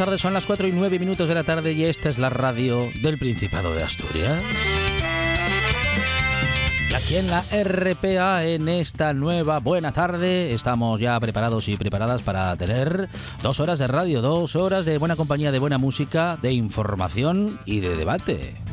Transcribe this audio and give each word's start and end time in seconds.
Son 0.00 0.32
las 0.32 0.46
4 0.46 0.66
y 0.66 0.72
9 0.72 0.98
minutos 0.98 1.28
de 1.28 1.34
la 1.34 1.44
tarde 1.44 1.74
y 1.74 1.84
esta 1.84 2.08
es 2.08 2.16
la 2.16 2.30
radio 2.30 2.88
del 3.02 3.18
Principado 3.18 3.74
de 3.74 3.82
Asturias. 3.82 4.42
Y 6.90 6.94
aquí 6.94 7.16
en 7.16 7.28
la 7.28 7.42
RPA, 7.42 8.46
en 8.46 8.70
esta 8.70 9.12
nueva 9.12 9.58
buena 9.58 9.92
tarde, 9.92 10.54
estamos 10.54 10.98
ya 11.00 11.20
preparados 11.20 11.68
y 11.68 11.76
preparadas 11.76 12.22
para 12.22 12.56
tener 12.56 13.10
dos 13.42 13.60
horas 13.60 13.78
de 13.78 13.88
radio, 13.88 14.22
dos 14.22 14.56
horas 14.56 14.86
de 14.86 14.96
buena 14.96 15.16
compañía, 15.16 15.52
de 15.52 15.58
buena 15.58 15.76
música, 15.76 16.38
de 16.40 16.52
información 16.52 17.60
y 17.66 17.80
de 17.80 17.94
debate. 17.94 18.69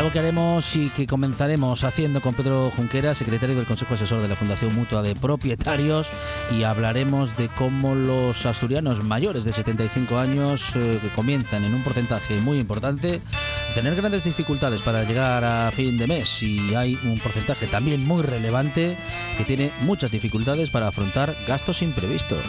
Algo 0.00 0.12
que 0.12 0.18
haremos 0.18 0.76
y 0.76 0.88
que 0.88 1.06
comenzaremos 1.06 1.84
haciendo 1.84 2.22
con 2.22 2.32
Pedro 2.32 2.72
Junquera, 2.74 3.14
secretario 3.14 3.54
del 3.54 3.66
Consejo 3.66 3.92
Asesor 3.92 4.22
de 4.22 4.28
la 4.28 4.34
Fundación 4.34 4.74
Mutua 4.74 5.02
de 5.02 5.14
Propietarios, 5.14 6.08
y 6.50 6.62
hablaremos 6.62 7.36
de 7.36 7.50
cómo 7.50 7.94
los 7.94 8.46
asturianos 8.46 9.04
mayores 9.04 9.44
de 9.44 9.52
75 9.52 10.18
años, 10.18 10.74
eh, 10.74 10.98
comienzan 11.14 11.64
en 11.64 11.74
un 11.74 11.84
porcentaje 11.84 12.38
muy 12.38 12.58
importante, 12.58 13.20
tener 13.74 13.94
grandes 13.94 14.24
dificultades 14.24 14.80
para 14.80 15.04
llegar 15.04 15.44
a 15.44 15.70
fin 15.70 15.98
de 15.98 16.06
mes, 16.06 16.42
y 16.42 16.74
hay 16.74 16.98
un 17.04 17.18
porcentaje 17.18 17.66
también 17.66 18.06
muy 18.06 18.22
relevante 18.22 18.96
que 19.36 19.44
tiene 19.44 19.70
muchas 19.82 20.10
dificultades 20.10 20.70
para 20.70 20.88
afrontar 20.88 21.36
gastos 21.46 21.82
imprevistos. 21.82 22.40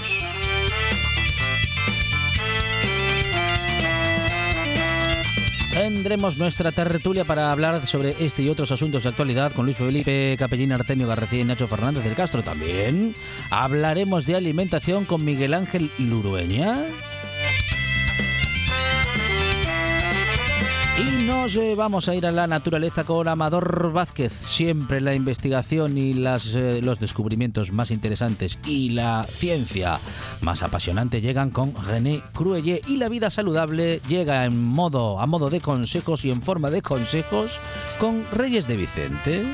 Tendremos 5.81 6.37
nuestra 6.37 6.71
tertulia 6.71 7.25
para 7.25 7.51
hablar 7.51 7.87
sobre 7.87 8.15
este 8.19 8.43
y 8.43 8.49
otros 8.49 8.71
asuntos 8.71 9.01
de 9.01 9.09
actualidad 9.09 9.51
con 9.51 9.65
Luis 9.65 9.77
Felipe 9.77 10.35
Capellín, 10.37 10.71
Artemio 10.71 11.07
García 11.07 11.41
y 11.41 11.43
Nacho 11.43 11.67
Fernández 11.67 12.03
del 12.03 12.13
Castro 12.13 12.43
también. 12.43 13.15
Hablaremos 13.49 14.27
de 14.27 14.35
alimentación 14.35 15.05
con 15.05 15.25
Miguel 15.25 15.55
Ángel 15.55 15.89
Lurueña. 15.97 16.85
Y 20.97 21.25
nos 21.25 21.57
vamos 21.77 22.09
a 22.09 22.15
ir 22.15 22.25
a 22.25 22.31
la 22.31 22.47
naturaleza 22.47 23.05
con 23.05 23.27
Amador 23.27 23.93
Vázquez. 23.93 24.33
Siempre 24.33 24.99
la 24.99 25.15
investigación 25.15 25.97
y 25.97 26.13
las, 26.13 26.47
eh, 26.53 26.81
los 26.83 26.99
descubrimientos 26.99 27.71
más 27.71 27.91
interesantes 27.91 28.59
y 28.65 28.89
la 28.89 29.23
ciencia 29.23 29.99
más 30.41 30.63
apasionante 30.63 31.21
llegan 31.21 31.49
con 31.49 31.73
René 31.85 32.21
Cruelle 32.33 32.81
y 32.87 32.97
la 32.97 33.07
vida 33.07 33.29
saludable 33.29 34.01
llega 34.07 34.43
en 34.43 34.61
modo, 34.61 35.19
a 35.21 35.25
modo 35.27 35.49
de 35.49 35.61
consejos 35.61 36.25
y 36.25 36.31
en 36.31 36.41
forma 36.41 36.69
de 36.69 36.81
consejos 36.81 37.59
con 37.99 38.25
Reyes 38.31 38.67
de 38.67 38.77
Vicente. 38.77 39.45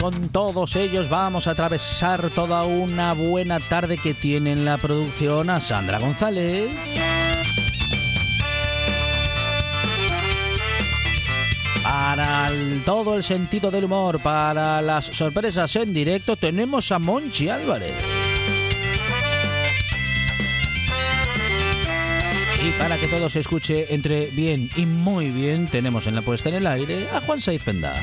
Con 0.00 0.28
todos 0.28 0.76
ellos 0.76 1.08
vamos 1.08 1.46
a 1.46 1.52
atravesar 1.52 2.30
toda 2.30 2.64
una 2.64 3.12
buena 3.14 3.60
tarde 3.60 3.98
que 3.98 4.14
tiene 4.14 4.52
en 4.52 4.64
la 4.64 4.78
producción 4.78 5.50
a 5.50 5.60
Sandra 5.60 5.98
González. 5.98 6.70
Para 11.82 12.50
todo 12.84 13.16
el 13.16 13.24
sentido 13.24 13.70
del 13.70 13.84
humor, 13.84 14.20
para 14.20 14.82
las 14.82 15.06
sorpresas 15.06 15.74
en 15.76 15.94
directo, 15.94 16.36
tenemos 16.36 16.92
a 16.92 16.98
Monchi 16.98 17.48
Álvarez. 17.48 17.94
Y 22.64 22.70
para 22.72 22.98
que 22.98 23.06
todo 23.06 23.28
se 23.28 23.40
escuche 23.40 23.94
entre 23.94 24.26
bien 24.26 24.70
y 24.76 24.86
muy 24.86 25.30
bien, 25.30 25.68
tenemos 25.68 26.06
en 26.06 26.16
la 26.16 26.22
puesta 26.22 26.48
en 26.48 26.56
el 26.56 26.66
aire 26.66 27.08
a 27.12 27.20
Juan 27.20 27.40
Saiz 27.40 27.62
Pendas. 27.62 28.02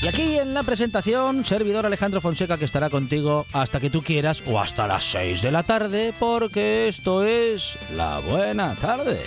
Y 0.00 0.06
aquí 0.06 0.38
en 0.38 0.54
la 0.54 0.62
presentación, 0.62 1.44
servidor 1.44 1.84
Alejandro 1.84 2.20
Fonseca 2.20 2.56
que 2.56 2.64
estará 2.64 2.88
contigo 2.88 3.46
hasta 3.52 3.80
que 3.80 3.90
tú 3.90 4.00
quieras 4.00 4.44
o 4.46 4.60
hasta 4.60 4.86
las 4.86 5.02
6 5.02 5.42
de 5.42 5.50
la 5.50 5.64
tarde, 5.64 6.14
porque 6.20 6.86
esto 6.86 7.24
es 7.24 7.76
la 7.96 8.20
buena 8.20 8.76
tarde. 8.76 9.20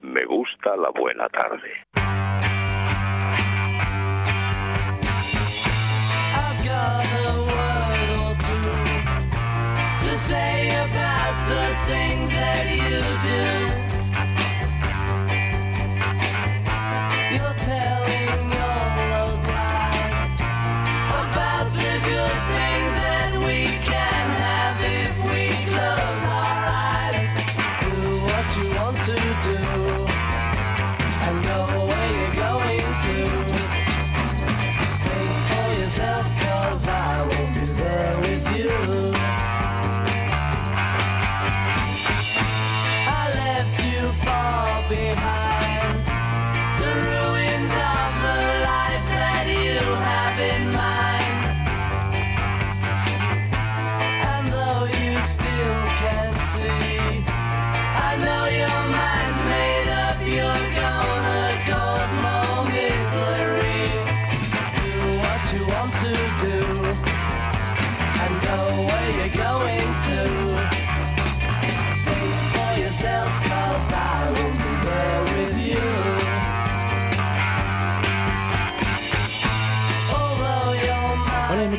Me 0.00 0.24
gusta 0.24 0.76
la 0.76 0.90
buena 0.90 1.28
tarde. 1.28 2.05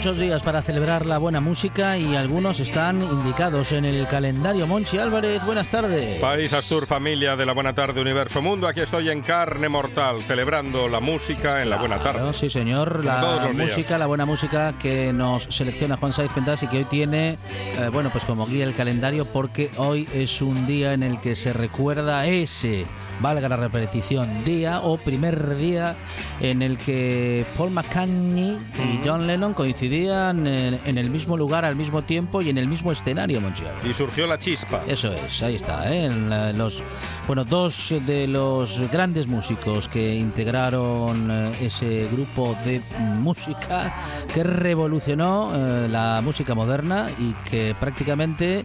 Muchos 0.07 0.21
días 0.21 0.41
para 0.41 0.61
celebrar 0.61 1.05
la 1.05 1.17
buena 1.17 1.41
música 1.41 1.97
y 1.97 2.15
algunos 2.15 2.61
están 2.61 3.03
indicados 3.03 3.73
en 3.73 3.83
el 3.83 4.07
calendario. 4.07 4.65
Monchi 4.65 4.97
Álvarez, 4.99 5.43
buenas 5.45 5.67
tardes. 5.67 6.21
País 6.21 6.53
Astur, 6.53 6.87
familia 6.87 7.35
de 7.35 7.45
la 7.45 7.51
Buena 7.51 7.73
Tarde, 7.73 7.99
Universo 7.99 8.41
Mundo. 8.41 8.69
Aquí 8.69 8.79
estoy 8.79 9.09
en 9.09 9.19
carne 9.19 9.67
mortal, 9.67 10.19
celebrando 10.19 10.87
la 10.87 11.01
música 11.01 11.61
en 11.61 11.69
la 11.69 11.75
Buena 11.75 11.97
Claro, 11.99 12.19
Tarde. 12.19 12.33
sí, 12.35 12.49
señor. 12.49 13.03
La 13.03 13.19
los 13.19 13.53
días. 13.53 13.55
música, 13.55 13.97
la 13.97 14.05
buena 14.05 14.25
música 14.25 14.75
que 14.81 15.11
nos 15.11 15.43
selecciona 15.43 15.97
Juan 15.97 16.13
Saiz 16.13 16.31
Pendas 16.31 16.63
y 16.63 16.67
que 16.67 16.77
hoy 16.77 16.85
tiene, 16.85 17.31
eh, 17.77 17.89
bueno, 17.91 18.09
pues 18.09 18.23
como 18.23 18.47
guía 18.47 18.63
el 18.63 18.75
calendario, 18.75 19.25
porque 19.25 19.69
hoy 19.75 20.07
es 20.13 20.41
un 20.41 20.65
día 20.65 20.93
en 20.93 21.03
el 21.03 21.19
que 21.19 21.35
se 21.35 21.51
recuerda 21.51 22.25
ese, 22.27 22.85
valga 23.19 23.49
la 23.49 23.57
repetición, 23.57 24.43
día 24.43 24.79
o 24.81 24.97
primer 24.97 25.57
día 25.57 25.95
en 26.39 26.61
el 26.61 26.77
que 26.77 27.45
Paul 27.57 27.71
McCartney 27.71 28.57
y 28.75 29.07
John 29.07 29.27
Lennon 29.27 29.53
coincidían 29.53 30.45
en, 30.47 30.79
en 30.85 30.97
el 30.97 31.09
mismo 31.09 31.37
lugar 31.37 31.65
al 31.65 31.75
mismo 31.75 32.01
tiempo 32.01 32.41
y 32.41 32.49
en 32.49 32.57
el 32.57 32.67
mismo 32.67 32.91
escenario, 32.91 33.41
Monchi 33.41 33.63
Álvarez. 33.63 33.85
Y 33.85 33.93
surgió 33.93 34.27
la 34.27 34.37
chispa. 34.37 34.81
Eso 34.87 35.13
es, 35.13 35.43
ahí 35.43 35.55
está, 35.55 35.91
¿eh? 35.91 36.05
En 36.05 36.57
los, 36.57 36.83
bueno, 37.25 37.43
dos 37.43 37.93
de 38.05 38.27
los 38.27 38.79
grandes 38.91 39.27
músicos 39.27 39.87
que 39.87 40.15
integraron 40.15 41.29
eh, 41.31 41.51
ese 41.61 42.07
grupo 42.11 42.55
de 42.65 42.81
música 43.19 43.93
que 44.33 44.43
revolucionó 44.43 45.51
eh, 45.53 45.87
la 45.89 46.21
música 46.23 46.55
moderna 46.55 47.07
y 47.19 47.33
que 47.49 47.75
prácticamente 47.79 48.63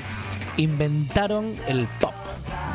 inventaron 0.56 1.46
el 1.68 1.86
pop. 2.00 2.14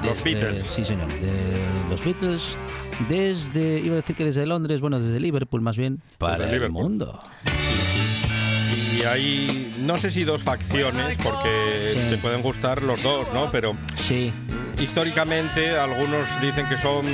Los 0.03 0.23
Beatles. 0.23 0.65
Sí, 0.67 0.85
señor, 0.85 1.07
de 1.07 1.63
los 1.89 2.03
Beatles. 2.03 2.55
Desde, 3.09 3.79
iba 3.79 3.93
a 3.93 3.97
decir 3.97 4.15
que 4.15 4.25
desde 4.25 4.45
Londres, 4.45 4.81
bueno, 4.81 4.99
desde 4.99 5.19
Liverpool 5.19 5.61
más 5.61 5.77
bien, 5.77 6.01
para 6.17 6.45
el 6.45 6.51
Liverpool. 6.51 6.83
mundo. 6.83 7.21
Y 8.97 9.03
hay, 9.03 9.71
no 9.87 9.97
sé 9.97 10.11
si 10.11 10.23
dos 10.23 10.43
facciones, 10.43 11.17
porque 11.23 11.93
Sí. 11.93 11.99
te 12.09 12.17
pueden 12.17 12.41
gustar 12.41 12.83
los 12.83 13.01
dos, 13.01 13.25
¿no? 13.33 13.49
Pero 13.51 13.71
Sí, 13.97 14.31
históricamente 14.79 15.77
algunos 15.77 16.25
dicen 16.41 16.67
que 16.67 16.77
son 16.77 17.05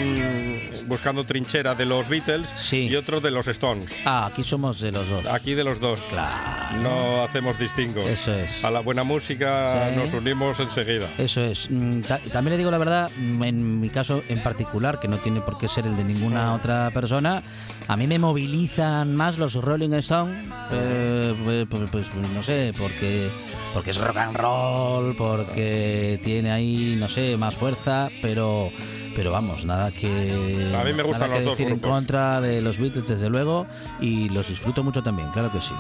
buscando 0.88 1.24
trinchera 1.26 1.76
de 1.76 1.86
los 1.86 2.08
Beatles 2.10 2.54
Sí. 2.58 2.88
y 2.88 2.96
otros 2.96 3.24
de 3.24 3.32
los 3.32 3.48
Stones. 3.48 3.86
ah, 4.06 4.26
aquí 4.26 4.44
somos 4.44 4.80
de 4.82 4.92
los 4.92 5.10
dos. 5.10 5.26
Aquí 5.28 5.54
de 5.54 5.64
los 5.64 5.80
dos. 5.80 6.00
Claro. 6.12 6.78
No 6.82 7.24
hacemos 7.24 7.58
distingos. 7.60 8.06
Eso 8.06 8.34
es. 8.34 8.64
A 8.66 8.72
la 8.72 8.80
buena 8.80 9.04
música 9.04 9.90
Sí. 9.92 9.98
nos 10.00 10.14
unimos 10.14 10.60
enseguida. 10.60 11.08
Eso 11.18 11.42
es. 11.42 11.70
Mm, 11.70 12.02
ta- 12.02 12.20
También 12.32 12.54
le 12.54 12.58
digo 12.58 12.72
la 12.72 12.78
verdad, 12.78 13.12
mm, 13.18 13.44
en 13.44 13.80
mi 13.80 13.90
caso 13.90 14.24
en 14.28 14.42
particular, 14.42 15.00
que 15.00 15.08
no 15.08 15.18
tiene 15.18 15.42
por 15.42 15.58
qué 15.58 15.68
ser 15.68 15.86
el 15.88 15.96
de 15.96 16.04
ninguna 16.04 16.54
otra 16.56 16.90
persona, 16.92 17.42
a 17.88 17.96
mí 17.98 18.08
me 18.08 18.18
movilizan 18.20 19.16
más 19.16 19.38
los 19.38 19.54
Rolling 19.56 19.94
Stones, 19.94 20.48
eh, 20.72 21.34
pues, 21.68 21.90
pues, 21.92 22.08
pues, 22.14 22.30
no 22.32 22.42
sé, 22.44 22.63
porque, 22.72 23.30
porque 23.74 23.90
es 23.90 23.98
rock 24.00 24.18
and 24.18 24.38
roll, 24.38 25.16
porque 25.16 26.20
tiene 26.24 26.52
ahí, 26.52 26.96
no 26.98 27.10
sé, 27.10 27.36
más 27.36 27.56
fuerza, 27.56 28.10
pero... 28.22 28.70
Pero 29.16 29.30
vamos, 29.32 29.64
nada 29.64 29.92
que, 29.92 30.74
A 30.76 30.84
mí 30.84 30.92
me 30.92 31.04
gustan 31.04 31.30
nada 31.30 31.34
que 31.34 31.46
los 31.46 31.50
dos 31.52 31.58
decir 31.60 31.72
en 31.72 31.80
contra 31.80 32.42
de 32.42 32.62
los 32.62 32.80
Beatles, 32.80 33.08
desde 33.08 33.30
luego, 33.30 33.68
y 34.02 34.30
los 34.30 34.48
disfruto 34.48 34.84
mucho 34.84 35.04
también, 35.04 35.30
claro 35.30 35.52
que 35.52 35.62
sí. 35.62 35.76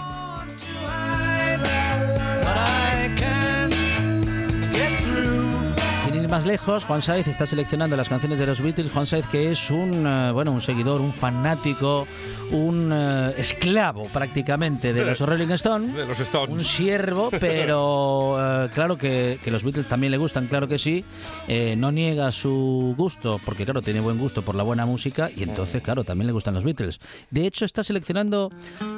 Más 6.34 6.48
lejos, 6.48 6.84
Juan 6.86 7.04
Saiz 7.04 7.28
está 7.28 7.46
seleccionando 7.46 7.96
las 7.96 8.10
canciones 8.10 8.40
de 8.40 8.48
los 8.48 8.60
Beatles. 8.60 8.92
Juan 8.92 9.06
Saiz, 9.06 9.24
que 9.28 9.52
es 9.52 9.70
un, 9.70 10.08
eh, 10.08 10.32
bueno, 10.32 10.52
un 10.52 10.62
seguidor, 10.62 11.00
un 11.00 11.14
fanático, 11.14 12.08
un 12.52 12.92
eh, 12.92 13.36
esclavo 13.38 14.06
prácticamente 14.06 14.94
de 14.94 15.06
los 15.06 15.20
Rolling 15.20 15.50
Stones. 15.50 15.94
De 15.94 16.08
los 16.08 16.50
Un 16.50 16.62
siervo, 16.62 17.30
pero 17.40 18.38
eh, 18.66 18.70
claro 18.74 18.98
que, 18.98 19.40
que 19.44 19.52
los 19.52 19.64
Beatles 19.64 19.88
también 19.88 20.10
le 20.10 20.18
gustan, 20.18 20.48
claro 20.48 20.68
que 20.68 20.80
sí. 20.80 21.06
Eh, 21.48 21.76
no 21.78 21.92
niega 21.92 22.32
su 22.32 22.96
gusto, 22.98 23.40
porque 23.46 23.64
claro, 23.64 23.84
tiene 23.84 24.00
buen 24.00 24.18
gusto 24.18 24.42
por 24.42 24.56
la 24.56 24.64
buena 24.64 24.88
música 24.88 25.30
y 25.36 25.44
entonces, 25.44 25.84
claro, 25.84 26.04
también 26.04 26.26
le 26.26 26.34
gustan 26.34 26.56
los 26.56 26.64
Beatles. 26.64 27.00
De 27.30 27.46
hecho, 27.46 27.64
está 27.64 27.84
seleccionando 27.84 28.52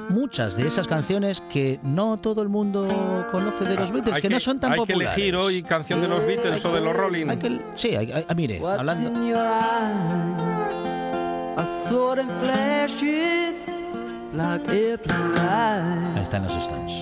muchas 0.10 0.56
de 0.57 0.68
esas 0.68 0.88
canciones 0.88 1.42
que 1.50 1.80
no 1.84 2.18
todo 2.18 2.42
el 2.42 2.50
mundo 2.50 3.25
conoce 3.31 3.66
de 3.66 3.75
los 3.75 3.92
Beatles, 3.92 4.13
Ah, 4.13 4.16
Hay 4.18 4.22
que, 4.22 4.30
no 4.30 4.40
son 4.40 4.60
tan 4.60 4.72
hay 4.74 4.78
populares. 4.80 5.16
que 5.16 5.22
elegir 5.22 5.36
hoy 5.36 5.63
canción 5.63 6.02
de 6.02 6.07
los 6.07 6.25
Beatles 6.25 6.63
o 6.66 6.74
de 6.74 6.81
los 6.81 6.96
Rolling. 6.96 7.28
Hay 7.30 7.38
que- 7.38 7.62
sí, 7.75 7.96
hay- 7.96 8.12
hay- 8.12 8.25
ah, 8.28 8.34
mire, 8.34 8.62
hablando. 8.66 9.10
Ahí 16.16 16.22
están 16.24 16.44
los 16.44 16.54
Stones. 16.56 16.94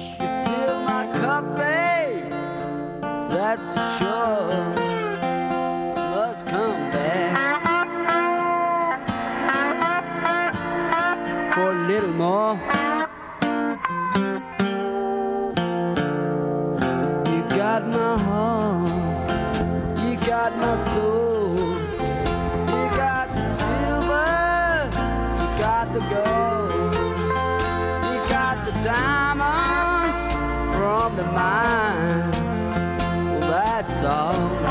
For 11.54 11.72
a 11.72 11.88
little 11.88 12.08
more. 12.14 12.58
Got 17.80 17.88
my 17.88 18.18
heart. 18.20 19.30
You 20.04 20.16
got 20.28 20.56
my 20.58 20.76
soul. 20.76 21.56
You 22.74 22.84
got 23.02 23.28
the 23.34 23.44
silver. 23.62 24.90
You 25.40 25.48
got 25.66 25.86
the 25.92 26.02
gold. 26.14 26.94
You 28.12 28.20
got 28.30 28.58
the 28.68 28.74
diamonds 28.84 30.20
from 30.76 31.16
the 31.16 31.26
mine. 31.40 32.32
Well, 33.40 33.50
that's 33.50 34.04
alright. 34.04 34.63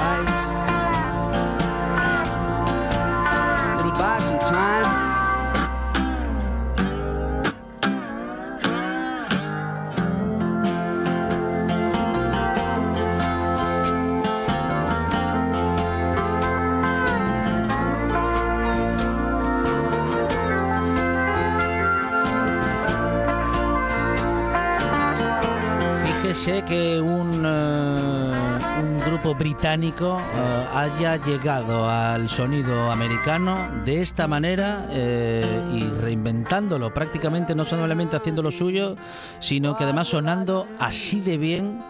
Fíjese 26.34 26.64
que 26.64 26.98
un, 26.98 27.44
eh, 27.44 28.58
un 28.80 28.96
grupo 29.04 29.34
británico 29.34 30.18
eh, 30.34 30.66
haya 30.74 31.16
llegado 31.22 31.86
al 31.90 32.30
sonido 32.30 32.90
americano 32.90 33.68
de 33.84 34.00
esta 34.00 34.26
manera 34.26 34.86
eh, 34.92 35.44
y 35.74 35.82
reinventándolo, 36.00 36.94
prácticamente 36.94 37.54
no 37.54 37.66
solamente 37.66 38.16
haciendo 38.16 38.40
lo 38.40 38.50
suyo, 38.50 38.94
sino 39.40 39.76
que 39.76 39.84
además 39.84 40.08
sonando 40.08 40.66
así 40.78 41.20
de 41.20 41.36
bien. 41.36 41.82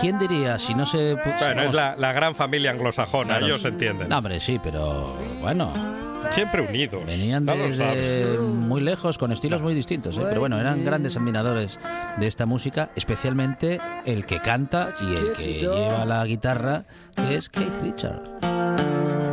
¿Quién 0.00 0.18
diría 0.18 0.58
si 0.58 0.74
no 0.74 0.86
se... 0.86 1.14
Bueno, 1.14 1.62
es 1.62 1.72
la, 1.74 1.94
la 1.96 2.12
gran 2.12 2.34
familia 2.34 2.72
anglosajona, 2.72 3.34
Claro. 3.34 3.46
ellos 3.46 3.64
entienden. 3.64 4.08
No, 4.08 4.18
hombre, 4.18 4.40
sí, 4.40 4.58
pero 4.60 5.16
bueno, 5.40 5.70
Siempre 6.30 6.62
unidos. 6.62 7.04
venían 7.06 7.46
desde 7.46 8.38
muy 8.38 8.80
lejos, 8.80 9.18
con 9.18 9.32
estilos 9.32 9.62
muy 9.62 9.74
distintos, 9.74 10.16
¿eh? 10.16 10.22
pero 10.28 10.40
bueno, 10.40 10.58
eran 10.58 10.84
grandes 10.84 11.16
admiradores 11.16 11.78
de 12.18 12.26
esta 12.26 12.46
música, 12.46 12.90
especialmente 12.96 13.80
el 14.04 14.26
que 14.26 14.40
canta 14.40 14.94
y 15.00 15.14
el 15.14 15.32
que 15.32 15.60
lleva 15.60 16.04
la 16.04 16.24
guitarra, 16.24 16.84
que 17.16 17.36
es 17.36 17.48
Keith 17.48 17.74
Richard. 17.82 19.23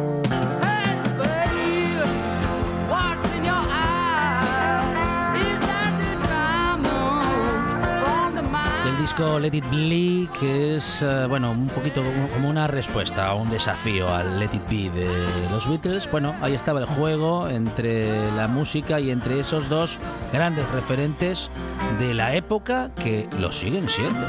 Disco 9.13 9.39
Let 9.39 9.53
It 9.53 9.65
Be, 9.69 10.29
que 10.39 10.77
es, 10.77 11.01
eh, 11.01 11.25
bueno, 11.27 11.51
un 11.51 11.67
poquito 11.67 12.01
como- 12.01 12.47
una 12.49 12.65
respuesta 12.67 13.27
a 13.27 13.33
un 13.33 13.49
desafío 13.49 14.07
al 14.07 14.39
Let 14.39 14.51
It 14.53 14.69
Be 14.69 14.89
de 14.89 15.49
los 15.51 15.67
Beatles. 15.67 16.09
Bueno, 16.09 16.33
ahí 16.41 16.53
estaba 16.53 16.79
el 16.79 16.85
juego 16.85 17.49
entre 17.49 18.31
la 18.37 18.47
música 18.47 19.01
y 19.01 19.11
entre 19.11 19.41
esos 19.41 19.67
dos 19.67 19.97
grandes 20.31 20.65
referentes 20.71 21.49
de 21.99 22.13
la 22.13 22.35
época 22.35 22.91
que 23.03 23.27
lo 23.37 23.51
siguen 23.51 23.89
siendo. 23.89 24.27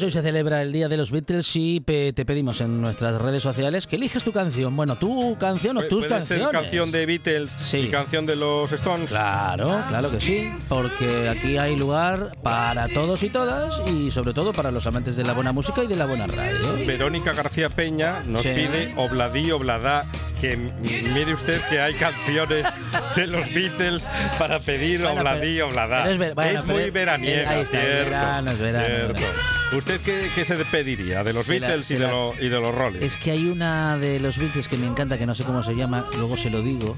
Pues 0.00 0.14
hoy 0.14 0.22
se 0.22 0.26
celebra 0.26 0.62
el 0.62 0.72
Día 0.72 0.88
de 0.88 0.96
los 0.96 1.10
Beatles 1.10 1.54
y 1.56 1.80
te 1.80 2.24
pedimos 2.24 2.62
en 2.62 2.80
nuestras 2.80 3.20
redes 3.20 3.42
sociales 3.42 3.86
que 3.86 3.96
eliges 3.96 4.24
tu 4.24 4.32
canción. 4.32 4.74
Bueno, 4.74 4.96
tu 4.96 5.36
canción 5.36 5.76
o 5.76 5.82
tus 5.82 6.04
ser 6.04 6.12
canciones. 6.12 6.48
canción 6.52 6.90
de 6.90 7.04
Beatles 7.04 7.52
Sí. 7.66 7.76
y 7.80 7.88
canción 7.90 8.24
de 8.24 8.34
los 8.34 8.72
Stones. 8.72 9.10
Claro, 9.10 9.66
claro 9.90 10.10
que 10.10 10.18
sí, 10.22 10.50
porque 10.70 11.28
aquí 11.28 11.58
hay 11.58 11.76
lugar 11.76 12.34
para 12.42 12.88
todos 12.88 13.22
y 13.24 13.28
todas 13.28 13.82
y 13.90 14.10
sobre 14.10 14.32
todo 14.32 14.54
para 14.54 14.70
los 14.70 14.86
amantes 14.86 15.16
de 15.16 15.24
la 15.24 15.34
buena 15.34 15.52
música 15.52 15.84
y 15.84 15.86
de 15.86 15.96
la 15.96 16.06
buena 16.06 16.26
radio. 16.26 16.58
Verónica 16.86 17.34
García 17.34 17.68
Peña 17.68 18.22
nos 18.26 18.40
Sí. 18.40 18.48
pide 18.54 18.94
Obladí, 18.96 19.50
Obladá, 19.50 20.06
que 20.40 20.56
mire 20.56 21.34
usted 21.34 21.60
que 21.68 21.78
hay 21.78 21.92
canciones 21.92 22.64
de 23.16 23.26
los 23.26 23.52
Beatles 23.52 24.08
para 24.38 24.60
pedir 24.60 25.02
Bueno, 25.02 25.20
Obladí, 25.20 25.58
pero 25.58 26.16
es 26.22 26.34
bueno, 26.34 26.64
muy 26.64 26.88
veraniega, 26.88 27.50
ahí 27.50 27.60
está, 27.64 27.78
cierto, 27.80 28.04
verano, 28.10 28.50
es 28.52 28.58
verano, 28.58 28.86
cierto. 28.86 29.12
verano. 29.20 29.59
¿Usted 29.72 30.00
qué, 30.00 30.28
qué 30.34 30.44
se 30.44 30.56
pediría 30.64 31.22
de 31.22 31.32
los 31.32 31.46
Se 31.46 31.60
la- 31.60 31.68
Beatles 31.68 31.90
y, 31.90 31.94
de 31.94 32.00
la- 32.00 32.10
lo- 32.10 32.34
y 32.40 32.48
de 32.48 32.60
los 32.60 32.74
Rolling? 32.74 33.00
Es 33.02 33.16
que 33.16 33.30
hay 33.30 33.46
una 33.46 33.96
de 33.98 34.18
los 34.18 34.36
Beatles 34.38 34.66
que 34.68 34.76
me 34.76 34.86
encanta, 34.86 35.16
que 35.16 35.26
no 35.26 35.34
sé 35.34 35.44
cómo 35.44 35.62
se 35.62 35.74
llama, 35.76 36.06
luego 36.16 36.36
se 36.36 36.50
lo 36.50 36.60
digo. 36.62 36.96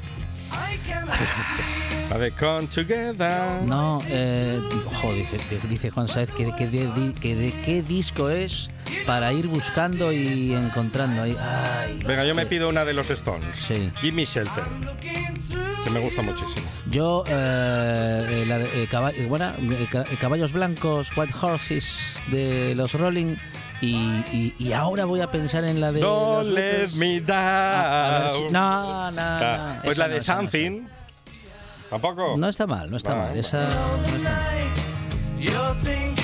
La 2.13 2.19
de 2.19 2.31
Come 2.33 2.67
Together. 2.67 3.63
No, 3.65 4.03
eh, 4.07 4.61
ojo, 4.87 5.15
dice, 5.15 5.39
dice 5.71 5.91
Juan 5.91 6.09
Saez 6.09 6.31
que 6.33 6.45
de, 6.45 6.55
que, 6.55 6.67
de, 6.67 7.15
que 7.15 7.35
de 7.35 7.53
qué 7.65 7.81
disco 7.83 8.29
es 8.29 8.69
para 9.07 9.33
ir 9.33 9.47
buscando 9.47 10.13
y 10.13 10.53
encontrando 10.53 11.23
ahí. 11.23 11.35
Ay, 11.41 12.01
Venga, 12.07 12.27
yo 12.27 12.35
me 12.35 12.45
pido 12.45 12.69
una 12.69 12.85
de 12.85 12.93
los 12.93 13.09
Stones. 13.09 13.57
Sí. 13.57 13.91
Gimme 14.03 14.27
Shelter, 14.27 14.63
que 15.85 15.89
me 15.91 16.01
gusta 16.01 16.21
muchísimo. 16.21 16.67
Yo, 16.91 17.25
eh, 17.27 18.27
eh, 18.31 18.45
la 18.47 18.59
de- 18.59 18.83
eh, 18.83 18.89
eh, 19.17 19.27
bueno, 19.27 19.47
eh, 19.59 19.87
ca- 19.91 20.05
Caballos 20.21 20.53
Blancos, 20.53 21.17
White 21.17 21.33
Horses 21.41 21.99
de 22.31 22.75
los 22.75 22.93
Rolling. 22.93 23.37
Y, 23.81 23.97
y- 24.33 24.55
y 24.59 24.73
ahora 24.75 25.07
voy 25.07 25.23
a 25.23 25.31
pensar 25.31 25.65
en 25.65 25.81
la 25.81 25.91
de. 25.93 26.01
Don't 26.01 26.51
let 26.51 26.91
me 26.95 27.21
down. 27.21 27.39
A- 27.39 28.17
a 28.17 28.21
ver 28.21 28.31
si- 28.33 28.53
no, 28.53 29.11
no, 29.13 29.21
Ah, 29.23 29.73
no, 29.77 29.83
Pues 29.83 29.97
la 29.99 30.07
no, 30.09 30.13
de 30.13 30.19
no, 30.19 30.25
Something. 30.25 30.83
¿Tampoco? 31.93 32.39
No 32.39 32.49
está 32.49 32.67
mal, 32.67 32.91
no 32.91 32.97
está 32.97 33.11
No, 33.15 33.17
mal. 33.25 33.37
Esa 33.37 33.69
no 33.69 34.07
está 34.07 34.31
mal. 34.31 36.22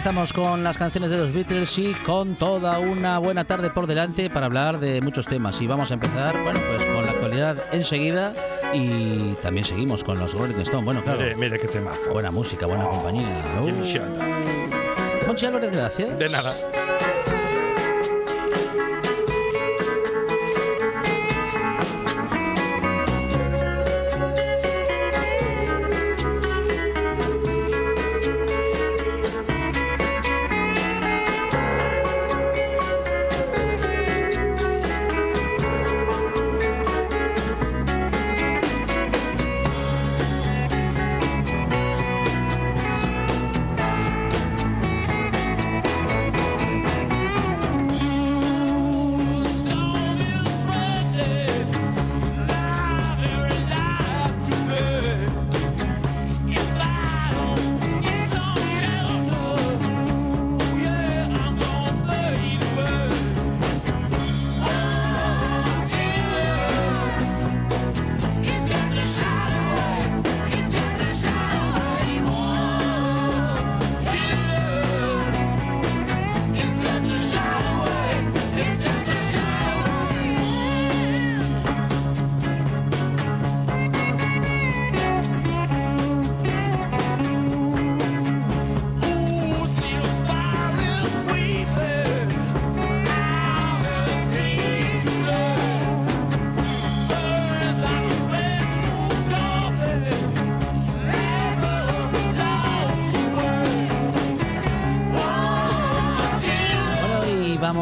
Estamos 0.00 0.32
con 0.32 0.64
las 0.64 0.78
canciones 0.78 1.10
de 1.10 1.18
los 1.18 1.30
Beatles 1.30 1.78
y 1.78 1.92
con 1.92 2.34
toda 2.34 2.78
una 2.78 3.18
buena 3.18 3.44
tarde 3.44 3.68
por 3.68 3.86
delante 3.86 4.30
para 4.30 4.46
hablar 4.46 4.80
de 4.80 5.02
muchos 5.02 5.26
temas. 5.26 5.60
Y 5.60 5.66
vamos 5.66 5.90
a 5.90 5.94
empezar, 5.94 6.42
bueno, 6.42 6.58
pues 6.70 6.86
con 6.86 7.04
la 7.04 7.10
actualidad 7.10 7.58
enseguida 7.70 8.32
y 8.72 9.34
también 9.42 9.66
seguimos 9.66 10.02
con 10.02 10.18
los 10.18 10.32
Rolling 10.32 10.58
Stones. 10.60 10.86
Bueno, 10.86 11.02
claro, 11.04 11.18
Mire, 11.20 11.36
mire 11.36 11.58
qué 11.58 11.68
temazo. 11.68 12.12
buena 12.14 12.30
música, 12.30 12.64
buena 12.66 12.84
compañía. 12.88 13.28
Gimme 13.62 13.82
Uh, 15.28 15.46
Álvarez, 15.46 15.70
gracias. 15.70 16.18
De 16.18 16.28
nada. 16.30 16.54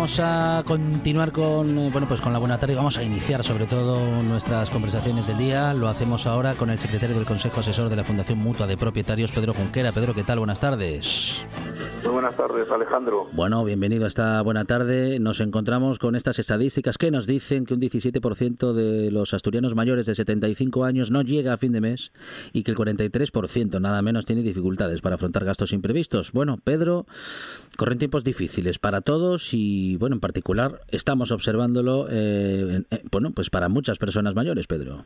Vamos 0.09 0.21
a 0.21 0.62
continuar 0.65 1.33
con, 1.33 1.77
eh, 1.77 1.91
bueno, 1.93 2.09
pues 2.09 2.23
con 2.23 2.33
la 2.33 2.38
buena 2.38 2.59
tarde. 2.59 2.75
Vamos 2.75 2.97
a 2.97 3.03
iniciar 3.03 3.45
sobre 3.45 3.67
todo 3.67 4.23
nuestras 4.23 4.71
conversaciones 4.71 5.27
del 5.27 5.37
día. 5.37 5.75
Lo 5.75 5.87
hacemos 5.87 6.27
ahora 6.27 6.55
con 6.55 6.71
el 6.71 6.79
secretario 6.79 7.15
del 7.15 7.27
Consejo 7.27 7.61
Asesor 7.61 7.91
de 7.91 7.97
la 7.97 8.05
Fundación 8.05 8.38
Mutua 8.38 8.67
de 8.67 8.79
Propietarios, 8.79 9.33
Pedro 9.33 9.53
Junquera. 9.53 9.93
Pedro, 9.93 10.15
¿qué 10.15 10.25
tal? 10.25 10.38
Buenas 10.38 10.61
tardes. 10.61 11.38
Tardes, 12.38 12.71
Alejandro. 12.71 13.26
Bueno, 13.33 13.64
bienvenido 13.64 14.04
a 14.04 14.07
esta 14.07 14.40
buena 14.42 14.64
tarde. 14.64 15.18
Nos 15.18 15.40
encontramos 15.40 15.99
con 15.99 16.14
estas 16.14 16.38
estadísticas 16.38 16.97
que 16.97 17.11
nos 17.11 17.26
dicen 17.26 17.66
que 17.66 17.75
un 17.75 17.80
17% 17.80 18.73
de 18.73 19.11
los 19.11 19.35
asturianos 19.35 19.75
mayores 19.75 20.07
de 20.07 20.14
75 20.14 20.85
años 20.85 21.11
no 21.11 21.23
llega 21.23 21.52
a 21.52 21.57
fin 21.57 21.73
de 21.73 21.80
mes 21.80 22.12
y 22.52 22.62
que 22.62 22.71
el 22.71 22.76
43% 22.76 23.80
nada 23.80 24.02
menos 24.02 24.25
tiene 24.25 24.42
dificultades 24.42 25.00
para 25.00 25.16
afrontar 25.16 25.45
gastos 25.45 25.73
imprevistos. 25.73 26.30
Bueno, 26.33 26.59
Pedro, 26.62 27.07
corren 27.76 27.99
tiempos 27.99 28.23
difíciles 28.23 28.78
para 28.78 29.00
todos 29.00 29.52
y, 29.52 29.97
bueno, 29.97 30.14
en 30.14 30.21
particular 30.21 30.83
estamos 30.92 31.33
observándolo, 31.33 32.07
eh, 32.09 32.85
eh, 32.88 33.02
bueno, 33.11 33.33
pues 33.35 33.50
para 33.50 33.68
muchas 33.68 33.99
personas 33.99 34.37
mayores, 34.37 34.68
Pedro. 34.68 34.99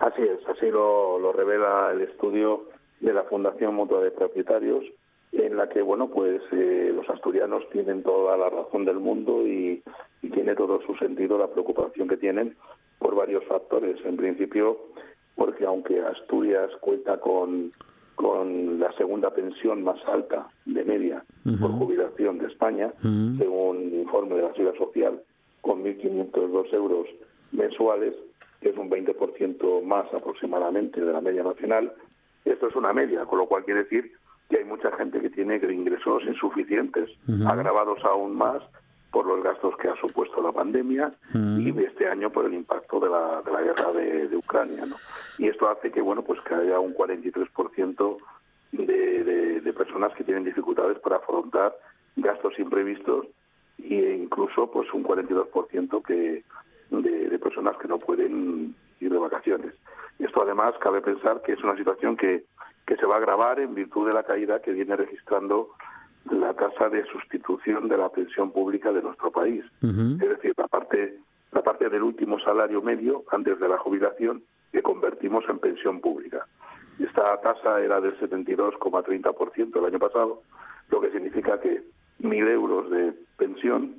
Así 0.00 0.22
es, 0.22 0.40
así 0.48 0.68
lo, 0.68 1.20
lo 1.20 1.32
revela 1.32 1.92
el 1.92 2.00
estudio 2.00 2.64
de 2.98 3.12
la 3.12 3.22
Fundación 3.22 3.76
Mutua 3.76 4.00
de 4.00 4.10
Propietarios, 4.10 4.84
en 5.32 5.56
la 5.56 5.68
que, 5.68 5.82
bueno, 5.82 6.08
pues 6.08 6.40
eh, 6.52 6.92
los 6.94 7.08
asturianos 7.08 7.68
tienen 7.70 8.02
toda 8.02 8.36
la 8.36 8.48
razón 8.48 8.84
del 8.84 8.98
mundo 8.98 9.46
y, 9.46 9.82
y 10.22 10.30
tiene 10.30 10.54
todo 10.54 10.80
su 10.82 10.94
sentido 10.96 11.38
la 11.38 11.48
preocupación 11.48 12.08
que 12.08 12.16
tienen 12.16 12.56
por 12.98 13.14
varios 13.14 13.44
factores. 13.44 13.96
En 14.04 14.16
principio, 14.16 14.78
porque 15.36 15.64
aunque 15.64 16.00
Asturias 16.00 16.70
cuenta 16.80 17.18
con, 17.20 17.72
con 18.16 18.80
la 18.80 18.92
segunda 18.94 19.30
pensión 19.30 19.84
más 19.84 19.98
alta 20.06 20.48
de 20.64 20.84
media 20.84 21.24
por 21.60 21.70
jubilación 21.70 22.38
de 22.38 22.48
España, 22.48 22.92
según 23.00 23.94
informe 23.94 24.34
de 24.34 24.42
la 24.42 24.52
Seguridad 24.52 24.76
Social, 24.76 25.22
con 25.60 25.84
1.502 25.84 26.74
euros 26.74 27.06
mensuales, 27.52 28.14
que 28.60 28.70
es 28.70 28.76
un 28.76 28.90
20% 28.90 29.82
más 29.82 30.12
aproximadamente 30.12 31.00
de 31.00 31.12
la 31.12 31.20
media 31.20 31.44
nacional, 31.44 31.92
esto 32.44 32.66
es 32.66 32.74
una 32.74 32.92
media, 32.92 33.24
con 33.24 33.38
lo 33.38 33.46
cual 33.46 33.64
quiere 33.64 33.84
decir 33.84 34.12
que 34.48 34.58
hay 34.58 34.64
mucha 34.64 34.90
gente 34.92 35.20
que 35.20 35.30
tiene 35.30 35.56
ingresos 35.56 36.22
insuficientes, 36.24 37.10
agravados 37.46 38.02
aún 38.04 38.36
más 38.36 38.62
por 39.10 39.26
los 39.26 39.42
gastos 39.42 39.76
que 39.78 39.88
ha 39.88 39.96
supuesto 39.96 40.42
la 40.42 40.52
pandemia 40.52 41.12
y 41.34 41.70
de 41.70 41.84
este 41.84 42.08
año 42.08 42.30
por 42.30 42.44
el 42.44 42.54
impacto 42.54 43.00
de 43.00 43.08
la, 43.08 43.42
de 43.42 43.52
la 43.52 43.62
guerra 43.62 43.92
de, 43.92 44.28
de 44.28 44.36
Ucrania. 44.36 44.84
¿no? 44.86 44.96
Y 45.38 45.48
esto 45.48 45.68
hace 45.68 45.90
que 45.90 46.00
bueno 46.00 46.22
pues 46.22 46.40
que 46.42 46.54
haya 46.54 46.78
un 46.78 46.94
43% 46.94 48.16
de, 48.72 49.24
de, 49.24 49.60
de 49.60 49.72
personas 49.72 50.12
que 50.14 50.24
tienen 50.24 50.44
dificultades 50.44 50.98
para 50.98 51.16
afrontar 51.16 51.74
gastos 52.16 52.58
imprevistos 52.58 53.26
e 53.78 54.18
incluso 54.20 54.70
pues 54.70 54.92
un 54.92 55.04
42% 55.04 56.02
que 56.02 56.44
de, 56.90 57.28
de 57.28 57.38
personas 57.38 57.76
que 57.78 57.88
no 57.88 57.98
pueden 57.98 58.74
ir 59.00 59.12
de 59.12 59.18
vacaciones. 59.18 59.74
Esto 60.18 60.42
además 60.42 60.72
cabe 60.80 61.00
pensar 61.00 61.42
que 61.42 61.52
es 61.52 61.62
una 61.62 61.76
situación 61.76 62.16
que, 62.16 62.44
que 62.88 62.96
se 62.96 63.04
va 63.04 63.16
a 63.16 63.18
agravar 63.18 63.60
en 63.60 63.74
virtud 63.74 64.08
de 64.08 64.14
la 64.14 64.22
caída 64.22 64.62
que 64.62 64.72
viene 64.72 64.96
registrando 64.96 65.68
la 66.30 66.54
tasa 66.54 66.88
de 66.88 67.04
sustitución 67.04 67.86
de 67.86 67.98
la 67.98 68.08
pensión 68.08 68.50
pública 68.50 68.90
de 68.92 69.02
nuestro 69.02 69.30
país. 69.30 69.62
Es 69.82 70.18
decir, 70.18 70.54
la 70.56 70.68
parte, 70.68 71.18
la 71.52 71.62
parte 71.62 71.90
del 71.90 72.02
último 72.02 72.40
salario 72.40 72.80
medio 72.80 73.24
antes 73.30 73.60
de 73.60 73.68
la 73.68 73.76
jubilación 73.76 74.42
que 74.72 74.80
convertimos 74.80 75.44
en 75.50 75.58
pensión 75.58 76.00
pública. 76.00 76.46
Esta 76.98 77.38
tasa 77.42 77.78
era 77.82 78.00
del 78.00 78.18
72,30% 78.18 79.78
el 79.78 79.84
año 79.84 79.98
pasado, 79.98 80.40
lo 80.90 81.00
que 81.02 81.10
significa 81.10 81.60
que 81.60 81.82
mil 82.20 82.48
euros 82.48 82.90
de 82.90 83.12
pensión, 83.36 83.96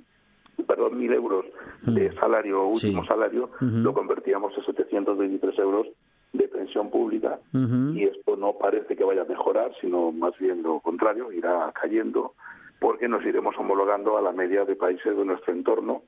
perdón, 0.67 0.97
mil 0.97 1.13
euros 1.13 1.45
de 1.83 2.11
salario, 2.15 2.65
último 2.65 3.03
Sí. 3.03 3.07
salario, 3.07 3.51
lo 3.61 3.93
convertíamos 3.93 4.57
en 4.57 4.63
723 4.65 5.59
euros 5.59 5.87
de 6.33 6.47
pensión 6.47 6.89
pública 6.89 7.39
y 7.53 8.03
esto 8.03 8.35
no 8.35 8.53
parece 8.53 8.95
que 8.95 9.03
vaya 9.03 9.23
a 9.23 9.25
mejorar, 9.25 9.71
sino 9.81 10.11
más 10.11 10.37
bien 10.37 10.61
lo 10.61 10.79
contrario, 10.79 11.31
irá 11.31 11.71
cayendo 11.79 12.33
porque 12.79 13.07
nos 13.07 13.25
iremos 13.25 13.55
homologando 13.57 14.17
a 14.17 14.21
la 14.21 14.31
media 14.31 14.63
de 14.65 14.75
países 14.75 15.17
de 15.17 15.25
nuestro 15.25 15.53
entorno 15.53 16.03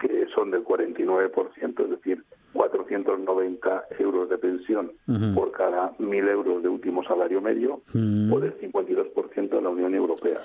que 0.00 0.26
son 0.34 0.50
del 0.50 0.64
49%, 0.64 1.84
es 1.84 1.90
decir, 1.90 2.24
490 2.54 3.84
euros 3.98 4.28
de 4.28 4.38
pensión 4.38 4.92
por 5.34 5.52
cada 5.52 5.96
1.000 5.98 6.28
euros 6.30 6.62
de 6.62 6.68
último 6.68 7.04
salario 7.04 7.40
medio 7.40 7.80
o 7.94 8.40
del 8.40 8.58
52% 8.58 9.48
de 9.50 9.62
la 9.62 9.68
Unión 9.68 9.94
Europea. 9.94 10.40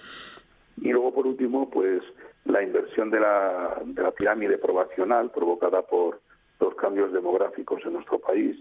Y 0.77 0.91
luego, 0.91 1.13
por 1.13 1.25
último, 1.25 1.69
pues 1.69 2.03
la 2.43 2.61
inversión 2.61 3.09
de 3.09 3.21
la, 3.21 3.81
de 3.85 4.03
la 4.03 4.11
pirámide 4.11 4.57
probacional 4.57 5.31
provocada 5.31 5.81
por 5.81 6.19
los 6.59 6.75
cambios 6.75 7.11
demográficos 7.11 7.81
en 7.85 7.93
nuestro 7.93 8.19
país 8.19 8.57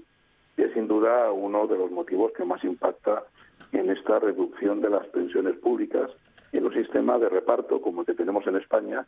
es 0.56 0.73
sin 0.73 0.88
duda 0.88 1.32
uno 1.32 1.66
de 1.66 1.78
los 1.78 1.90
motivos 1.90 2.32
que 2.32 2.44
más 2.44 2.62
impacta 2.64 3.25
en 3.73 3.90
esta 3.90 4.18
reducción 4.18 4.80
de 4.80 4.90
las 4.90 5.06
pensiones 5.08 5.56
públicas 5.56 6.11
en 6.52 6.66
un 6.66 6.73
sistema 6.73 7.18
de 7.18 7.28
reparto 7.28 7.80
como 7.80 8.02
el 8.02 8.06
que 8.06 8.14
tenemos 8.14 8.47
en 8.47 8.56
España, 8.56 9.04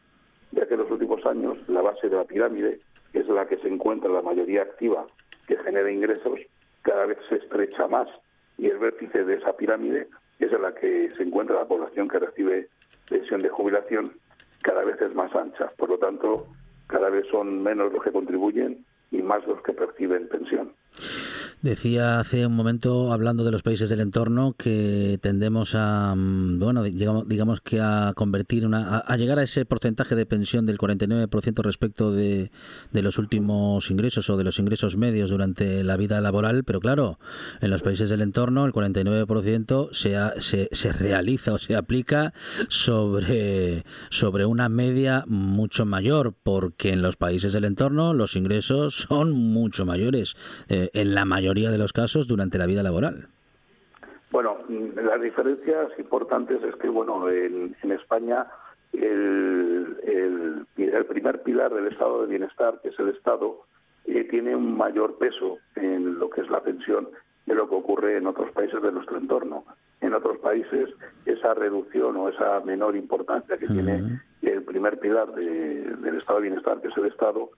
ya 0.51 0.67
que 0.67 0.75
en 0.75 0.81
los 0.81 0.91
últimos 0.91 1.25
años 1.25 1.69
la 1.69 1.83
base 1.83 2.09
de 2.09 2.17
la 2.17 2.25
pirámide, 2.25 2.81
que 3.13 3.21
es 3.21 3.29
la 3.29 3.47
que 3.47 3.59
se 3.59 3.69
encuentra 3.69 4.11
la 4.11 4.23
mayoría 4.23 4.63
activa 4.63 5.07
que 5.47 5.57
genera 5.59 5.91
ingresos, 5.91 6.41
cada 6.83 7.07
vez 7.07 7.19
se 7.29 7.37
estrecha 7.37 7.87
más 7.87 8.09
y 8.59 8.67
el 8.67 8.79
vértice 8.79 9.25
de 9.25 9.35
esa 9.35 9.57
pirámide, 9.57 10.09
es 10.39 10.53
en 10.53 10.63
la 10.63 10.75
que 10.75 11.13
se 11.17 11.23
encuentra 11.23 11.57
la 11.57 11.67
población 11.67 12.09
que 12.09 12.19
recibe 12.19 12.69
pensión 13.09 13.41
de 13.41 13.49
jubilación, 13.49 14.13
cada 14.63 14.85
vez 14.85 15.01
es 15.01 15.15
más 15.15 15.35
ancha. 15.35 15.71
Por 15.77 15.91
lo 15.91 15.99
tanto, 15.99 16.49
cada 16.87 17.09
vez 17.09 17.27
son 17.31 17.63
menos 17.63 17.93
los 17.93 18.03
que 18.03 18.13
contribuyen 18.13 18.85
y 19.11 19.23
más 19.23 19.47
los 19.47 19.63
que 19.63 19.73
perciben 19.73 20.29
pensión. 20.29 20.73
Decía 21.67 22.21
hace 22.21 22.47
un 22.47 22.55
momento, 22.55 23.13
hablando 23.13 23.43
de 23.43 23.51
los 23.51 23.65
países 23.65 23.91
del 23.91 23.99
entorno, 23.99 24.55
que 24.57 25.19
tendemos 25.21 25.75
a, 25.75 26.15
mm, 26.15 26.61
bueno, 26.61 26.85
digamos, 26.85 27.61
que 27.61 27.81
a 27.81 28.13
convertir 28.15 28.65
una, 28.65 28.99
a, 28.99 29.17
llegar 29.17 29.41
a 29.41 29.43
ese 29.43 29.65
porcentaje 29.65 30.15
de 30.15 30.27
pensión 30.27 30.65
del 30.65 30.79
49% 30.79 31.65
respecto 31.65 32.13
de, 32.13 32.53
de 32.93 33.03
los 33.03 33.19
últimos 33.19 33.91
ingresos 33.91 34.31
o 34.31 34.37
de 34.37 34.45
los 34.45 34.61
ingresos 34.61 34.97
medios 34.97 35.31
durante 35.31 35.83
la 35.83 35.97
vida 35.97 36.21
laboral, 36.21 36.63
pero 36.63 36.79
claro, 36.79 37.19
en 37.61 37.71
los 37.71 37.83
países 37.83 38.11
del 38.11 38.23
entorno 38.23 38.65
el 38.65 38.73
49% 38.73 39.89
se, 39.91 40.41
se, 40.41 40.69
se 40.71 40.93
realiza 40.93 41.55
o 41.55 41.59
se 41.59 41.75
aplica 41.75 42.33
sobre, 42.69 43.85
sobre 44.09 44.47
una 44.47 44.69
media 44.69 45.25
mucho 45.27 45.85
mayor, 45.85 46.33
porque 46.45 46.91
en 46.91 47.03
los 47.03 47.17
países 47.17 47.53
del 47.53 47.65
entorno 47.65 48.15
los 48.15 48.37
ingresos 48.37 48.95
son 49.09 49.33
mucho 49.33 49.85
mayores, 49.85 50.37
eh, 50.69 50.91
en 50.95 51.13
la 51.17 51.25
mayoría 51.25 51.56
de 51.71 51.79
los 51.79 51.93
casos 51.93 52.27
durante 52.27 52.59
la 52.59 52.67
vida 52.67 52.83
laboral. 52.83 53.29
Bueno, 54.31 54.59
las 54.69 55.21
diferencias 55.21 55.89
importantes 55.99 56.63
es 56.63 56.75
que, 56.77 56.89
bueno, 56.89 57.29
en, 57.31 57.75
en 57.83 57.93
España 57.93 58.47
el, 58.93 59.97
el, 60.05 60.67
el 60.77 61.05
primer 61.07 61.43
pilar 61.43 61.73
del 61.73 61.87
estado 61.87 62.23
de 62.23 62.29
bienestar, 62.29 62.81
que 62.83 62.89
es 62.89 62.99
el 62.99 63.09
Estado, 63.09 63.63
eh, 64.05 64.25
tiene 64.25 64.55
un 64.55 64.77
mayor 64.77 65.17
peso 65.19 65.59
en 65.75 66.19
lo 66.19 66.31
que 66.31 66.41
es 66.43 66.51
la 66.51 66.61
pensión 66.63 67.09
de 67.47 67.55
lo 67.55 67.69
que 67.69 67.75
ocurre 67.77 68.17
en 68.17 68.27
otros 68.27 68.51
países 68.53 68.81
de 68.83 68.93
nuestro 68.93 69.19
entorno. 69.19 69.65
En 70.01 70.13
otros 70.15 70.39
países 70.39 70.91
esa 71.25 71.55
reducción 71.55 72.17
o 72.17 72.29
esa 72.29 72.61
menor 72.61 72.97
importancia 72.97 73.57
que 73.57 73.67
tiene 73.67 74.21
el 74.43 74.63
primer 74.63 74.99
pilar 74.99 75.33
de- 75.35 75.97
del 75.97 76.19
estado 76.19 76.41
de 76.41 76.49
bienestar, 76.49 76.81
que 76.81 76.89
es 76.89 76.97
el 76.97 77.07
Estado, 77.07 77.51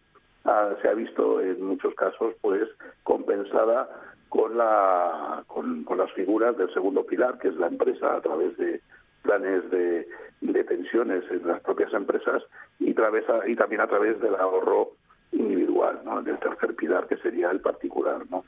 se 0.45 0.89
ha 0.89 0.95
visto 0.95 1.41
en 1.41 1.63
muchos 1.63 1.95
casos 1.95 2.35
pues 2.41 2.69
compensada 3.03 3.89
con 4.29 4.57
la 4.57 5.43
con, 5.47 5.85
las 5.97 6.13
figuras 6.13 6.57
del 6.57 6.73
segundo 6.73 7.05
pilar, 7.05 7.39
que 7.39 7.49
es 7.49 7.57
la 7.57 7.67
empresa 7.67 8.17
a 8.17 8.21
través 8.21 8.57
de 8.57 8.81
planes 9.23 9.69
de, 9.71 10.09
de 10.41 10.65
pensiones 10.65 11.25
en 11.31 11.47
las 11.47 11.61
propias 11.61 11.93
empresas 11.93 12.43
y, 12.79 12.95
través 12.95 13.25
y 13.47 13.57
también 13.57 13.81
a 13.81 13.87
través 13.87 14.21
del 14.21 14.35
ahorro 14.37 14.93
individual, 15.33 16.01
¿no? 16.05 16.23
del 16.23 16.39
tercer 16.39 16.75
pilar 16.75 17.07
que 17.07 17.17
sería 17.19 17.51
el 17.51 17.61
particular. 17.61 18.23
¿no? 18.31 18.45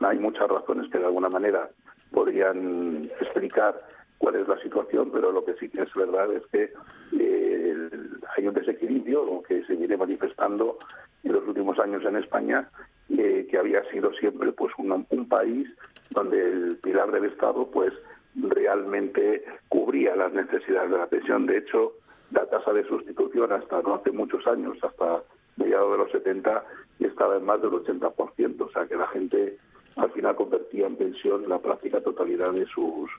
Hay 0.00 0.18
muchas 0.18 0.48
razones 0.48 0.90
que 0.90 0.98
de 0.98 1.04
alguna 1.04 1.28
manera 1.28 1.68
podrían 2.10 3.04
explicar 3.20 3.80
cuál 4.18 4.36
es 4.36 4.48
la 4.48 4.60
situación, 4.60 5.10
pero 5.12 5.32
lo 5.32 5.44
que 5.44 5.54
sí 5.54 5.68
que 5.68 5.82
es 5.82 5.94
verdad 5.94 6.32
es 6.32 6.44
que 6.46 6.72
eh, 7.18 7.90
hay 8.36 8.46
un 8.46 8.54
desequilibrio 8.54 9.42
que 9.42 9.64
se 9.64 9.74
viene 9.74 9.96
manifestando 9.96 10.78
en 11.22 11.32
los 11.32 11.46
últimos 11.46 11.78
años 11.78 12.04
en 12.04 12.16
España, 12.16 12.68
eh, 13.10 13.46
que 13.50 13.58
había 13.58 13.82
sido 13.90 14.12
siempre 14.14 14.52
pues 14.52 14.72
un, 14.78 15.06
un 15.08 15.28
país 15.28 15.68
donde 16.10 16.40
el 16.40 16.76
pilar 16.76 17.10
del 17.10 17.26
Estado 17.26 17.70
pues 17.70 17.92
realmente 18.34 19.44
cubría 19.68 20.14
las 20.16 20.32
necesidades 20.32 20.90
de 20.90 20.98
la 20.98 21.06
pensión. 21.06 21.46
De 21.46 21.58
hecho, 21.58 21.92
la 22.32 22.46
tasa 22.46 22.72
de 22.72 22.84
sustitución 22.84 23.52
hasta 23.52 23.82
no 23.82 23.94
hace 23.94 24.10
muchos 24.12 24.46
años, 24.46 24.78
hasta 24.82 25.22
mediados 25.56 25.92
de 25.92 25.98
los 25.98 26.12
70, 26.12 26.64
estaba 27.00 27.36
en 27.36 27.44
más 27.44 27.60
del 27.60 27.72
80%, 27.72 28.60
o 28.60 28.70
sea 28.70 28.86
que 28.86 28.96
la 28.96 29.06
gente 29.08 29.58
al 29.96 30.10
final 30.12 30.36
convertía 30.36 30.86
en 30.86 30.96
pensión 30.96 31.48
la 31.48 31.58
práctica 31.58 32.00
totalidad 32.00 32.52
de 32.52 32.66
sus 32.66 33.10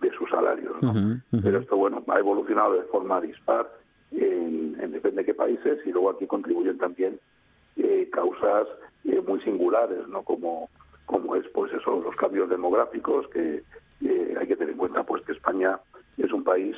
de 0.00 0.10
sus 0.12 0.28
salarios. 0.30 0.74
¿no? 0.82 0.92
Pero 1.42 1.60
esto, 1.60 1.76
bueno, 1.76 2.02
ha 2.08 2.18
evolucionado 2.18 2.74
de 2.74 2.82
forma 2.82 3.20
dispar 3.20 3.70
en, 4.10 4.76
en 4.80 4.90
depende 4.90 5.22
de 5.22 5.26
qué 5.26 5.34
países 5.34 5.78
y 5.86 5.92
luego 5.92 6.10
aquí 6.10 6.26
contribuyen 6.26 6.76
también 6.76 7.20
eh, 7.76 8.08
causas 8.12 8.66
eh, 9.04 9.20
muy 9.26 9.40
singulares, 9.42 10.06
¿no? 10.08 10.22
Como, 10.22 10.68
como 11.06 11.36
es, 11.36 11.46
pues 11.48 11.72
eso, 11.72 12.00
los 12.00 12.14
cambios 12.16 12.48
demográficos 12.48 13.28
que 13.28 13.62
eh, 14.04 14.34
hay 14.38 14.46
que 14.46 14.56
tener 14.56 14.72
en 14.72 14.78
cuenta, 14.78 15.02
pues 15.04 15.22
que 15.24 15.32
España 15.32 15.78
es 16.18 16.32
un 16.32 16.44
país 16.44 16.76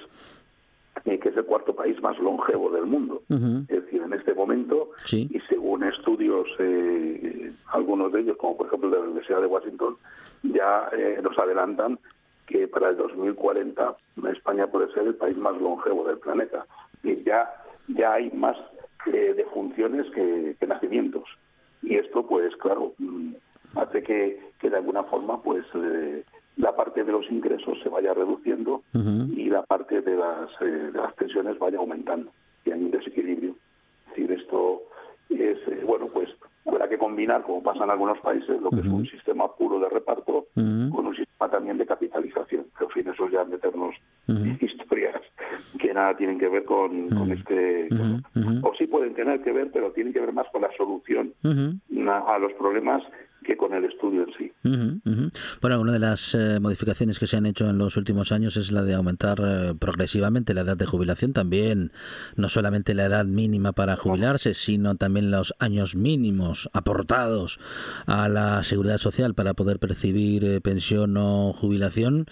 eh, 1.04 1.18
que 1.18 1.28
es 1.28 1.36
el 1.36 1.44
cuarto 1.44 1.74
país 1.74 2.00
más 2.02 2.18
longevo 2.18 2.70
del 2.70 2.86
mundo. 2.86 3.22
Es 3.28 3.84
decir, 3.84 4.00
en 4.02 4.12
este 4.14 4.32
momento, 4.34 4.90
Sí. 5.04 5.28
y 5.30 5.40
según 5.40 5.82
estudios, 5.84 6.46
eh, 6.58 7.48
algunos 7.72 8.12
de 8.12 8.20
ellos, 8.20 8.36
como 8.38 8.56
por 8.56 8.68
ejemplo 8.68 8.88
de 8.90 8.96
la 8.98 9.02
Universidad 9.04 9.40
de 9.40 9.46
Washington, 9.46 9.96
ya 10.44 10.88
eh, 10.96 11.18
nos 11.22 11.36
adelantan 11.38 11.98
que 12.46 12.68
para 12.68 12.90
el 12.90 12.96
2040 12.96 13.96
España 14.32 14.66
puede 14.66 14.90
ser 14.92 15.06
el 15.06 15.14
país 15.14 15.36
más 15.36 15.60
longevo 15.60 16.06
del 16.06 16.18
planeta. 16.18 16.64
Y 17.02 17.22
ya, 17.24 17.50
ya 17.88 18.14
hay 18.14 18.30
más 18.30 18.56
eh, 19.12 19.34
defunciones 19.36 20.10
que, 20.10 20.56
que 20.58 20.66
nacimientos. 20.66 21.24
Y 21.82 21.96
esto, 21.96 22.26
pues 22.26 22.54
claro, 22.56 22.94
mm, 22.98 23.34
hace 23.76 24.02
que, 24.02 24.40
que 24.58 24.70
de 24.70 24.76
alguna 24.76 25.04
forma, 25.04 25.42
pues 25.42 25.64
eh, 25.74 26.24
la 26.56 26.74
parte 26.76 27.04
de 27.04 27.12
los 27.12 27.30
ingresos 27.30 27.78
se 27.82 27.88
vaya 27.88 28.14
reduciendo 28.14 28.82
y 28.92 29.50
la 29.50 29.62
parte 29.62 30.00
de 30.00 30.16
las, 30.16 30.50
eh, 30.60 30.64
de 30.64 30.98
las 30.98 31.12
pensiones 31.14 31.58
vaya 31.58 31.78
aumentando. 31.78 32.30
Y 32.64 32.70
hay 32.70 32.80
un 32.80 32.90
desequilibrio. 32.90 33.56
Es 34.06 34.10
decir, 34.10 34.32
esto 34.32 34.82
es, 35.28 35.58
eh, 35.68 35.82
bueno, 35.84 36.08
pues 36.12 36.28
habrá 36.66 36.88
que 36.88 36.98
combinar, 36.98 37.42
como 37.42 37.62
pasa 37.62 37.84
en 37.84 37.90
algunos 37.90 38.18
países, 38.20 38.60
lo 38.60 38.70
que 38.70 38.80
es 38.80 38.86
un 38.86 39.06
sistema 39.06 39.48
puro 39.54 39.78
de 39.80 39.88
reparto 39.88 40.46
con 40.54 41.06
un 41.06 41.16
sistema 41.16 41.50
también 41.50 41.78
de 41.78 41.86
capitalización. 41.86 42.66
Que, 42.78 42.84
en 42.84 42.90
fin, 42.90 43.08
eso 43.08 43.28
ya 43.28 43.44
meternos 43.44 43.94
historias 44.60 45.20
que 45.78 45.92
nada 45.92 46.16
tienen 46.16 46.38
que 46.38 46.48
ver 46.48 46.64
con, 46.64 47.10
con 47.10 47.30
este... 47.32 47.88
Ujú. 47.90 48.68
O 48.68 48.74
sí 48.76 48.86
pueden 48.86 49.14
tener 49.14 49.42
que 49.42 49.52
ver, 49.52 49.70
pero 49.72 49.92
tienen 49.92 50.12
que 50.12 50.20
ver 50.20 50.32
más 50.32 50.46
con 50.52 50.62
la 50.62 50.70
solución 50.76 51.32
a 51.44 52.38
los 52.38 52.52
problemas 52.54 53.02
que 53.44 53.56
con 53.56 53.72
el 53.74 53.84
estudio 53.84 54.24
en 54.24 54.34
sí. 54.36 54.52
Ujú, 54.64 55.00
ujú. 55.04 55.30
Bueno, 55.60 55.80
una 55.80 55.92
de 55.92 55.98
las 55.98 56.34
eh, 56.34 56.58
modificaciones 56.60 57.18
que 57.18 57.26
se 57.26 57.36
han 57.36 57.46
hecho 57.46 57.68
en 57.68 57.78
los 57.78 57.96
últimos 57.96 58.32
años 58.32 58.56
es 58.56 58.72
la 58.72 58.82
de 58.82 58.94
aumentar 58.94 59.38
eh, 59.44 59.74
progresivamente 59.78 60.54
la 60.54 60.62
edad 60.62 60.76
de 60.76 60.86
jubilación, 60.86 61.32
también 61.32 61.92
no 62.36 62.48
solamente 62.48 62.94
la 62.94 63.04
edad 63.04 63.24
mínima 63.24 63.72
para 63.72 63.96
jubilarse, 63.96 64.54
sino 64.54 64.94
también 64.96 65.30
los 65.30 65.54
años 65.58 65.94
mínimos 65.96 66.68
aportados 66.72 67.60
a 68.06 68.28
la 68.28 68.62
seguridad 68.64 68.98
social 68.98 69.34
para 69.34 69.54
poder 69.54 69.78
percibir 69.78 70.44
eh, 70.44 70.60
pensión 70.60 71.16
o 71.16 71.52
jubilación. 71.52 72.26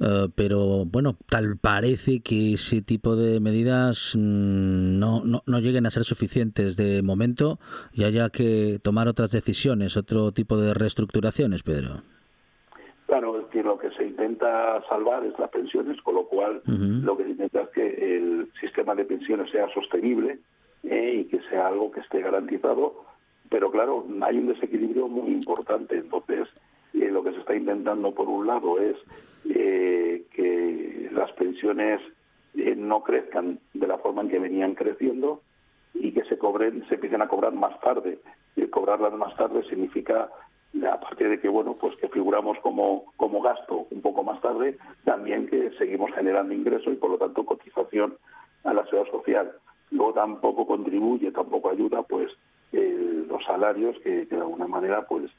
Eh, 0.00 0.28
pero 0.34 0.84
bueno, 0.86 1.16
tal 1.28 1.56
parece 1.56 2.20
que 2.20 2.54
ese 2.54 2.82
tipo 2.82 3.16
de 3.16 3.40
medidas 3.40 4.12
mm, 4.14 4.98
no, 4.98 5.22
no, 5.24 5.42
no 5.46 5.60
lleguen 5.60 5.86
a 5.86 5.90
ser 5.90 6.04
suficientes 6.04 6.76
de 6.76 7.02
momento 7.02 7.58
y 7.92 8.04
haya 8.04 8.30
que 8.30 8.80
tomar 8.82 9.08
otras 9.08 9.30
decisiones, 9.30 9.96
otro 9.96 10.32
tipo 10.32 10.53
de 10.56 10.74
reestructuraciones, 10.74 11.62
Pedro. 11.62 12.02
Claro, 13.06 13.38
es 13.38 13.46
decir, 13.46 13.64
lo 13.64 13.78
que 13.78 13.90
se 13.90 14.04
intenta 14.04 14.82
salvar 14.88 15.24
es 15.24 15.38
las 15.38 15.50
pensiones, 15.50 16.00
con 16.02 16.14
lo 16.14 16.24
cual 16.26 16.62
lo 16.66 17.16
que 17.16 17.24
se 17.24 17.30
intenta 17.30 17.62
es 17.62 17.68
que 17.68 18.16
el 18.16 18.48
sistema 18.60 18.94
de 18.94 19.04
pensiones 19.04 19.50
sea 19.50 19.68
sostenible 19.74 20.38
eh, 20.82 21.20
y 21.20 21.24
que 21.26 21.40
sea 21.50 21.68
algo 21.68 21.90
que 21.90 22.00
esté 22.00 22.20
garantizado. 22.22 23.04
Pero 23.50 23.70
claro, 23.70 24.06
hay 24.22 24.38
un 24.38 24.48
desequilibrio 24.48 25.06
muy 25.06 25.32
importante. 25.32 25.98
Entonces, 25.98 26.48
eh, 26.94 27.10
lo 27.10 27.22
que 27.22 27.32
se 27.32 27.40
está 27.40 27.54
intentando, 27.54 28.12
por 28.12 28.28
un 28.28 28.46
lado, 28.46 28.80
es 28.80 28.96
eh, 29.48 30.24
que 30.32 31.10
las 31.12 31.30
pensiones 31.32 32.00
eh, 32.56 32.74
no 32.76 33.02
crezcan 33.02 33.58
de 33.72 33.86
la 33.86 33.98
forma 33.98 34.22
en 34.22 34.28
que 34.28 34.38
venían 34.38 34.74
creciendo 34.74 35.42
y 35.92 36.12
que 36.12 36.24
se 36.24 36.38
cobren, 36.38 36.86
se 36.88 36.94
empiecen 36.94 37.20
a 37.20 37.28
cobrar 37.28 37.52
más 37.52 37.78
tarde. 37.80 38.18
Cobrarlas 38.70 39.12
más 39.14 39.36
tarde 39.36 39.62
significa, 39.68 40.28
aparte 40.90 41.28
de 41.28 41.40
que 41.40 41.48
bueno, 41.48 41.74
pues 41.80 41.96
que 41.96 42.08
figuramos 42.08 42.58
como, 42.58 43.12
como 43.16 43.40
gasto 43.40 43.86
un 43.90 44.02
poco 44.02 44.22
más 44.22 44.40
tarde, 44.40 44.76
también 45.04 45.46
que 45.46 45.70
seguimos 45.78 46.12
generando 46.12 46.52
ingresos 46.52 46.92
y 46.92 46.96
por 46.96 47.10
lo 47.10 47.18
tanto 47.18 47.46
cotización 47.46 48.16
a 48.64 48.74
la 48.74 48.84
seguridad 48.86 49.10
social. 49.12 49.52
Luego 49.90 50.12
tampoco 50.12 50.66
contribuye, 50.66 51.30
tampoco 51.30 51.70
ayuda, 51.70 52.02
pues 52.02 52.30
eh, 52.72 53.24
los 53.28 53.44
salarios 53.44 53.96
que, 54.00 54.26
de 54.26 54.36
alguna 54.36 54.66
manera, 54.66 55.06
pues 55.06 55.30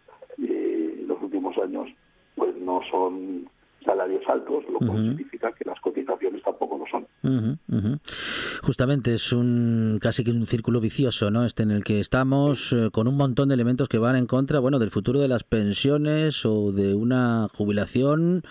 eh, 0.41 0.95
en 0.99 1.08
los 1.08 1.21
últimos 1.21 1.58
años, 1.58 1.89
pues 2.36 2.56
no 2.56 2.82
son 2.89 3.49
salarios 3.86 4.24
altos, 4.28 4.63
lo 4.71 4.80
cual 4.80 5.02
significa 5.02 5.52
que 5.54 5.65
las 5.65 5.80
cotizaciones 5.80 6.41
tampoco 6.43 6.78
lo 6.78 6.86
son. 6.88 7.06
Justamente 8.62 9.13
es 9.15 9.32
un 9.32 10.00
casi 10.02 10.24
que 10.24 10.32
un 10.32 10.48
círculo 10.48 10.80
vicioso, 10.80 11.32
¿no? 11.32 11.45
Este 11.45 11.63
en 11.63 11.71
el 11.71 11.84
que 11.84 12.00
estamos 12.00 12.74
eh, 12.74 12.89
con 12.91 13.08
un 13.08 13.15
montón 13.15 13.50
de 13.50 13.56
elementos 13.56 13.89
que 13.89 13.98
van 13.98 14.15
en 14.15 14.28
contra, 14.28 14.60
bueno, 14.60 14.80
del 14.80 14.91
futuro 14.91 15.19
de 15.19 15.28
las 15.28 15.43
pensiones 15.43 16.45
o 16.45 16.71
de 16.71 16.95
una 16.95 17.48
jubilación 17.54 18.43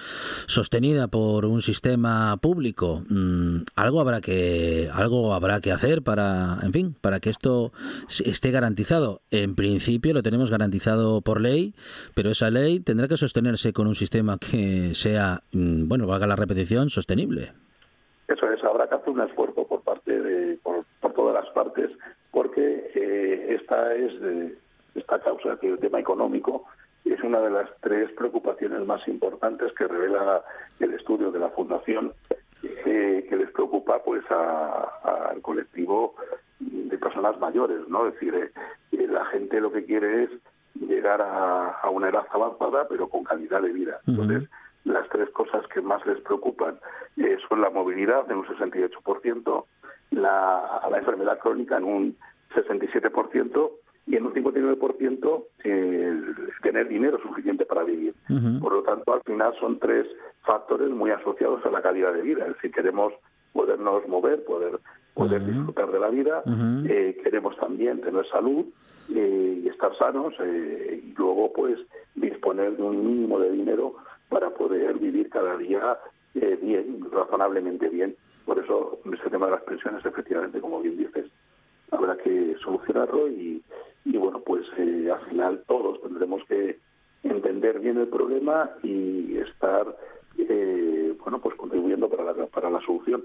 sostenida 0.47 1.09
por 1.09 1.47
un 1.47 1.62
sistema 1.62 2.37
público. 2.37 3.05
Mm, 3.09 3.62
algo 3.77 4.01
habrá 4.01 4.20
que 4.20 4.88
algo 4.92 5.35
habrá 5.35 5.61
que 5.61 5.73
hacer 5.73 6.03
para, 6.03 6.59
en 6.62 6.73
fin, 6.73 6.97
para 7.01 7.20
que 7.20 7.31
esto 7.31 7.73
esté 8.25 8.51
garantizado. 8.51 9.23
En 9.31 9.55
principio 9.55 10.12
lo 10.12 10.23
tenemos 10.23 10.51
garantizado 10.51 11.20
por 11.23 11.40
ley, 11.40 11.75
pero 12.14 12.31
esa 12.31 12.51
ley 12.51 12.81
tendrá 12.81 13.09
que 13.09 13.16
sostenerse 13.16 13.73
con 13.73 13.87
un 13.87 13.94
sistema 13.94 14.38
que 14.38 14.94
sea, 14.94 15.24
mm, 15.53 15.89
bueno, 15.89 16.07
valga 16.07 16.27
la 16.27 16.37
repetición, 16.37 16.89
sostenible. 16.91 17.53
Eso 18.29 18.51
es, 18.51 18.63
habrá 18.65 18.89
que 18.89 18.95
hacer 18.97 19.11
un 19.11 19.21
esfuerzo 19.21 19.67
por 19.67 19.83
parte 19.83 20.19
de, 20.21 20.57
por, 20.63 20.85
por 21.01 21.13
todas 21.13 21.35
las 21.45 21.53
partes, 21.55 21.91
porque 22.31 22.91
eh, 22.95 23.57
esta 23.61 23.95
es 23.95 24.21
de- 24.21 24.55
esta 24.95 25.19
causa, 25.21 25.59
que 25.61 25.69
el 25.69 25.79
tema 25.79 25.99
económico 26.01 26.65
es 27.05 27.21
una 27.23 27.41
de 27.41 27.51
las 27.51 27.69
tres 27.81 28.11
preocupaciones 28.13 28.87
más 28.87 29.07
importantes 29.09 29.73
que 29.75 29.87
revela 29.89 30.43
el 30.81 30.95
estudio 30.95 31.31
de 31.33 31.39
la 31.41 31.51
Fundación, 31.51 32.13
eh, 32.63 33.27
que 33.29 33.37
les 33.37 33.51
preocupa 33.51 34.03
pues 34.03 34.23
al 34.31 35.41
colectivo 35.43 36.15
de 36.61 36.97
personas 36.99 37.39
mayores, 37.41 37.81
¿no? 37.89 38.07
Es 38.07 38.15
decir, 38.15 38.35
eh, 38.35 38.51
eh, 38.93 39.07
la 39.11 39.25
gente 39.27 39.61
lo 39.61 39.71
que 39.73 39.85
quiere 39.85 40.25
es 40.25 40.31
llegar 40.81 41.21
a, 41.21 41.71
a 41.83 41.91
una 41.91 42.09
edad 42.09 42.25
avanzada, 42.31 42.87
pero 42.89 43.09
con 43.09 43.25
calidad 43.25 43.61
de 43.63 43.73
vida. 43.73 44.01
Entonces, 44.07 44.49
las 44.85 45.09
tres 45.09 45.31
cosas 45.31 45.66
que 45.68 45.81
más 45.81 46.05
les 46.07 46.20
preocupan 46.20 46.79
eh, 47.16 47.37
son 47.49 47.61
la 47.61 47.70
movilidad 47.70 48.31
en 48.31 48.38
un 48.38 48.47
68%, 48.47 49.64
la, 50.11 50.81
la 50.90 50.99
enfermedad 50.99 51.38
crónica 51.38 51.79
en 51.79 51.85
un 51.85 52.16
67% 52.55 53.70
y 54.07 54.16
en 54.16 54.27
un 54.27 54.35
59% 54.35 55.44
eh, 55.64 56.23
tener 56.62 56.88
dinero 56.88 57.18
suficiente 57.20 57.64
para 57.64 57.85
vivir. 57.85 58.14
Por 58.61 58.73
lo 58.73 58.83
tanto, 58.83 59.14
al 59.14 59.23
final 59.23 59.55
son 59.59 59.79
tres 59.79 60.07
factores 60.42 60.90
muy 60.90 61.11
asociados 61.11 61.64
a 61.64 61.70
la 61.70 61.81
calidad 61.81 62.12
de 62.12 62.23
vida. 62.23 62.47
Es 62.47 62.55
decir, 62.55 62.73
queremos 62.73 63.14
podernos 63.53 64.07
mover, 64.07 64.44
poder 64.44 64.79
poder 65.14 65.44
disfrutar 65.44 65.90
de 65.92 66.01
la 66.01 66.09
vida, 66.09 66.42
eh, 66.88 67.16
queremos 67.23 67.57
también 67.57 68.01
tener 68.01 68.27
salud 68.29 68.66
eh, 69.14 69.61
y 69.64 69.68
estar 69.68 69.97
sanos 69.97 70.35
eh, 70.40 71.03
y 71.05 71.14
luego 71.16 71.53
pues 71.53 71.79
disponer 72.16 72.77
de 72.77 72.83
un 72.83 73.07
mínimo 73.07 73.38
de 73.38 73.53
dinero 73.53 73.94
para 74.29 74.51
poder 74.51 74.99
vivir 74.99 75.29
cada 75.31 75.57
día 75.57 75.99
eh, 76.35 76.59
bien, 76.61 77.07
razonablemente 77.11 77.89
bien. 77.89 78.17
Por 78.45 78.59
eso 78.59 78.99
ese 79.13 79.31
tema 79.31 79.47
de 79.47 79.53
las 79.53 79.63
pensiones, 79.63 80.05
efectivamente, 80.05 80.61
como 80.61 80.81
bien 80.81 80.97
dices, 80.97 81.27
habrá 81.91 82.17
que 82.17 82.57
solucionarlo 82.63 83.29
y, 83.29 83.63
bueno, 84.05 84.41
pues 84.41 84.67
eh, 84.79 85.11
al 85.11 85.25
final 85.27 85.65
todos 85.67 86.01
tendremos 86.03 86.43
que 86.45 86.79
entender 87.23 87.81
bien 87.81 87.99
el 87.99 88.09
problema 88.09 88.71
y 88.83 89.39
estar, 89.39 89.97
eh, 90.39 91.15
bueno, 91.23 91.41
pues 91.41 91.55
contribuyendo 91.57 92.09
para 92.09 92.25
la, 92.25 92.47
para 92.47 92.71
la 92.71 92.81
solución. 92.81 93.25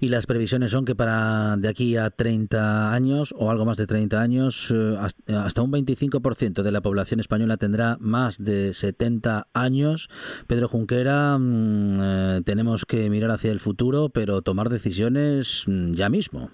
Y 0.00 0.08
las 0.08 0.26
previsiones 0.26 0.70
son 0.70 0.84
que 0.84 0.94
para 0.94 1.56
de 1.56 1.68
aquí 1.68 1.96
a 1.96 2.10
30 2.10 2.92
años 2.92 3.34
o 3.36 3.50
algo 3.50 3.64
más 3.64 3.76
de 3.76 3.86
30 3.86 4.20
años, 4.20 4.72
eh, 4.74 4.96
hasta 5.34 5.62
un 5.62 5.70
25% 5.72 6.62
de 6.62 6.72
la 6.72 6.80
población 6.80 7.20
española 7.20 7.56
tendrá 7.56 7.96
más 8.00 8.42
de 8.42 8.72
70 8.72 9.46
años. 9.52 10.08
Pedro 10.46 10.68
Junquera, 10.68 11.36
mm, 11.38 11.98
eh, 12.00 12.40
tenemos 12.44 12.86
que 12.86 13.10
mirar 13.10 13.30
hacia 13.30 13.52
el 13.52 13.60
futuro, 13.60 14.08
pero 14.08 14.42
tomar 14.42 14.68
decisiones 14.68 15.64
mm, 15.66 15.92
ya 15.92 16.08
mismo. 16.08 16.50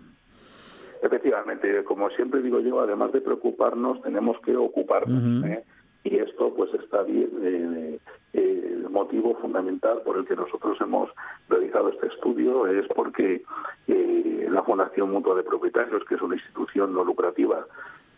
Efectivamente, 1.02 1.84
como 1.84 2.10
siempre 2.10 2.42
digo 2.42 2.60
yo, 2.60 2.80
además 2.80 3.12
de 3.12 3.20
preocuparnos, 3.20 4.02
tenemos 4.02 4.36
que 4.44 4.56
ocuparnos. 4.56 5.44
¿eh? 5.44 5.64
Y 6.06 6.18
esto 6.18 6.54
pues 6.54 6.72
está 6.74 7.02
bien, 7.02 7.30
eh, 7.42 7.98
eh, 8.32 8.70
el 8.76 8.90
motivo 8.90 9.34
fundamental 9.40 10.02
por 10.02 10.16
el 10.16 10.24
que 10.24 10.36
nosotros 10.36 10.80
hemos 10.80 11.10
realizado 11.48 11.88
este 11.88 12.06
estudio 12.06 12.68
es 12.68 12.86
porque 12.94 13.42
eh, 13.88 14.48
la 14.48 14.62
Fundación 14.62 15.10
Mutua 15.10 15.34
de 15.34 15.42
Propietarios, 15.42 16.04
que 16.04 16.14
es 16.14 16.22
una 16.22 16.36
institución 16.36 16.94
no 16.94 17.02
lucrativa 17.02 17.66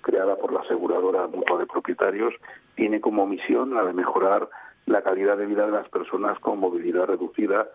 creada 0.02 0.36
por 0.36 0.52
la 0.52 0.60
aseguradora 0.60 1.28
Mutua 1.28 1.60
de 1.60 1.66
Propietarios, 1.66 2.34
tiene 2.74 3.00
como 3.00 3.26
misión 3.26 3.72
la 3.72 3.84
de 3.86 3.94
mejorar 3.94 4.50
la 4.84 5.00
calidad 5.00 5.38
de 5.38 5.46
vida 5.46 5.64
de 5.64 5.72
las 5.72 5.88
personas 5.88 6.38
con 6.40 6.58
movilidad 6.60 7.06
reducida, 7.06 7.68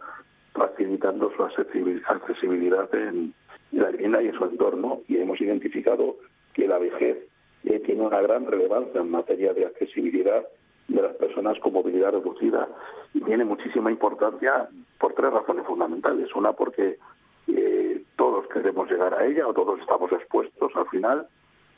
facilitando 0.54 1.32
su 1.36 1.42
accesibil- 1.42 2.04
accesibilidad 2.08 2.88
en 2.94 3.34
la 3.72 3.90
vivienda 3.90 4.22
y 4.22 4.28
en 4.28 4.38
su 4.38 4.46
entorno. 4.46 5.00
Y 5.08 5.18
hemos 5.18 5.42
identificado 5.42 6.18
que 6.54 6.68
la 6.68 6.78
vejez 6.78 7.18
eh, 7.66 7.80
tiene 7.80 8.02
una 8.02 8.22
gran 8.22 8.46
relevancia 8.46 9.02
en 9.02 9.10
materia 9.10 9.54
de 9.54 9.66
accesibilidad 9.66 10.44
de 10.88 11.02
las 11.02 11.16
personas 11.16 11.58
con 11.60 11.74
movilidad 11.74 12.12
reducida 12.12 12.68
y 13.14 13.22
tiene 13.22 13.46
muchísima 13.46 13.90
importancia 13.90 14.68
por 15.00 15.14
tres 15.14 15.32
razones 15.32 15.66
fundamentales. 15.66 16.34
Una, 16.36 16.54
porque 16.54 16.98
eh, 17.48 18.04
todos 18.16 18.48
queremos 18.48 18.90
llegar 18.90 19.14
a 19.14 19.26
ella 19.26 19.48
o 19.48 19.54
todos 19.54 19.80
estamos 19.80 20.12
expuestos 20.12 20.72
al 20.76 20.88
final, 20.90 21.28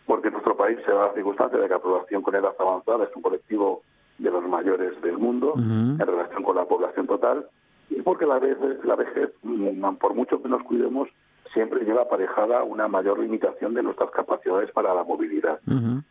porque 0.06 0.32
nuestro 0.32 0.56
país 0.56 0.78
se 0.86 0.91
da 0.91 1.08
la 1.08 1.13
circunstancia 1.13 1.60
de 1.60 1.67
que 1.67 1.74
la 1.74 1.80
población 1.80 2.21
con 2.21 2.36
edad 2.36 2.56
avanzada 2.58 3.06
es 3.06 3.15
un 3.15 3.21
colectivo 3.21 3.82
de 4.17 4.32
los 4.32 4.48
mayores 4.48 5.00
del 5.02 5.17
mundo 5.17 5.54
Ujú. 5.54 5.62
en 5.62 6.00
relación 6.00 6.43
con 6.43 6.56
la 6.56 6.65
población 6.65 7.08
total 7.08 7.48
y 7.89 8.02
porque 8.02 8.26
la 8.26 8.39
vejez, 8.39 8.84
la 8.84 8.95
vejez, 8.95 9.32
mm, 9.43 9.95
por 9.95 10.13
mucho 10.15 10.41
que 10.41 10.50
nos 10.50 10.63
cuidemos, 10.63 11.10
siempre 11.56 11.84
lleva 11.84 12.04
aparejada 12.04 12.63
una 12.63 12.88
mayor 12.88 13.18
limitación 13.18 13.74
de 13.74 13.82
nuestras 13.82 14.12
capacidades 14.12 14.70
para 14.72 14.94
la 14.94 15.04
movilidad. 15.04 15.60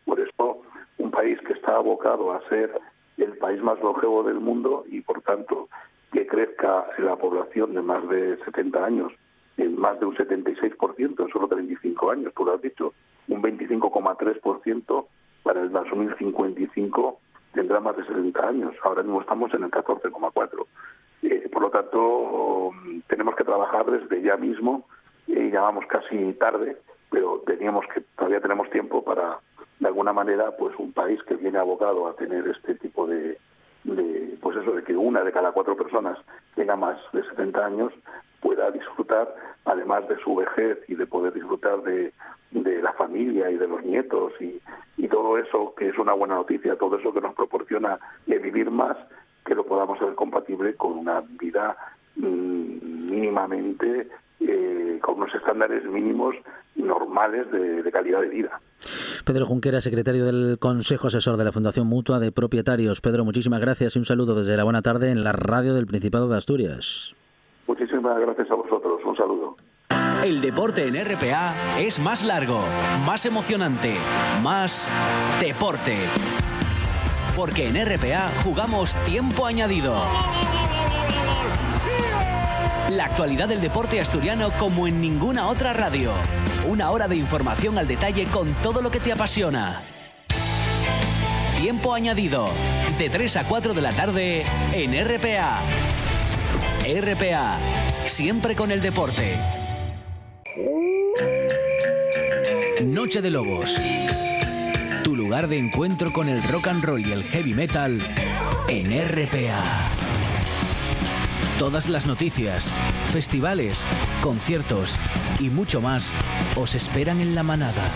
Por 0.03 0.19
eso, 0.19 0.63
un 0.97 1.11
país 1.11 1.39
que 1.47 1.53
está 1.53 1.77
abocado 1.77 2.33
a 2.33 2.41
ser 2.49 2.69
el 3.17 3.37
país 3.37 3.61
más 3.61 3.79
longevo 3.79 4.23
del 4.23 4.41
mundo 4.41 4.83
y, 4.89 4.99
por 4.99 5.21
tanto, 5.21 5.69
que 6.11 6.27
crezca 6.27 6.87
la 6.97 7.15
población 7.15 7.73
de 7.75 7.81
más 7.81 8.05
de 8.09 8.37
70 8.43 8.83
años 8.83 9.13
en 9.57 9.79
más 9.79 9.97
de 9.99 10.07
un 10.07 10.15
76% 10.15 11.19
en 11.19 11.29
solo 11.29 11.47
35 11.47 12.11
años, 12.11 12.33
tú 12.35 12.43
lo 12.43 12.55
has 12.55 12.61
dicho, 12.61 12.93
un 13.29 13.41
25,3% 13.41 15.05
para 15.43 15.61
el 15.61 15.71
2055 15.71 17.19
tendrá 17.53 17.79
más 17.79 17.95
de 17.95 18.05
70 18.05 18.47
años. 18.47 18.75
Ahora 18.83 19.03
mismo 19.03 19.21
estamos 19.21 19.53
en 19.53 19.63
el 19.63 19.71
14,4. 19.71 20.67
Eh, 21.23 21.49
por 21.51 21.61
lo 21.61 21.69
tanto, 21.69 22.71
mm, 22.73 22.99
tenemos 23.07 23.35
que 23.35 23.43
trabajar 23.43 23.85
desde 23.85 24.21
ya 24.21 24.37
mismo. 24.37 24.85
Eh, 25.27 25.49
ya 25.51 25.61
vamos 25.61 25.85
casi 25.87 26.33
tarde, 26.33 26.77
pero 27.09 27.41
teníamos 27.45 27.85
que 27.93 28.01
todavía 28.15 28.41
tenemos 28.41 28.69
tiempo 28.69 29.03
para, 29.03 29.39
de 29.79 29.87
alguna 29.87 30.13
manera, 30.13 30.51
pues 30.57 30.75
un 30.77 30.91
país 30.93 31.21
que 31.23 31.35
viene 31.35 31.57
abocado 31.57 32.07
a 32.07 32.15
tener 32.15 32.47
este 32.47 32.75
tipo 32.75 33.07
de, 33.07 33.37
pues 34.41 34.57
eso, 34.57 34.71
de 34.73 34.83
que 34.83 34.95
una 34.95 35.23
de 35.23 35.31
cada 35.31 35.51
cuatro 35.51 35.75
personas 35.75 36.17
tenga 36.55 36.75
más 36.75 36.97
de 37.13 37.23
70 37.23 37.65
años, 37.65 37.93
pueda 38.41 38.69
disfrutar, 38.71 39.33
además 39.65 40.07
de 40.07 40.17
su 40.17 40.35
vejez 40.35 40.77
y 40.87 40.95
de 40.95 41.07
poder 41.07 41.33
disfrutar 41.33 41.81
de, 41.81 42.13
de 42.51 42.81
la 42.81 42.93
familia 42.93 43.49
y 43.49 43.57
de 43.57 43.67
los 43.67 43.83
nietos 43.83 44.33
y, 44.39 44.61
y 44.97 45.07
todo 45.07 45.37
eso 45.37 45.73
que 45.75 45.89
es 45.89 45.97
una 45.97 46.13
buena 46.13 46.35
noticia, 46.35 46.77
todo 46.77 46.97
eso 46.97 47.13
que 47.13 47.21
nos 47.21 47.33
proporciona 47.33 47.99
vivir 48.27 48.69
más, 48.69 48.97
que 49.45 49.55
lo 49.55 49.65
podamos 49.65 50.01
hacer 50.01 50.15
compatible 50.15 50.75
con 50.75 50.93
una 50.97 51.21
vida 51.21 51.75
mm, 52.15 53.11
mínimamente, 53.11 54.07
eh, 54.39 54.99
con 55.01 55.15
unos 55.15 55.33
estándares 55.33 55.83
mínimos 55.85 56.35
normales 56.75 57.49
de, 57.51 57.83
de 57.83 57.91
calidad 57.91 58.21
de 58.21 58.29
vida. 58.29 58.59
Pedro 59.25 59.45
Junquera, 59.45 59.81
secretario 59.81 60.25
del 60.25 60.57
Consejo 60.59 61.07
Asesor 61.07 61.37
de 61.37 61.45
la 61.45 61.51
Fundación 61.51 61.87
Mutua 61.87 62.19
de 62.19 62.31
Propietarios. 62.31 63.01
Pedro, 63.01 63.25
muchísimas 63.25 63.59
gracias 63.59 63.95
y 63.95 63.99
un 63.99 64.05
saludo 64.05 64.35
desde 64.35 64.55
la 64.55 64.63
buena 64.63 64.81
tarde 64.81 65.09
en 65.09 65.23
la 65.23 65.31
radio 65.31 65.73
del 65.73 65.87
Principado 65.87 66.27
de 66.29 66.37
Asturias. 66.37 67.15
Muchísimas 67.67 68.19
gracias 68.19 68.51
a 68.51 68.55
vosotros. 68.55 69.01
Un 69.05 69.15
saludo. 69.15 69.57
El 70.23 70.41
deporte 70.41 70.87
en 70.87 70.95
RPA 70.95 71.79
es 71.79 71.99
más 71.99 72.25
largo, 72.25 72.59
más 73.05 73.25
emocionante, 73.25 73.95
más 74.41 74.89
deporte. 75.39 75.97
Porque 77.35 77.67
en 77.67 77.75
RPA 77.75 78.29
jugamos 78.43 78.95
tiempo 79.05 79.45
añadido. 79.45 79.93
La 82.95 83.05
actualidad 83.05 83.49
del 83.49 83.59
deporte 83.59 83.99
asturiano 83.99 84.51
como 84.57 84.87
en 84.87 85.01
ninguna 85.01 85.47
otra 85.47 85.73
radio. 85.73 86.13
Una 86.65 86.91
hora 86.91 87.09
de 87.09 87.17
información 87.17 87.77
al 87.77 87.89
detalle 87.89 88.23
con 88.25 88.53
todo 88.61 88.81
lo 88.81 88.89
que 88.89 89.01
te 89.01 89.11
apasiona. 89.11 89.83
Tiempo 91.59 91.93
añadido. 91.93 92.47
De 92.97 93.09
3 93.09 93.35
a 93.37 93.43
4 93.43 93.73
de 93.73 93.81
la 93.81 93.91
tarde 93.91 94.45
en 94.71 94.93
RPA. 94.93 95.59
RPA. 96.85 97.57
Siempre 98.05 98.55
con 98.55 98.71
el 98.71 98.79
deporte. 98.79 99.35
Noche 102.85 103.21
de 103.21 103.29
Lobos. 103.29 103.75
Tu 105.03 105.17
lugar 105.17 105.49
de 105.49 105.57
encuentro 105.57 106.13
con 106.13 106.29
el 106.29 106.41
rock 106.43 106.67
and 106.67 106.83
roll 106.85 107.05
y 107.05 107.11
el 107.11 107.23
heavy 107.23 107.53
metal 107.53 107.99
en 108.69 108.87
RPA. 108.87 109.94
Todas 111.59 111.87
las 111.87 112.05
noticias, 112.05 112.69
festivales, 113.13 113.87
conciertos 114.21 114.99
y 115.39 115.49
mucho 115.49 115.79
más 115.79 116.11
os 116.57 116.75
esperan 116.75 117.21
en 117.21 117.33
la 117.33 117.43
manada. 117.43 117.89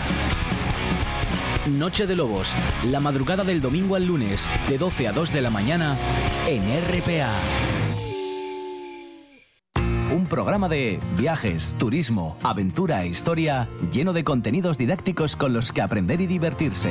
Noche 1.66 2.06
de 2.06 2.16
Lobos, 2.16 2.54
la 2.86 3.00
madrugada 3.00 3.44
del 3.44 3.60
domingo 3.60 3.96
al 3.96 4.06
lunes, 4.06 4.48
de 4.70 4.78
12 4.78 5.08
a 5.08 5.12
2 5.12 5.34
de 5.34 5.42
la 5.42 5.50
mañana, 5.50 5.94
en 6.48 6.62
RPA. 6.62 7.30
Un 10.10 10.26
programa 10.26 10.70
de 10.70 10.98
viajes, 11.18 11.74
turismo, 11.78 12.38
aventura 12.42 13.04
e 13.04 13.08
historia 13.08 13.68
lleno 13.92 14.14
de 14.14 14.24
contenidos 14.24 14.78
didácticos 14.78 15.36
con 15.36 15.52
los 15.52 15.70
que 15.70 15.82
aprender 15.82 16.22
y 16.22 16.26
divertirse. 16.26 16.90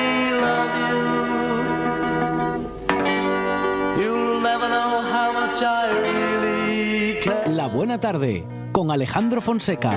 Tarde 7.99 8.45
con 8.71 8.91
Alejandro 8.91 9.41
Fonseca. 9.41 9.91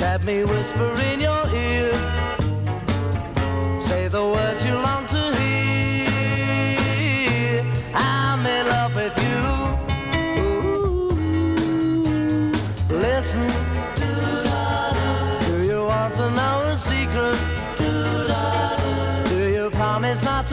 Let 0.00 0.24
me 0.24 0.44
whisper 0.44 0.92
in 1.12 1.20
your 1.20 1.44
ear. 1.54 1.92
Say 3.78 4.08
the 4.08 4.22
words 4.22 4.47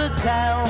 the 0.07 0.15
town. 0.17 0.64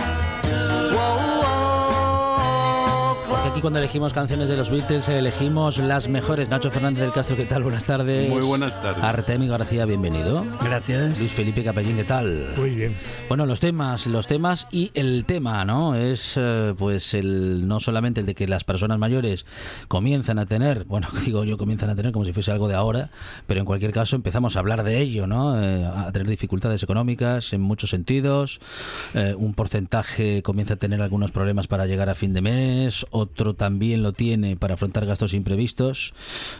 Cuando 3.65 3.79
elegimos 3.79 4.13
canciones 4.13 4.47
de 4.47 4.57
los 4.57 4.69
Beatles 4.69 5.09
elegimos 5.09 5.79
las 5.79 6.07
mejores. 6.07 6.49
Nacho 6.49 6.69
Fernández 6.69 7.01
del 7.01 7.11
Castro, 7.11 7.35
¿qué 7.35 7.45
tal? 7.45 7.63
Buenas 7.63 7.83
tardes. 7.83 8.29
Muy 8.29 8.43
buenas 8.43 8.79
tardes. 8.79 9.03
Artemi 9.03 9.47
García, 9.47 9.87
bienvenido. 9.87 10.45
Gracias. 10.63 11.17
Luis 11.17 11.31
Felipe 11.31 11.63
Capellín, 11.63 11.95
¿qué 11.95 12.03
tal? 12.03 12.53
Muy 12.57 12.75
bien. 12.75 12.95
Bueno, 13.27 13.47
los 13.47 13.61
temas, 13.61 14.05
los 14.05 14.27
temas 14.27 14.67
y 14.69 14.91
el 14.93 15.25
tema, 15.25 15.65
¿no? 15.65 15.95
Es 15.95 16.35
eh, 16.37 16.75
pues 16.77 17.15
el 17.15 17.67
no 17.67 17.79
solamente 17.79 18.19
el 18.19 18.27
de 18.27 18.35
que 18.35 18.47
las 18.47 18.63
personas 18.63 18.99
mayores 18.99 19.47
comienzan 19.87 20.37
a 20.37 20.45
tener, 20.45 20.83
bueno, 20.83 21.07
digo 21.25 21.43
yo 21.43 21.57
comienzan 21.57 21.89
a 21.89 21.95
tener 21.95 22.11
como 22.11 22.23
si 22.23 22.33
fuese 22.33 22.51
algo 22.51 22.67
de 22.67 22.75
ahora, 22.75 23.09
pero 23.47 23.61
en 23.61 23.65
cualquier 23.65 23.93
caso 23.93 24.15
empezamos 24.15 24.57
a 24.57 24.59
hablar 24.59 24.83
de 24.83 24.99
ello, 24.99 25.25
¿no? 25.25 25.59
Eh, 25.59 25.83
a 25.83 26.11
tener 26.11 26.27
dificultades 26.27 26.83
económicas 26.83 27.51
en 27.51 27.61
muchos 27.61 27.89
sentidos, 27.89 28.59
eh, 29.15 29.33
un 29.35 29.55
porcentaje 29.55 30.43
comienza 30.43 30.75
a 30.75 30.77
tener 30.77 31.01
algunos 31.01 31.31
problemas 31.31 31.65
para 31.65 31.87
llegar 31.87 32.09
a 32.09 32.13
fin 32.13 32.31
de 32.31 32.43
mes, 32.43 33.07
otro 33.09 33.54
también 33.55 34.03
lo 34.03 34.13
tiene 34.13 34.55
para 34.55 34.75
afrontar 34.75 35.05
gastos 35.05 35.33
imprevistos 35.33 36.13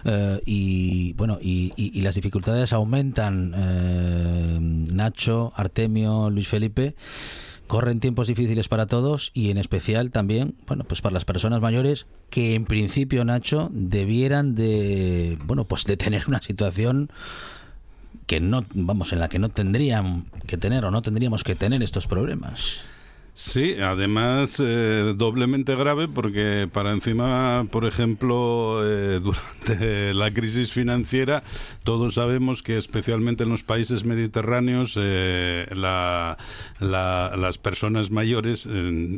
eh, 0.05 0.41
y 0.45 1.13
bueno 1.13 1.37
y, 1.41 1.73
y- 1.75 2.01
las 2.01 2.15
dificultades 2.15 2.73
aumentan 2.73 3.53
eh, 3.55 4.57
Nacho, 4.93 5.53
Artemio, 5.55 6.29
Luis 6.29 6.47
Felipe. 6.47 6.95
Corren 7.67 7.99
tiempos 7.99 8.27
difíciles 8.27 8.67
para 8.67 8.85
todos 8.85 9.31
y 9.33 9.49
en 9.49 9.57
especial 9.57 10.11
también 10.11 10.53
bueno 10.67 10.83
pues 10.83 11.01
para 11.01 11.13
las 11.13 11.25
personas 11.25 11.61
mayores 11.61 12.05
que 12.29 12.53
en 12.53 12.65
principio 12.65 13.25
Nacho 13.25 13.69
debieran 13.73 14.53
de 14.53 15.37
bueno 15.45 15.63
pues 15.65 15.83
de 15.85 15.97
tener 15.97 16.25
una 16.27 16.41
situación 16.43 17.09
que 18.27 18.39
no 18.39 18.65
vamos 18.75 19.13
en 19.13 19.19
la 19.19 19.29
que 19.29 19.39
no 19.39 19.49
tendrían 19.49 20.25
que 20.45 20.57
tener 20.57 20.85
o 20.85 20.91
no 20.91 21.01
tendríamos 21.01 21.43
que 21.43 21.55
tener 21.55 21.81
estos 21.81 22.05
problemas 22.05 22.81
Sí, 23.37 23.75
además 23.81 24.61
eh, 24.65 25.13
doblemente 25.17 25.75
grave 25.75 26.07
porque 26.07 26.69
para 26.71 26.93
encima, 26.93 27.67
por 27.69 27.83
ejemplo, 27.83 28.79
eh, 28.85 29.19
durante 29.23 30.13
la 30.13 30.31
crisis 30.33 30.71
financiera, 30.71 31.43
todos 31.83 32.13
sabemos 32.13 32.63
que 32.63 32.77
especialmente 32.77 33.43
en 33.43 33.49
los 33.49 33.61
países 33.61 34.05
mediterráneos 34.05 34.97
eh, 34.97 35.67
la- 35.75 36.37
la- 36.79 37.33
las 37.35 37.57
personas 37.57 38.09
mayores, 38.09 38.65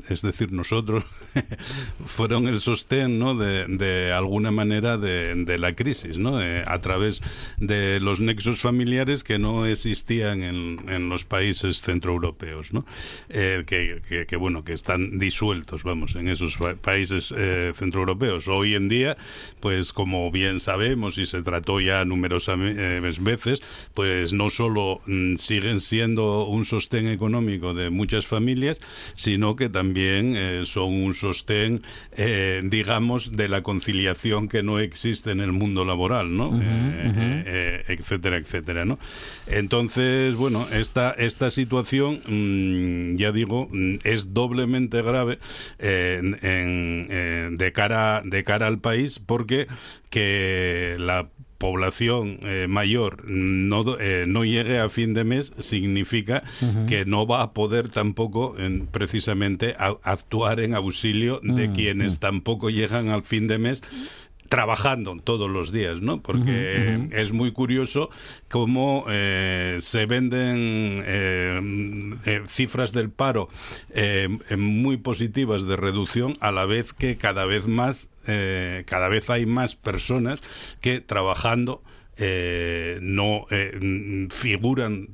es 0.09 0.21
decir, 0.23 0.51
nosotros, 0.51 1.03
fueron 2.07 2.47
el 2.47 2.59
sostén 2.59 3.19
¿no? 3.19 3.35
de, 3.35 4.11
alguna 4.11 4.49
manera 4.49 4.97
de, 4.97 5.57
la 5.59 5.75
crisis, 5.75 6.17
¿no? 6.17 6.41
Eh, 6.41 6.63
a 6.65 6.79
través 6.79 7.21
de 7.59 7.99
los 7.99 8.19
nexos 8.19 8.61
familiares 8.61 9.23
que 9.23 9.37
no 9.37 9.67
existían 9.67 10.41
en, 10.41 10.79
en 10.89 11.07
los 11.07 11.23
países 11.23 11.83
centroeuropeos, 11.83 12.73
¿no? 12.73 12.83
Que, 13.27 14.01
que, 14.07 14.25
que, 14.25 14.35
bueno, 14.35 14.63
que 14.63 14.73
están 14.73 15.19
disueltos, 15.19 15.83
vamos, 15.83 16.15
en 16.15 16.27
esos 16.27 16.57
pa- 16.57 16.75
países 16.75 17.33
eh, 17.37 17.71
centroeuropeos. 17.75 18.47
Hoy 18.47 18.75
en 18.75 18.89
día, 18.89 19.17
pues 19.59 19.93
como 19.93 20.31
bien 20.31 20.59
sabemos 20.59 21.17
y 21.17 21.25
se 21.25 21.41
trató 21.41 21.79
ya 21.79 22.05
numerosas 22.05 22.57
eh, 22.61 23.01
veces, 23.19 23.61
pues 23.93 24.33
no 24.33 24.49
solo 24.49 25.01
mm, 25.05 25.35
siguen 25.35 25.79
siendo 25.79 26.45
un 26.45 26.65
sostén 26.65 27.07
económico 27.07 27.73
de 27.73 27.89
muchas 27.89 28.25
familias, 28.27 28.79
sino 29.15 29.55
que 29.55 29.69
también 29.69 30.33
eh, 30.35 30.61
son 30.65 30.93
un 30.93 31.13
sostén, 31.13 31.81
eh, 32.15 32.61
digamos, 32.63 33.31
de 33.35 33.49
la 33.49 33.63
conciliación 33.63 34.47
que 34.49 34.63
no 34.63 34.79
existe 34.79 35.31
en 35.31 35.39
el 35.41 35.51
mundo 35.51 35.83
laboral, 35.85 36.35
¿no? 36.35 36.51
Etcétera, 37.87 38.37
etcétera, 38.37 38.85
¿no? 38.85 38.99
Entonces, 39.47 40.35
bueno, 40.35 40.67
esta, 40.71 41.11
esta 41.11 41.49
situación, 41.49 42.21
mm, 42.27 43.15
ya 43.15 43.31
digo, 43.31 43.67
mm, 43.71 43.95
es 44.03 44.33
doblemente 44.33 45.01
grave 45.01 45.39
eh, 45.79 46.19
en- 46.21 46.33
en, 46.45 47.07
eh, 47.09 47.49
de, 47.51 47.71
cara, 47.71 48.21
de 48.25 48.43
cara 48.43 48.67
al 48.67 48.79
país 48.79 49.19
porque 49.19 49.67
que 50.09 50.95
la 50.99 51.29
población 51.57 52.37
eh, 52.43 52.67
mayor 52.69 53.23
no, 53.27 53.97
eh, 53.99 54.25
no 54.27 54.45
llegue 54.45 54.77
a 54.79 54.89
fin 54.89 55.15
de 55.15 55.23
mes 55.23 55.53
significa 55.57 56.43
que 56.87 57.03
no 57.05 57.25
va 57.25 57.41
a 57.41 57.51
poder 57.53 57.89
tampoco 57.89 58.55
en- 58.59 58.85
precisamente 58.85 59.73
a- 59.79 59.97
actuar 60.03 60.59
en 60.59 60.75
auxilio 60.75 61.39
de 61.43 61.71
quienes 61.71 62.19
tampoco 62.19 62.69
llegan 62.69 63.09
al 63.09 63.23
fin 63.23 63.47
de 63.47 63.57
mes 63.57 63.81
trabajando 64.49 65.15
todos 65.23 65.49
los 65.49 65.71
días, 65.71 66.01
¿no? 66.01 66.21
Porque 66.21 67.07
es 67.11 67.31
muy 67.33 67.51
curioso 67.51 68.09
cómo 68.49 69.05
eh, 69.09 69.77
se 69.79 70.05
venden 70.05 71.03
eh, 71.05 72.15
eh, 72.25 72.41
cifras 72.47 72.91
del 72.93 73.09
paro 73.09 73.49
eh, 73.91 74.27
muy 74.57 74.97
positivas 74.97 75.63
de 75.63 75.75
reducción 75.75 76.37
a 76.39 76.51
la 76.51 76.65
vez 76.65 76.93
que 76.93 77.17
cada 77.17 77.45
vez 77.45 77.67
más, 77.67 78.09
cada 78.25 79.07
vez 79.07 79.29
hay 79.29 79.45
más 79.45 79.75
personas 79.75 80.41
que 80.81 80.99
trabajando 81.01 81.81
eh, 82.19 82.97
no 83.01 83.45
eh, 83.51 84.27
figuran 84.31 85.09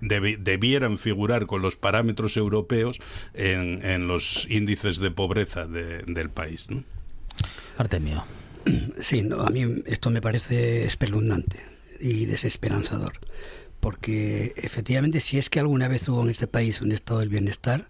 debi- 0.00 0.38
debieran 0.38 0.98
figurar 0.98 1.46
con 1.46 1.62
los 1.62 1.76
parámetros 1.76 2.36
europeos 2.36 3.00
en, 3.34 3.84
en 3.84 4.06
los 4.06 4.46
índices 4.48 4.98
de 4.98 5.10
pobreza 5.10 5.66
de- 5.66 6.02
del 6.02 6.30
país. 6.30 6.70
¿no? 6.70 6.84
Artemio. 7.76 8.24
Sí, 8.98 9.22
no, 9.22 9.42
a 9.42 9.50
mí 9.50 9.82
esto 9.86 10.10
me 10.10 10.20
parece 10.20 10.84
espeluznante 10.84 11.58
y 12.00 12.26
desesperanzador, 12.26 13.12
porque 13.80 14.52
efectivamente 14.56 15.20
si 15.20 15.38
es 15.38 15.50
que 15.50 15.60
alguna 15.60 15.88
vez 15.88 16.08
hubo 16.08 16.22
en 16.22 16.30
este 16.30 16.46
país 16.46 16.80
un 16.80 16.92
estado 16.92 17.20
del 17.20 17.28
bienestar, 17.28 17.86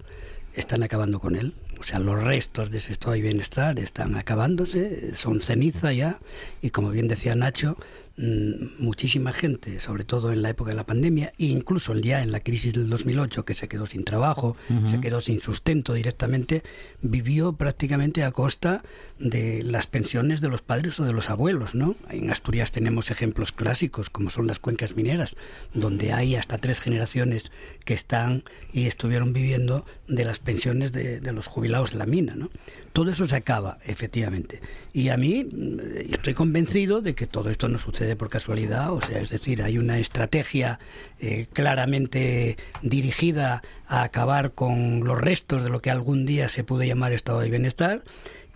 están 0.54 0.82
acabando 0.82 1.20
con 1.20 1.36
él. 1.36 1.54
O 1.80 1.82
sea, 1.82 1.98
los 1.98 2.22
restos 2.22 2.70
de 2.70 2.78
ese 2.78 2.92
estado 2.92 3.12
de 3.14 3.20
bienestar 3.20 3.78
están 3.78 4.16
acabándose, 4.16 5.14
son 5.14 5.40
ceniza 5.40 5.92
ya, 5.92 6.20
y 6.62 6.70
como 6.70 6.90
bien 6.90 7.08
decía 7.08 7.34
Nacho, 7.34 7.76
muchísima 8.16 9.32
gente, 9.32 9.80
sobre 9.80 10.04
todo 10.04 10.32
en 10.32 10.42
la 10.42 10.50
época 10.50 10.70
de 10.70 10.76
la 10.76 10.86
pandemia, 10.86 11.32
e 11.36 11.46
incluso 11.46 11.94
ya 11.96 12.22
en 12.22 12.30
la 12.30 12.38
crisis 12.38 12.72
del 12.72 12.88
2008, 12.88 13.44
que 13.44 13.54
se 13.54 13.66
quedó 13.66 13.86
sin 13.86 14.04
trabajo, 14.04 14.56
se 14.86 15.00
quedó 15.00 15.20
sin 15.20 15.40
sustento 15.40 15.94
directamente, 15.94 16.62
vivió 17.02 17.54
prácticamente 17.54 18.22
a 18.22 18.30
costa 18.30 18.84
de 19.18 19.64
las 19.64 19.88
pensiones 19.88 20.40
de 20.40 20.48
los 20.48 20.62
padres 20.62 21.00
o 21.00 21.04
de 21.04 21.12
los 21.12 21.28
abuelos, 21.28 21.74
¿no? 21.74 21.96
En 22.08 22.30
Asturias 22.30 22.70
tenemos 22.70 23.10
ejemplos 23.10 23.50
clásicos, 23.50 24.10
como 24.10 24.30
son 24.30 24.46
las 24.46 24.60
cuencas 24.60 24.94
mineras, 24.94 25.34
donde 25.72 26.12
hay 26.12 26.36
hasta 26.36 26.58
tres 26.58 26.80
generaciones 26.80 27.50
que 27.84 27.94
están 27.94 28.44
y 28.72 28.86
estuvieron 28.86 29.32
viviendo 29.32 29.84
de 30.06 30.24
las 30.24 30.38
pensiones 30.38 30.92
de, 30.92 31.18
de 31.18 31.32
los 31.32 31.48
jubilados 31.48 31.92
de 31.92 31.98
la 31.98 32.06
mina, 32.06 32.36
¿no? 32.36 32.50
Todo 32.94 33.10
eso 33.10 33.26
se 33.26 33.34
acaba, 33.34 33.78
efectivamente. 33.84 34.60
Y 34.92 35.08
a 35.08 35.16
mí 35.16 35.42
mm, 35.42 36.12
estoy 36.12 36.32
convencido 36.32 37.00
de 37.00 37.16
que 37.16 37.26
todo 37.26 37.50
esto 37.50 37.66
no 37.66 37.76
sucede 37.76 38.14
por 38.14 38.30
casualidad, 38.30 38.92
o 38.92 39.00
sea, 39.00 39.18
es 39.18 39.30
decir, 39.30 39.62
hay 39.62 39.78
una 39.78 39.98
estrategia 39.98 40.78
eh, 41.18 41.48
claramente 41.52 42.56
dirigida 42.82 43.64
a 43.88 44.04
acabar 44.04 44.52
con 44.52 45.00
los 45.02 45.20
restos 45.20 45.64
de 45.64 45.70
lo 45.70 45.80
que 45.80 45.90
algún 45.90 46.24
día 46.24 46.48
se 46.48 46.62
pudo 46.62 46.84
llamar 46.84 47.12
estado 47.12 47.40
de 47.40 47.50
bienestar 47.50 48.04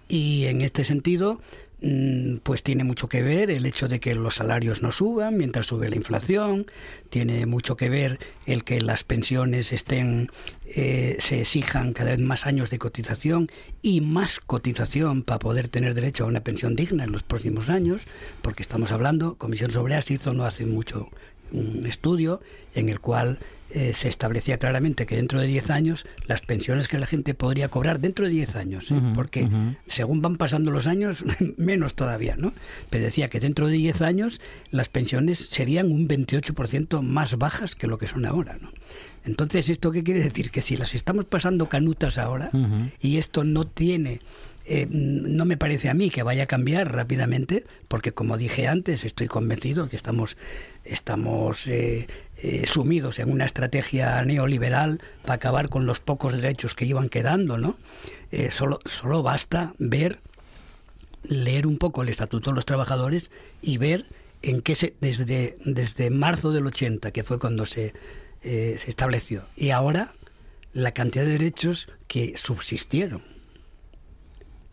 y 0.07 0.44
en 0.44 0.61
este 0.61 0.85
sentido 0.85 1.40
pues 2.42 2.64
tiene 2.64 2.82
mucho 2.82 3.08
que 3.08 3.22
ver 3.22 3.50
el 3.50 3.64
hecho 3.64 3.86
de 3.86 4.00
que 4.00 4.14
los 4.14 4.36
salarios 4.36 4.82
no 4.82 4.90
suban 4.90 5.36
mientras 5.36 5.66
sube 5.66 5.88
la 5.88 5.94
inflación, 5.94 6.66
tiene 7.08 7.46
mucho 7.46 7.76
que 7.76 7.88
ver 7.88 8.18
el 8.46 8.64
que 8.64 8.80
las 8.80 9.04
pensiones 9.04 9.72
estén 9.72 10.30
eh, 10.66 11.16
se 11.20 11.40
exijan 11.42 11.92
cada 11.92 12.10
vez 12.10 12.20
más 12.20 12.46
años 12.46 12.70
de 12.70 12.78
cotización 12.78 13.48
y 13.80 14.00
más 14.00 14.40
cotización 14.40 15.22
para 15.22 15.38
poder 15.38 15.68
tener 15.68 15.94
derecho 15.94 16.24
a 16.24 16.26
una 16.26 16.40
pensión 16.40 16.74
digna 16.74 17.04
en 17.04 17.12
los 17.12 17.22
próximos 17.22 17.68
años, 17.68 18.02
porque 18.42 18.62
estamos 18.62 18.90
hablando, 18.90 19.36
Comisión 19.36 19.70
Sobre 19.70 19.98
hizo 20.08 20.32
no 20.32 20.44
hace 20.44 20.64
mucho 20.66 21.08
un 21.52 21.87
estudio 21.87 22.40
en 22.74 22.88
el 22.88 23.00
cual 23.00 23.38
eh, 23.70 23.92
se 23.92 24.08
establecía 24.08 24.56
claramente 24.56 25.04
que 25.04 25.16
dentro 25.16 25.40
de 25.40 25.46
10 25.46 25.70
años 25.70 26.06
las 26.26 26.40
pensiones 26.40 26.88
que 26.88 26.96
la 26.96 27.04
gente 27.04 27.34
podría 27.34 27.68
cobrar 27.68 28.00
dentro 28.00 28.24
de 28.24 28.30
10 28.30 28.56
años, 28.56 28.90
¿eh? 28.90 29.00
porque 29.14 29.46
según 29.84 30.22
van 30.22 30.38
pasando 30.38 30.70
los 30.70 30.87
años, 30.87 31.24
menos 31.58 31.94
todavía, 31.94 32.37
¿no? 32.37 32.54
Pero 32.88 33.04
decía 33.04 33.28
que 33.28 33.40
dentro 33.40 33.66
de 33.66 33.74
10 33.74 34.00
años 34.00 34.40
las 34.70 34.88
pensiones 34.88 35.48
serían 35.50 35.92
un 35.92 36.08
28% 36.08 37.02
más 37.02 37.37
bajas 37.37 37.74
que 37.74 37.88
lo 37.88 37.98
que 37.98 38.06
son 38.06 38.24
ahora, 38.24 38.56
¿no? 38.58 38.70
Entonces, 39.26 39.68
¿esto 39.68 39.92
qué 39.92 40.02
quiere 40.02 40.20
decir? 40.20 40.50
Que 40.50 40.62
si 40.62 40.78
las 40.78 40.94
estamos 40.94 41.26
pasando 41.26 41.68
canutas 41.68 42.16
ahora 42.16 42.50
y 43.00 43.18
esto 43.18 43.44
no 43.44 43.66
tiene 43.66 44.22
eh, 44.70 44.87
no 44.90 45.46
me 45.46 45.56
parece 45.56 45.88
a 45.88 45.94
mí 45.94 46.11
que 46.11 46.22
vaya 46.22 46.42
a 46.42 46.46
cambiar 46.46 46.92
rápidamente, 46.94 47.64
porque 47.88 48.12
como 48.12 48.37
dije 48.37 48.68
antes, 48.68 49.04
estoy 49.04 49.26
convencido 49.26 49.88
que 49.88 49.96
estamos, 49.96 50.37
estamos 50.88 51.66
eh, 51.66 52.07
eh, 52.40 52.66
sumidos 52.66 53.18
en 53.18 53.31
una 53.31 53.44
estrategia 53.44 54.22
neoliberal 54.24 55.01
para 55.22 55.35
acabar 55.35 55.68
con 55.68 55.87
los 55.87 56.01
pocos 56.01 56.33
derechos 56.33 56.74
que 56.74 56.85
iban 56.85 57.09
quedando, 57.09 57.59
¿no? 57.59 57.77
Eh, 58.31 58.51
solo, 58.51 58.81
solo 58.85 59.22
basta 59.22 59.74
ver, 59.79 60.20
leer 61.24 61.66
un 61.66 61.79
poco 61.79 62.03
el 62.03 62.09
Estatuto 62.09 62.51
de 62.51 62.57
los 62.57 62.66
Trabajadores 62.66 63.31
y 63.61 63.79
ver 63.79 64.07
en 64.42 64.61
qué 64.61 64.74
se, 64.74 64.94
desde, 65.01 65.59
desde 65.64 66.11
marzo 66.11 66.53
del 66.53 66.66
80, 66.66 67.11
que 67.11 67.24
fue 67.24 67.38
cuando 67.38 67.66
se, 67.66 67.92
eh, 68.42 68.77
se 68.79 68.88
estableció, 68.88 69.44
y 69.57 69.70
ahora 69.70 70.12
la 70.72 70.92
cantidad 70.92 71.24
de 71.24 71.33
derechos 71.33 71.88
que 72.07 72.37
subsistieron 72.37 73.22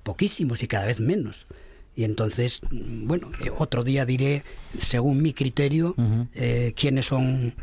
poquísimos 0.04 0.62
y 0.62 0.68
cada 0.68 0.86
vez 0.86 1.00
menos. 1.00 1.48
Y 1.96 2.04
entonces, 2.04 2.62
mm, 2.70 3.08
bueno, 3.08 3.32
eh, 3.44 3.52
otro 3.58 3.84
día 3.84 4.06
diré, 4.06 4.44
según 4.78 5.22
mi 5.22 5.34
criterio, 5.34 5.96
eh, 6.34 6.74
quiénes 6.76 7.06
son, 7.06 7.54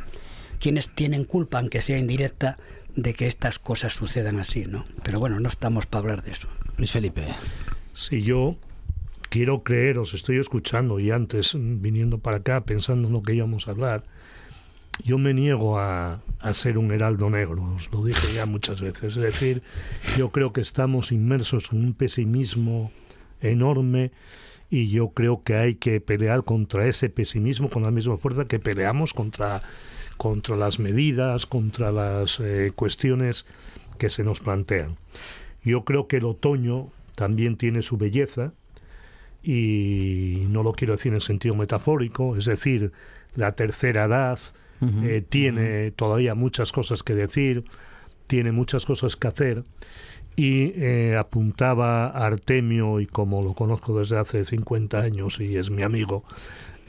quiénes 0.59 0.89
tienen 0.89 1.25
culpa, 1.25 1.59
aunque 1.59 1.81
sea 1.81 1.99
indirecta, 1.99 2.59
de 2.97 3.15
que 3.15 3.27
estas 3.27 3.59
cosas 3.59 3.93
sucedan 3.95 4.39
así, 4.39 4.67
¿no? 4.67 4.85
Pero 5.03 5.19
bueno, 5.19 5.41
no 5.41 5.49
estamos 5.49 5.87
para 5.87 6.01
hablar 6.01 6.23
de 6.23 6.33
eso. 6.33 6.49
Luis 6.77 6.93
Felipe. 6.93 7.27
Si 7.95 8.23
yo 8.23 8.57
quiero 9.29 9.63
creer, 9.63 9.99
os 9.99 10.15
estoy 10.15 10.39
escuchando 10.39 10.99
y 11.01 11.11
antes 11.11 11.55
mm, 11.55 11.81
viniendo 11.81 12.19
para 12.19 12.39
acá 12.39 12.65
pensando 12.65 13.09
en 13.09 13.15
lo 13.15 13.23
que 13.23 13.35
íbamos 13.35 13.69
a 13.69 13.73
hablar, 13.73 14.05
yo 15.05 15.19
me 15.19 15.33
niego 15.33 15.79
a, 15.79 16.23
a 16.39 16.55
ser 16.55 16.77
un 16.77 16.93
heraldo 16.93 17.31
negro, 17.31 17.75
os 17.75 17.91
lo 17.93 18.05
dije 18.05 18.35
ya 18.35 18.47
muchas 18.47 18.81
veces. 18.81 19.17
Es 19.17 19.23
decir, 19.23 19.63
yo 20.19 20.31
creo 20.31 20.53
que 20.53 20.61
estamos 20.61 21.13
inmersos 21.13 21.73
en 21.73 21.85
un 21.85 21.95
pesimismo 21.95 22.91
enorme 23.43 24.13
y 24.71 24.89
yo 24.89 25.11
creo 25.11 25.43
que 25.43 25.57
hay 25.57 25.75
que 25.75 26.01
pelear 26.01 26.45
contra 26.45 26.87
ese 26.87 27.11
pesimismo 27.11 27.69
con 27.69 27.83
la 27.83 27.91
misma 27.91 28.17
fuerza 28.17 28.47
que 28.47 28.59
peleamos 28.59 29.13
contra, 29.13 29.63
contra 30.17 30.57
las 30.57 30.79
medidas, 30.79 31.45
contra 31.45 31.93
las 31.93 32.41
eh, 32.41 32.73
cuestiones 32.75 33.45
que 33.99 34.09
se 34.09 34.25
nos 34.25 34.41
plantean. 34.41 34.97
Yo 35.63 35.85
creo 35.85 36.09
que 36.09 36.17
el 36.17 36.25
otoño 36.25 36.89
también 37.15 37.57
tiene 37.57 37.83
su 37.83 37.99
belleza 37.99 38.55
y 39.43 40.45
no 40.49 40.63
lo 40.63 40.73
quiero 40.73 40.97
decir 40.97 41.13
en 41.13 41.21
sentido 41.21 41.55
metafórico, 41.55 42.37
es 42.37 42.47
decir, 42.47 42.93
la 43.35 43.53
tercera 43.53 44.05
edad 44.05 44.39
eh, 45.05 45.23
tiene 45.29 45.93
todavía 45.93 46.35
muchas 46.35 46.73
cosas 46.73 47.03
que 47.03 47.15
decir, 47.15 47.65
tiene 48.27 48.53
muchas 48.53 48.85
cosas 48.87 49.17
que 49.17 49.29
hacer 49.29 49.65
y 50.37 50.73
eh, 50.77 51.17
apuntaba 51.19 52.09
Artemio 52.09 53.01
y 53.01 53.07
como 53.07 53.43
lo 53.43 53.55
conozco 53.55 53.99
desde 53.99 54.19
hace 54.19 54.45
50 54.45 54.99
años 55.01 55.41
y 55.41 55.57
es 55.57 55.71
mi 55.71 55.83
amigo, 55.83 56.25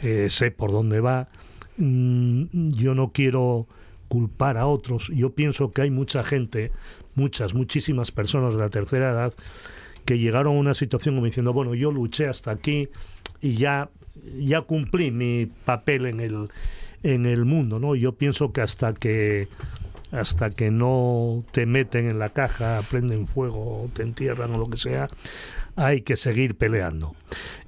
eh, 0.02 0.28
sé 0.30 0.52
por 0.52 0.72
dónde 0.72 1.00
va. 1.00 1.28
Mm, 1.78 2.72
yo 2.72 2.96
no 2.96 3.12
quiero 3.12 3.68
culpar 4.08 4.58
a 4.58 4.68
otros. 4.68 5.10
Yo 5.14 5.32
pienso 5.32 5.72
que 5.72 5.82
hay 5.82 5.92
mucha 5.92 6.24
gente, 6.24 6.72
muchas, 7.16 7.54
muchísimas 7.54 8.12
personas 8.12 8.54
de 8.54 8.60
la 8.60 8.70
tercera 8.70 9.12
edad 9.12 9.34
que 10.06 10.20
llegaron 10.20 10.56
a 10.56 10.60
una 10.60 10.74
situación 10.74 11.16
como 11.16 11.26
diciendo, 11.26 11.54
bueno, 11.54 11.74
yo 11.74 11.92
luché 11.92 12.28
hasta 12.28 12.52
aquí 12.52 12.90
y 13.42 13.56
ya, 13.56 13.90
ya 14.40 14.62
cumplí 14.62 15.12
mi 15.12 15.50
papel 15.66 16.06
en 16.06 16.20
el, 16.20 16.50
en 17.04 17.26
el 17.26 17.46
mundo, 17.46 17.80
¿no? 17.80 17.96
Yo 17.96 18.14
pienso 18.14 18.52
que 18.52 18.62
hasta 18.62 18.94
que 18.94 19.48
hasta 20.14 20.52
que 20.52 20.70
no 20.70 21.44
te 21.52 21.66
meten 21.66 22.08
en 22.08 22.20
la 22.20 22.30
caja, 22.30 22.82
prenden 22.90 23.28
fuego, 23.28 23.90
te 23.94 24.04
entierran 24.04 24.54
o 24.54 24.58
lo 24.60 24.70
que 24.70 24.78
sea, 24.78 25.10
hay 25.76 26.02
que 26.02 26.16
seguir 26.16 26.56
peleando. 26.56 27.16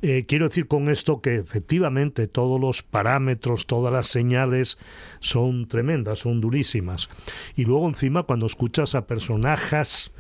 Eh, 0.03 0.25
quiero 0.27 0.47
decir 0.47 0.67
con 0.67 0.89
esto 0.89 1.21
que 1.21 1.35
efectivamente 1.35 2.27
todos 2.27 2.61
los 2.61 2.83
parámetros, 2.83 3.65
todas 3.65 3.91
las 3.91 4.07
señales 4.07 4.77
son 5.19 5.67
tremendas, 5.67 6.19
son 6.19 6.39
durísimas. 6.39 7.09
Y 7.55 7.65
luego 7.65 7.87
encima 7.87 8.23
cuando 8.23 8.45
escuchas 8.45 8.93
a 8.93 9.07
personajes 9.07 10.11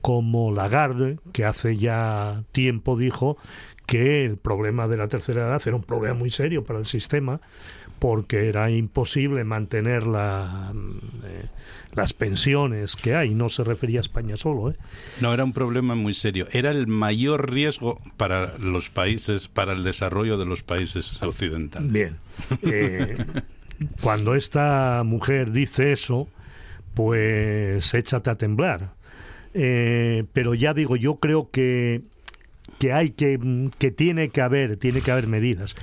como 0.00 0.52
Lagarde, 0.52 1.18
que 1.32 1.44
hace 1.44 1.76
ya 1.76 2.42
tiempo 2.50 2.96
dijo 2.96 3.36
que 3.86 4.24
el 4.24 4.36
problema 4.36 4.88
de 4.88 4.96
la 4.96 5.08
tercera 5.08 5.46
edad 5.46 5.62
era 5.64 5.76
un 5.76 5.82
problema 5.82 6.14
muy 6.14 6.30
serio 6.30 6.64
para 6.64 6.80
el 6.80 6.86
sistema, 6.86 7.40
porque 7.98 8.48
era 8.48 8.70
imposible 8.70 9.44
mantener 9.44 10.06
la, 10.06 10.72
eh, 11.24 11.46
las 11.94 12.12
pensiones 12.12 12.96
que 12.96 13.14
hay. 13.14 13.34
No 13.34 13.48
se 13.48 13.64
refería 13.64 14.00
a 14.00 14.02
España 14.02 14.36
solo. 14.36 14.70
¿eh? 14.70 14.76
No, 15.20 15.32
era 15.32 15.44
un 15.44 15.52
problema 15.52 15.94
muy 15.94 16.14
serio. 16.14 16.46
Era 16.52 16.70
el 16.70 16.86
mayor 16.86 17.50
riesgo 17.50 18.00
para 18.16 18.56
los 18.58 18.88
países, 18.88 19.48
para 19.48 19.72
el 19.72 19.82
desarrollo 19.82 20.38
de 20.38 20.46
los 20.46 20.62
países 20.62 21.20
occidentales. 21.22 21.92
Bien. 21.92 22.16
Eh, 22.62 23.16
cuando 24.00 24.34
esta 24.34 25.02
mujer 25.04 25.50
dice 25.50 25.92
eso, 25.92 26.28
pues 26.94 27.94
échate 27.94 28.30
a 28.30 28.36
temblar. 28.36 28.92
Eh, 29.54 30.24
pero 30.32 30.54
ya 30.54 30.74
digo, 30.74 30.96
yo 30.96 31.16
creo 31.16 31.50
que 31.50 32.02
que 32.78 32.92
hay 32.92 33.10
que 33.10 33.40
que 33.78 33.90
tiene 33.90 34.28
que 34.28 34.40
haber 34.40 34.76
tiene 34.76 35.00
que 35.00 35.10
haber 35.10 35.26
medidas 35.26 35.74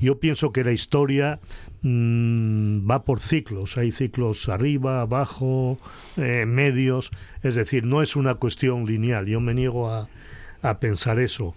yo 0.00 0.18
pienso 0.18 0.52
que 0.52 0.64
la 0.64 0.72
historia 0.72 1.40
mm, 1.82 2.88
va 2.88 3.04
por 3.04 3.20
ciclos. 3.20 3.76
Hay 3.78 3.92
ciclos 3.92 4.48
arriba 4.48 5.00
abajo 5.00 5.78
eh, 6.16 6.46
medios. 6.46 7.10
Es 7.42 7.54
decir 7.54 7.84
no 7.84 8.02
es 8.02 8.16
una 8.16 8.34
cuestión 8.34 8.86
lineal. 8.86 9.26
Yo 9.26 9.40
me 9.40 9.54
niego 9.54 9.90
a, 9.90 10.08
a 10.62 10.78
pensar 10.80 11.18
eso. 11.18 11.54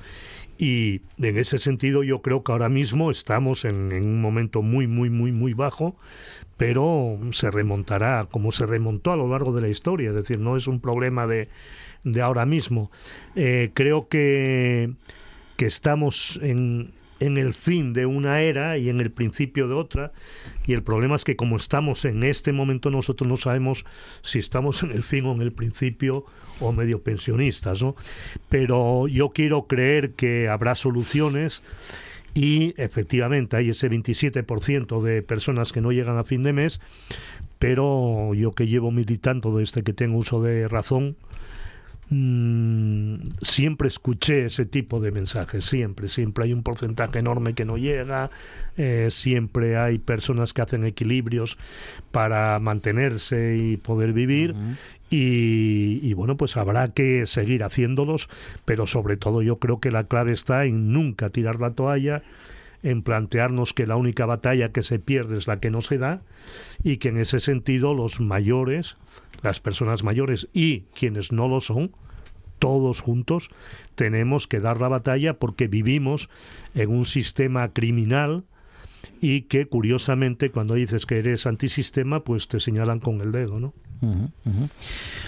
Y 0.58 1.02
en 1.20 1.38
ese 1.38 1.58
sentido 1.58 2.04
yo 2.04 2.22
creo 2.22 2.44
que 2.44 2.52
ahora 2.52 2.70
mismo 2.70 3.10
estamos 3.10 3.66
en, 3.66 3.92
en 3.92 4.04
un 4.04 4.22
momento 4.22 4.62
muy 4.62 4.86
muy 4.88 5.10
muy 5.10 5.32
muy 5.32 5.54
bajo 5.54 5.96
pero 6.58 7.18
se 7.32 7.50
remontará 7.50 8.28
como 8.30 8.52
se 8.52 8.68
remontó 8.68 9.12
a 9.12 9.16
lo 9.16 9.28
largo 9.28 9.52
de 9.52 9.62
la 9.62 9.70
historia. 9.70 10.10
Es 10.10 10.16
decir 10.16 10.38
no 10.38 10.58
es 10.58 10.68
un 10.68 10.80
problema 10.80 11.26
de 11.26 11.50
de 12.04 12.22
ahora 12.22 12.46
mismo. 12.46 12.92
Eh, 13.36 13.72
creo 13.74 14.08
que, 14.08 14.92
que 15.58 15.66
estamos 15.66 16.40
en, 16.42 16.94
en 17.22 17.38
el 17.38 17.54
fin 17.54 17.94
de 17.94 18.08
una 18.08 18.42
era 18.42 18.78
y 18.80 18.90
en 18.90 19.00
el 19.00 19.12
principio 19.12 19.68
de 19.68 19.76
otra. 19.76 20.12
Y 20.66 20.74
el 20.74 20.82
problema 20.82 21.16
es 21.16 21.24
que 21.24 21.36
como 21.36 21.56
estamos 21.56 22.04
en 22.04 22.24
este 22.24 22.52
momento 22.52 22.90
nosotros 22.90 23.30
no 23.30 23.38
sabemos 23.38 23.86
si 24.24 24.40
estamos 24.40 24.82
en 24.84 24.92
el 24.92 25.04
fin 25.04 25.26
o 25.28 25.32
en 25.32 25.42
el 25.42 25.54
principio 25.54 26.26
o 26.60 26.72
medio 26.74 27.04
pensionistas, 27.04 27.82
¿no? 27.82 27.96
Pero 28.50 29.08
yo 29.08 29.30
quiero 29.30 29.68
creer 29.68 30.14
que 30.14 30.50
habrá 30.50 30.74
soluciones 30.74 31.62
y 32.34 32.74
efectivamente 32.82 33.56
hay 33.56 33.70
ese 33.70 33.90
27% 33.90 35.02
de 35.02 35.22
personas 35.22 35.72
que 35.72 35.82
no 35.82 35.92
llegan 35.92 36.18
a 36.18 36.24
fin 36.24 36.42
de 36.42 36.54
mes, 36.54 36.82
pero 37.60 38.34
yo 38.34 38.54
que 38.54 38.66
llevo 38.66 38.90
militando 38.90 39.56
desde 39.56 39.84
que 39.84 39.94
tengo 39.94 40.18
uso 40.18 40.42
de 40.42 40.68
razón, 40.68 41.18
mm, 42.12 43.16
siempre 43.42 43.88
escuché 43.88 44.46
ese 44.46 44.66
tipo 44.66 45.00
de 45.00 45.12
mensajes, 45.12 45.66
siempre, 45.66 46.08
siempre. 46.08 46.44
Hay 46.44 46.54
un 46.54 46.62
porcentaje 46.62 47.20
enorme 47.20 47.56
que 47.56 47.66
no 47.66 47.78
llega, 47.78 48.30
eh, 48.78 49.08
siempre 49.10 49.78
hay 49.78 49.98
personas 49.98 50.54
que 50.54 50.62
hacen 50.62 50.86
equilibrios 50.86 51.58
para 52.12 52.60
mantenerse 52.60 53.58
y 53.58 53.78
poder 53.78 54.14
vivir 54.14 54.54
y, 55.10 56.00
y 56.04 56.14
bueno, 56.14 56.38
pues 56.38 56.56
habrá 56.56 56.90
que 56.90 57.26
seguir 57.26 57.64
haciéndolos, 57.64 58.30
pero 58.66 58.86
sobre 58.86 59.18
todo 59.18 59.42
yo 59.42 59.58
creo 59.58 59.80
que 59.80 59.92
la 59.92 60.04
clave 60.04 60.34
está 60.34 60.66
en 60.66 60.94
nunca 60.94 61.32
tirar 61.32 61.60
la 61.60 61.72
toalla, 61.72 62.22
en 62.84 63.04
plantearnos 63.04 63.74
que 63.74 63.86
la 63.86 63.96
única 63.96 64.26
batalla 64.26 64.72
que 64.72 64.84
se 64.84 65.00
pierde 65.00 65.38
es 65.38 65.48
la 65.48 65.60
que 65.60 65.72
no 65.72 65.82
se 65.82 65.98
da 65.98 66.22
y 66.84 66.98
que 66.98 67.10
en 67.10 67.18
ese 67.18 67.40
sentido 67.40 67.94
los 67.94 68.20
mayores, 68.20 68.98
las 69.44 69.60
personas 69.60 70.04
mayores 70.04 70.50
y 70.54 70.82
quienes 70.94 71.32
no 71.32 71.48
lo 71.48 71.62
son, 71.62 71.92
todos 72.60 73.02
juntos 73.02 73.50
tenemos 73.96 74.48
que 74.48 74.60
dar 74.60 74.80
la 74.80 74.88
batalla 74.88 75.34
porque 75.34 75.68
vivimos 75.68 76.30
en 76.76 76.92
un 76.92 77.06
sistema 77.06 77.74
criminal 77.74 78.44
y 79.20 79.44
que 79.44 79.66
curiosamente 79.66 80.52
cuando 80.52 80.76
dices 80.76 81.06
que 81.06 81.18
eres 81.18 81.48
antisistema 81.48 82.24
pues 82.24 82.48
te 82.48 82.60
señalan 82.60 83.00
con 83.00 83.22
el 83.22 83.32
dedo, 83.32 83.60
¿no? 83.60 83.74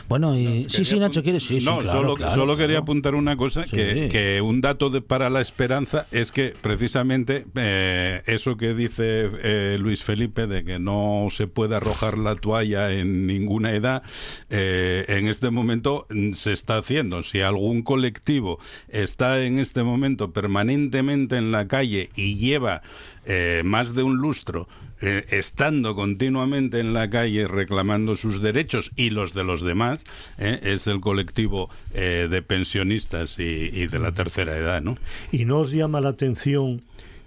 Bueno, 0.10 0.38
y 0.38 0.66
sí, 0.70 0.84
sí, 0.84 1.00
Nacho, 1.00 1.22
¿quieres? 1.24 1.44
Sí, 1.44 1.60
sí, 1.62 1.66
no, 1.66 1.78
claro, 1.78 2.00
solo, 2.00 2.16
claro, 2.16 2.36
solo 2.36 2.54
quería 2.58 2.76
claro. 2.78 2.84
apuntar 2.84 3.16
una 3.16 3.38
cosa, 3.38 3.66
Sí. 3.68 3.76
que, 3.76 4.10
que 4.12 4.42
un 4.42 4.62
dato 4.62 4.90
de, 4.90 5.02
para 5.02 5.30
la 5.30 5.42
esperanza 5.42 6.08
es 6.12 6.32
que 6.32 6.54
precisamente 6.62 7.46
eh, 7.56 8.22
eso 8.26 8.58
que 8.58 8.74
dice 8.74 9.30
eh, 9.44 9.78
Luis 9.80 10.04
Felipe 10.04 10.48
de 10.48 10.64
que 10.64 10.80
no 10.80 11.28
se 11.30 11.48
puede 11.48 11.76
arrojar 11.76 12.18
la 12.18 12.36
toalla 12.36 12.92
en 12.92 13.28
ninguna 13.28 13.72
edad, 13.74 14.04
eh, 14.50 15.06
en 15.08 15.28
este 15.28 15.50
momento 15.52 16.08
mm, 16.10 16.34
se 16.34 16.52
está 16.52 16.78
haciendo. 16.78 17.24
Si 17.24 17.42
algún 17.42 17.84
colectivo 17.84 18.60
está 18.90 19.42
en 19.44 19.60
este 19.60 19.84
momento 19.84 20.32
permanentemente 20.32 21.38
en 21.38 21.52
la 21.52 21.68
calle 21.68 22.10
y 22.16 22.36
lleva 22.36 22.82
eh, 23.26 23.62
más 23.64 23.94
de 23.96 24.04
un 24.04 24.18
lustro 24.18 24.68
eh, 25.06 25.26
estando 25.32 25.96
continuamente 25.96 26.80
en 26.80 26.94
la 26.94 27.10
calle 27.10 27.48
reclamando 27.48 28.16
sus 28.16 28.42
derechos 28.42 28.92
y 28.96 29.10
los 29.10 29.34
de 29.34 29.44
los 29.44 29.62
demás, 29.62 30.06
eh, 30.38 30.60
es 30.64 30.88
el 30.88 31.02
colectivo 31.02 31.70
eh, 31.94 32.28
de 32.30 32.42
pensionistas 32.42 33.38
y, 33.40 33.44
y 33.74 33.88
de 33.88 34.00
la 34.00 34.12
tercera 34.14 34.58
edad, 34.58 34.82
¿no? 34.82 34.98
¿Y 35.32 35.46
no 35.46 35.60
os 35.60 35.72
llama 35.72 36.00
la 36.02 36.10
atención 36.10 36.82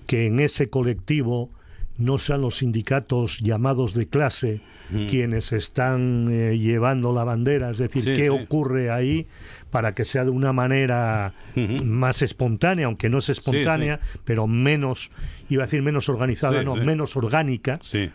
que 0.06 0.26
en 0.26 0.40
ese 0.40 0.70
colectivo 0.70 1.50
no 1.98 2.18
sean 2.18 2.42
los 2.42 2.58
sindicatos 2.58 3.38
llamados 3.40 3.94
de 3.94 4.06
clase 4.06 4.60
Mm. 4.88 5.08
quienes 5.08 5.50
están 5.52 6.28
eh, 6.30 6.58
llevando 6.58 7.12
la 7.12 7.24
bandera? 7.24 7.70
Es 7.72 7.78
decir, 7.78 8.02
Sí, 8.02 8.14
¿qué 8.14 8.22
sí. 8.26 8.28
ocurre 8.28 8.88
ahí 8.92 9.26
para 9.76 9.94
que 9.94 10.06
sea 10.06 10.24
de 10.24 10.30
una 10.30 10.54
manera 10.54 11.34
más 11.84 12.22
espontánea, 12.22 12.86
aunque 12.86 13.10
no 13.10 13.18
es 13.18 13.28
espontánea, 13.28 14.00
pero 14.24 14.46
menos, 14.46 15.10
iba 15.50 15.64
a 15.64 15.66
decir 15.66 15.82
menos 15.82 16.08
organizada, 16.08 16.60
Sí, 16.60 16.64
no, 16.64 16.76
menos 16.76 17.14
orgánica, 17.14 17.78
eh, 17.92 18.10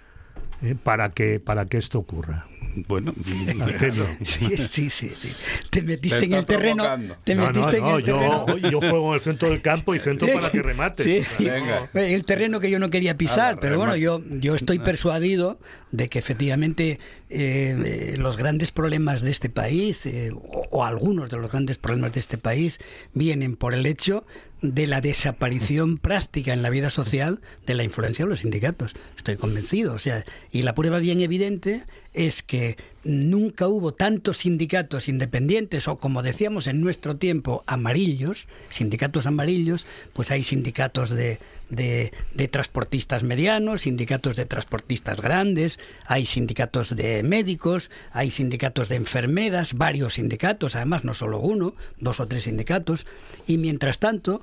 para, 0.81 1.11
que, 1.11 1.39
para 1.39 1.67
que 1.67 1.77
esto 1.77 1.99
ocurra? 1.99 2.47
Bueno. 2.87 3.13
Sí, 4.23 4.47
sí, 4.57 4.89
sí, 4.89 5.11
sí. 5.17 5.29
Te 5.69 5.81
metiste 5.81 6.19
Te 6.19 6.25
en 6.25 6.33
el 6.33 6.45
terreno. 6.45 6.83
provocando. 6.83 7.17
Te 7.23 7.35
No, 7.35 7.47
metiste 7.47 7.79
no, 7.79 7.89
en 7.89 7.95
el 7.97 8.03
yo, 8.03 8.45
terreno. 8.45 8.69
yo 8.69 8.79
juego 8.79 9.09
en 9.09 9.13
el 9.15 9.21
centro 9.21 9.49
del 9.49 9.61
campo 9.61 9.95
y 9.95 9.99
centro 9.99 10.27
para 10.33 10.49
que 10.49 10.61
remate. 10.61 11.03
Sí. 11.03 11.43
Venga. 11.43 11.89
El 11.93 12.23
terreno 12.25 12.59
que 12.59 12.69
yo 12.69 12.79
no 12.79 12.89
quería 12.89 13.17
pisar, 13.17 13.59
pero 13.59 13.77
bueno, 13.77 13.95
yo, 13.95 14.21
yo 14.39 14.55
estoy 14.55 14.79
persuadido 14.79 15.59
de 15.91 16.07
que 16.07 16.19
efectivamente 16.19 16.99
eh, 17.29 18.15
los 18.17 18.37
grandes 18.37 18.71
problemas 18.71 19.21
de 19.21 19.31
este 19.31 19.49
país, 19.49 20.05
eh, 20.05 20.31
o, 20.33 20.67
o 20.71 20.85
algunos 20.85 21.29
de 21.29 21.37
los 21.37 21.51
grandes 21.51 21.77
problemas 21.77 22.13
de 22.13 22.19
este 22.19 22.37
país, 22.37 22.79
vienen 23.13 23.55
por 23.55 23.73
el 23.73 23.85
hecho 23.85 24.25
de 24.61 24.85
la 24.87 25.01
desaparición 25.01 25.97
práctica 25.97 26.53
en 26.53 26.61
la 26.61 26.69
vida 26.69 26.89
social 26.89 27.41
de 27.65 27.73
la 27.73 27.83
influencia 27.83 28.25
de 28.25 28.29
los 28.29 28.39
sindicatos. 28.39 28.93
Estoy 29.17 29.35
convencido. 29.35 29.93
O 29.93 29.99
sea, 29.99 30.23
y 30.51 30.61
la 30.61 30.75
prueba 30.75 30.99
bien 30.99 31.21
evidente 31.21 31.83
es 32.13 32.43
que 32.43 32.77
nunca 33.03 33.67
hubo 33.67 33.93
tantos 33.93 34.39
sindicatos 34.39 35.07
independientes 35.07 35.87
o 35.87 35.97
como 35.97 36.21
decíamos 36.21 36.67
en 36.67 36.81
nuestro 36.81 37.15
tiempo 37.15 37.63
amarillos, 37.67 38.47
sindicatos 38.69 39.25
amarillos, 39.25 39.85
pues 40.13 40.29
hay 40.29 40.43
sindicatos 40.43 41.09
de, 41.09 41.39
de, 41.69 42.11
de 42.33 42.47
transportistas 42.47 43.23
medianos, 43.23 43.83
sindicatos 43.83 44.35
de 44.35 44.45
transportistas 44.45 45.21
grandes, 45.21 45.79
hay 46.05 46.25
sindicatos 46.25 46.95
de 46.95 47.23
médicos, 47.23 47.89
hay 48.11 48.29
sindicatos 48.29 48.89
de 48.89 48.97
enfermeras, 48.97 49.73
varios 49.73 50.15
sindicatos, 50.15 50.75
además 50.75 51.03
no 51.05 51.13
solo 51.13 51.39
uno, 51.39 51.73
dos 51.97 52.19
o 52.19 52.27
tres 52.27 52.43
sindicatos, 52.43 53.07
y 53.47 53.57
mientras 53.57 53.99
tanto 53.99 54.41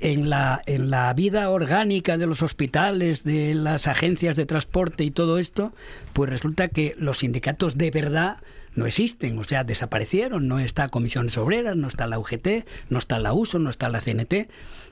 en 0.00 0.28
la, 0.28 0.62
en 0.66 0.90
la 0.90 1.12
vida 1.14 1.48
orgánica 1.50 2.18
de 2.18 2.26
los 2.26 2.42
hospitales, 2.42 3.24
de 3.24 3.54
las 3.54 3.86
agencias 3.86 4.36
de 4.36 4.46
transporte 4.46 5.04
y 5.04 5.10
todo 5.10 5.38
esto, 5.38 5.72
pues 6.12 6.30
resulta 6.30 6.68
que 6.68 6.94
los 6.98 7.18
sindicatos 7.18 7.78
de 7.78 7.90
verdad 7.90 8.38
no 8.74 8.86
existen, 8.86 9.38
o 9.38 9.44
sea, 9.44 9.64
desaparecieron, 9.64 10.48
no 10.48 10.58
está 10.58 10.88
Comisiones 10.88 11.38
Obreras, 11.38 11.76
no 11.76 11.88
está 11.88 12.06
la 12.06 12.18
UGT, 12.18 12.66
no 12.90 12.98
está 12.98 13.18
la 13.18 13.32
USO, 13.32 13.58
no 13.58 13.70
está 13.70 13.88
la 13.88 14.00
CNT, 14.00 14.48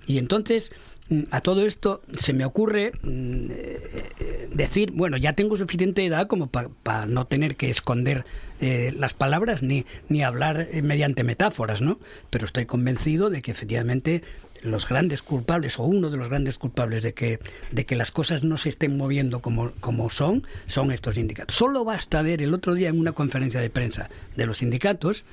y 0.07 0.18
entonces 0.18 0.70
mm, 1.09 1.22
a 1.32 1.40
todo 1.40 1.66
esto 1.66 2.00
se 2.16 2.32
me 2.32 2.44
ocurre 2.44 2.92
mm, 3.03 3.46
eh, 3.50 4.48
decir, 4.55 4.92
bueno, 4.92 5.16
ya 5.16 5.32
tengo 5.32 5.57
suficiente 5.57 6.05
edad 6.05 6.28
como 6.28 6.48
para 6.48 7.07
no 7.07 7.26
tener 7.26 7.57
que 7.57 7.70
esconder 7.70 8.24
eh, 8.61 8.94
las 8.96 9.14
palabras 9.14 9.62
ni, 9.62 9.84
ni 10.09 10.22
hablar 10.22 10.68
eh, 10.70 10.82
mediante 10.82 11.24
metáforas, 11.24 11.80
¿no? 11.80 11.98
Pero 12.30 12.44
estoy 12.44 12.66
convencido 12.66 13.30
de 13.30 13.42
que 13.42 13.50
efectivamente 13.50 14.22
los 14.62 14.88
grandes 14.88 15.22
culpables 15.22 15.78
o 15.78 15.84
uno 15.84 16.10
de 16.10 16.16
los 16.16 16.28
grandes 16.28 16.56
culpables 16.56 17.02
de 17.02 17.14
que, 17.14 17.40
de 17.70 17.84
que 17.84 17.96
las 17.96 18.10
cosas 18.10 18.44
no 18.44 18.56
se 18.56 18.68
estén 18.68 18.96
moviendo 18.96 19.40
como, 19.40 19.72
como 19.80 20.10
son, 20.10 20.46
son 20.66 20.92
estos 20.92 21.16
sindicatos. 21.16 21.54
Solo 21.54 21.84
basta 21.84 22.22
ver 22.22 22.42
el 22.42 22.54
otro 22.54 22.74
día 22.74 22.88
en 22.88 22.98
una 22.98 23.12
conferencia 23.12 23.60
de 23.60 23.70
prensa 23.70 24.08
de 24.36 24.46
los 24.46 24.58
sindicatos, 24.58 25.24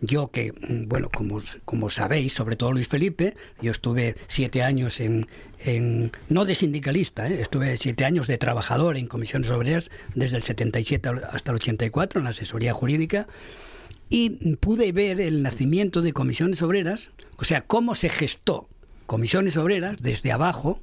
yo 0.00 0.28
que, 0.30 0.52
mm, 0.52 0.88
bueno, 0.88 1.08
como, 1.10 1.40
como 1.64 1.90
sabéis, 1.90 2.34
sobre 2.34 2.56
todo 2.56 2.72
Luis 2.72 2.88
Felipe, 2.88 3.34
yo 3.60 3.70
estuve 3.70 4.16
siete 4.26 4.62
años 4.62 5.00
en, 5.00 5.26
no 6.28 6.44
de 6.44 6.54
sindicalista, 6.54 7.28
¿eh? 7.28 7.40
estuve 7.40 7.76
siete 7.76 8.04
años 8.04 8.26
de 8.26 8.38
trabajador 8.38 8.96
en 8.98 9.06
comisiones 9.06 9.50
obreras 9.50 9.90
desde 10.14 10.36
el 10.36 10.42
77 10.42 11.08
hasta 11.32 11.50
el 11.50 11.56
84 11.56 12.20
en 12.20 12.24
la 12.24 12.30
asesoría 12.30 12.74
jurídica 12.74 13.26
y 14.08 14.56
pude 14.56 14.92
ver 14.92 15.20
el 15.20 15.42
nacimiento 15.42 16.02
de 16.02 16.12
comisiones 16.12 16.62
obreras, 16.62 17.10
o 17.38 17.44
sea, 17.44 17.62
cómo 17.62 17.94
se 17.94 18.08
gestó 18.08 18.68
comisiones 19.06 19.56
obreras 19.56 19.96
desde 20.00 20.32
abajo 20.32 20.82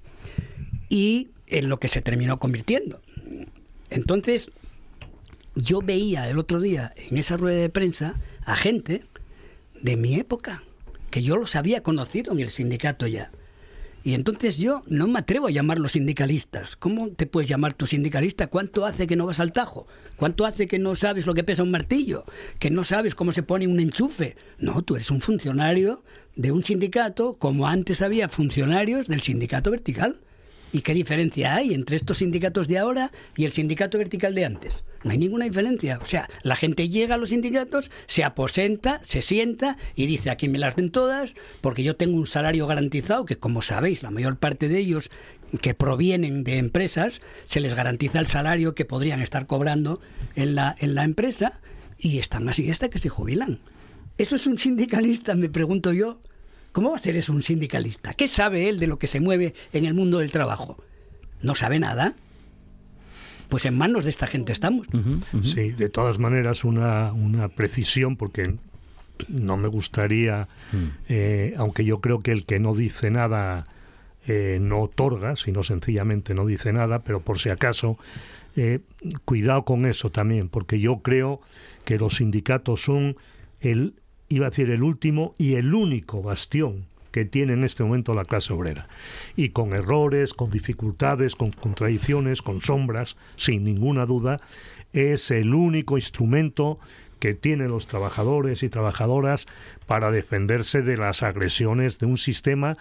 y 0.90 1.30
en 1.48 1.70
lo 1.70 1.80
que 1.80 1.88
se 1.88 2.02
terminó 2.02 2.40
convirtiendo. 2.40 3.02
Entonces, 3.90 4.50
yo 5.56 5.82
veía 5.82 6.30
el 6.30 6.40
otro 6.40 6.60
día 6.60 6.94
en 6.96 7.18
esa 7.18 7.38
rueda 7.38 7.62
de 7.62 7.70
prensa 7.70 8.16
a 8.46 8.56
gente 8.56 9.04
de 9.82 9.98
mi 9.98 10.16
época, 10.16 10.64
que 11.12 11.22
yo 11.22 11.38
los 11.38 11.56
había 11.56 11.84
conocido 11.84 12.34
en 12.34 12.40
el 12.40 12.50
sindicato 12.50 13.06
ya. 13.08 13.32
Y 14.06 14.16
entonces 14.16 14.58
yo 14.58 14.84
no 14.88 15.08
me 15.08 15.20
atrevo 15.20 15.48
a 15.48 15.52
llamarlos 15.52 15.94
sindicalistas. 15.94 16.76
¿Cómo 16.76 17.12
te 17.12 17.26
puedes 17.26 17.48
llamar 17.48 17.74
tu 17.74 17.88
sindicalista? 17.88 18.48
¿Cuánto 18.48 18.86
hace 18.86 19.08
que 19.08 19.16
no 19.16 19.26
vas 19.26 19.40
al 19.40 19.54
tajo? 19.54 19.88
¿Cuánto 20.18 20.46
hace 20.46 20.68
que 20.68 20.78
no 20.78 20.96
sabes 20.96 21.26
lo 21.26 21.34
que 21.34 21.46
pesa 21.46 21.64
un 21.64 21.72
martillo? 21.72 22.26
¿Que 22.60 22.70
no 22.70 22.84
sabes 22.84 23.16
cómo 23.16 23.32
se 23.32 23.44
pone 23.44 23.66
un 23.66 23.80
enchufe? 23.80 24.36
No, 24.58 24.82
tú 24.82 24.96
eres 24.96 25.10
un 25.10 25.22
funcionario 25.22 26.04
de 26.36 26.52
un 26.52 26.66
sindicato 26.66 27.36
como 27.36 27.68
antes 27.68 28.02
había 28.02 28.28
funcionarios 28.28 29.08
del 29.08 29.22
sindicato 29.22 29.72
vertical. 29.72 30.20
¿Y 30.74 30.82
qué 30.82 30.96
diferencia 30.96 31.54
hay 31.56 31.76
entre 31.76 31.96
estos 31.96 32.18
sindicatos 32.18 32.68
de 32.68 32.80
ahora 32.80 33.12
y 33.38 33.46
el 33.46 33.52
sindicato 33.52 34.00
vertical 34.00 34.34
de 34.34 34.46
antes? 34.46 34.84
No 35.04 35.12
hay 35.12 35.20
ninguna 35.20 35.46
diferencia. 35.46 36.00
O 36.02 36.06
sea, 36.06 36.28
la 36.42 36.56
gente 36.56 36.90
llega 36.90 37.14
a 37.14 37.18
los 37.20 37.30
sindicatos, 37.30 37.92
se 38.08 38.24
aposenta, 38.24 39.00
se 39.04 39.22
sienta 39.22 39.78
y 39.96 40.08
dice 40.08 40.32
aquí 40.32 40.50
me 40.50 40.58
las 40.58 40.76
den 40.76 40.90
todas 40.90 41.36
porque 41.62 41.84
yo 41.84 41.96
tengo 41.96 42.18
un 42.18 42.26
salario 42.26 42.66
garantizado 42.66 43.26
que 43.26 43.38
como 43.38 43.62
sabéis 43.62 44.02
la 44.02 44.10
mayor 44.10 44.38
parte 44.38 44.68
de 44.68 44.80
ellos 44.80 45.12
que 45.62 45.76
provienen 45.76 46.44
de 46.44 46.58
empresas 46.58 47.22
se 47.46 47.60
les 47.60 47.76
garantiza 47.76 48.18
el 48.18 48.26
salario 48.26 48.74
que 48.74 48.86
podrían 48.86 49.22
estar 49.22 49.46
cobrando 49.46 50.02
en 50.36 50.56
la, 50.56 50.76
en 50.80 50.96
la 50.96 51.04
empresa 51.04 51.60
y 52.00 52.18
están 52.18 52.50
así 52.50 52.72
hasta 52.72 52.90
que 52.90 52.98
se 52.98 53.10
jubilan. 53.10 53.60
¿Eso 54.18 54.36
es 54.36 54.48
un 54.48 54.58
sindicalista? 54.58 55.36
Me 55.36 55.50
pregunto 55.50 55.94
yo. 55.94 56.20
¿Cómo 56.74 56.90
va 56.90 56.98
a 56.98 57.00
ser 57.00 57.16
eso 57.16 57.32
un 57.32 57.44
sindicalista? 57.44 58.14
¿Qué 58.14 58.28
sabe 58.28 58.68
él 58.68 58.80
de 58.80 58.88
lo 58.88 59.00
que 59.00 59.08
se 59.08 59.20
mueve 59.22 59.54
en 59.72 59.86
el 59.86 59.94
mundo 59.94 60.20
del 60.20 60.32
trabajo? 60.32 60.78
¿No 61.42 61.56
sabe 61.56 61.80
nada? 61.80 62.16
Pues 63.48 63.66
en 63.66 63.78
manos 63.78 64.04
de 64.04 64.10
esta 64.10 64.28
gente 64.28 64.52
estamos. 64.52 64.88
Sí, 65.44 65.72
de 65.72 65.90
todas 65.90 66.18
maneras 66.18 66.64
una, 66.64 67.14
una 67.14 67.48
precisión 67.48 68.18
porque 68.18 68.56
no 69.28 69.58
me 69.58 69.68
gustaría, 69.68 70.48
eh, 71.08 71.54
aunque 71.58 71.86
yo 71.86 72.02
creo 72.02 72.22
que 72.22 72.32
el 72.32 72.46
que 72.46 72.60
no 72.60 72.74
dice 72.74 73.12
nada 73.12 73.68
eh, 74.28 74.58
no 74.60 74.82
otorga, 74.82 75.36
sino 75.36 75.64
sencillamente 75.64 76.34
no 76.34 76.46
dice 76.46 76.74
nada, 76.74 77.04
pero 77.04 77.20
por 77.22 77.40
si 77.40 77.50
acaso, 77.50 78.00
eh, 78.56 78.80
cuidado 79.26 79.64
con 79.64 79.86
eso 79.86 80.10
también, 80.10 80.50
porque 80.50 80.80
yo 80.80 80.98
creo 80.98 81.42
que 81.86 81.98
los 81.98 82.18
sindicatos 82.18 82.82
son 82.82 83.18
el, 83.62 83.94
iba 84.36 84.48
a 84.48 84.50
decir, 84.50 84.70
el 84.70 84.84
último 84.84 85.36
y 85.38 85.56
el 85.56 85.74
único 85.74 86.22
bastión 86.22 86.86
que 87.12 87.26
tiene 87.26 87.54
en 87.54 87.64
este 87.64 87.84
momento 87.84 88.16
la 88.16 88.26
clase 88.26 88.54
obrera. 88.54 88.88
Y 89.36 89.50
con 89.50 89.74
errores, 89.74 90.34
con 90.34 90.50
dificultades, 90.50 91.36
con 91.36 91.52
contradicciones, 91.52 92.42
con 92.42 92.62
sombras, 92.62 93.18
sin 93.36 93.64
ninguna 93.64 94.08
duda, 94.08 94.42
es 94.94 95.30
el 95.30 95.54
único 95.54 95.98
instrumento 95.98 96.80
que 97.20 97.36
tienen 97.36 97.70
los 97.70 97.88
trabajadores 97.88 98.64
y 98.64 98.70
trabajadoras 98.70 99.46
para 99.86 100.12
defenderse 100.12 100.82
de 100.82 100.98
las 100.98 101.24
agresiones 101.24 102.00
de 102.00 102.08
un 102.08 102.18
sistema 102.18 102.78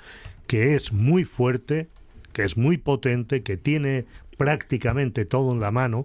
que 0.46 0.74
es 0.74 0.92
muy 0.92 1.24
fuerte, 1.24 1.88
que 2.32 2.42
es 2.42 2.56
muy 2.56 2.78
potente, 2.78 3.42
que 3.42 3.58
tiene 3.58 4.06
prácticamente 4.42 5.24
todo 5.24 5.52
en 5.52 5.60
la 5.60 5.70
mano 5.70 6.04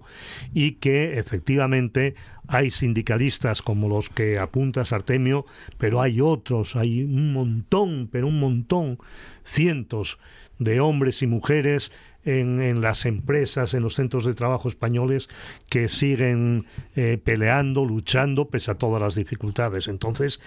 y 0.53 0.73
que 0.73 1.17
efectivamente 1.17 2.13
hay 2.47 2.69
sindicalistas 2.69 3.63
como 3.63 3.89
los 3.89 4.11
que 4.11 4.37
apuntas 4.37 4.93
Artemio, 4.93 5.47
pero 5.79 6.01
hay 6.01 6.21
otros, 6.21 6.75
hay 6.75 7.01
un 7.01 7.33
montón, 7.33 8.07
pero 8.11 8.27
un 8.27 8.39
montón, 8.39 8.99
cientos 9.43 10.19
de 10.59 10.79
hombres 10.79 11.23
y 11.23 11.27
mujeres 11.27 11.91
en, 12.25 12.79
las 12.79 13.07
empresas, 13.07 13.73
en 13.73 13.81
los 13.81 13.95
centros 13.95 14.23
de 14.23 14.35
trabajo 14.35 14.69
españoles 14.69 15.29
que 15.67 15.89
siguen 15.89 16.67
eh, 16.95 17.17
peleando, 17.23 17.85
luchando 17.85 18.49
pese 18.49 18.69
a 18.69 18.75
todas 18.75 19.01
las 19.01 19.15
dificultades. 19.15 19.87
Entonces, 19.87 20.39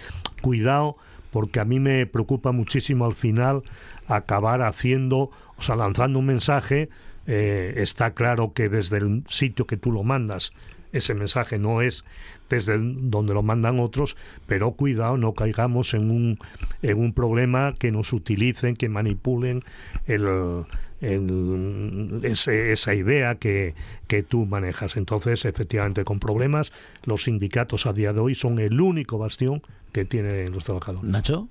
cuidado 0.42 0.96
porque 1.32 1.58
a 1.58 1.64
mí 1.64 1.80
me 1.80 2.06
preocupa 2.06 2.52
muchísimo 2.52 3.04
al 3.04 3.14
final 3.14 3.64
acabar 4.06 4.62
haciendo, 4.62 5.32
o 5.56 5.62
sea, 5.62 5.74
lanzando 5.74 6.20
un 6.20 6.26
mensaje. 6.26 6.88
Eh, 7.26 7.74
está 7.76 8.12
claro 8.12 8.52
que 8.52 8.68
desde 8.68 8.98
el 8.98 9.24
sitio 9.28 9.66
que 9.66 9.76
tú 9.76 9.92
lo 9.92 10.02
mandas, 10.02 10.52
ese 10.92 11.14
mensaje 11.14 11.58
no 11.58 11.82
es 11.82 12.04
desde 12.48 12.76
donde 12.78 13.32
lo 13.32 13.42
mandan 13.42 13.78
otros, 13.78 14.16
pero 14.46 14.72
cuidado, 14.72 15.16
no 15.16 15.34
caigamos 15.34 15.94
en 15.94 16.10
un, 16.10 16.38
en 16.82 16.98
un 16.98 17.12
problema 17.12 17.74
que 17.78 17.92
nos 17.92 18.12
utilicen, 18.12 18.74
que 18.74 18.88
manipulen 18.88 19.62
el, 20.06 20.64
esa 21.00 22.94
idea 22.94 23.36
que, 23.36 23.74
que 24.08 24.22
tú 24.24 24.46
manejas. 24.46 24.96
Entonces, 24.96 25.44
efectivamente, 25.44 26.04
con 26.04 26.18
problemas, 26.18 26.72
los 27.04 27.24
sindicatos 27.24 27.86
a 27.86 27.92
día 27.92 28.12
de 28.12 28.20
hoy 28.20 28.34
son 28.34 28.58
el 28.58 28.80
único 28.80 29.16
bastión 29.16 29.62
que 29.92 30.04
tienen 30.04 30.52
los 30.52 30.64
trabajadores. 30.64 31.08
Nacho. 31.08 31.48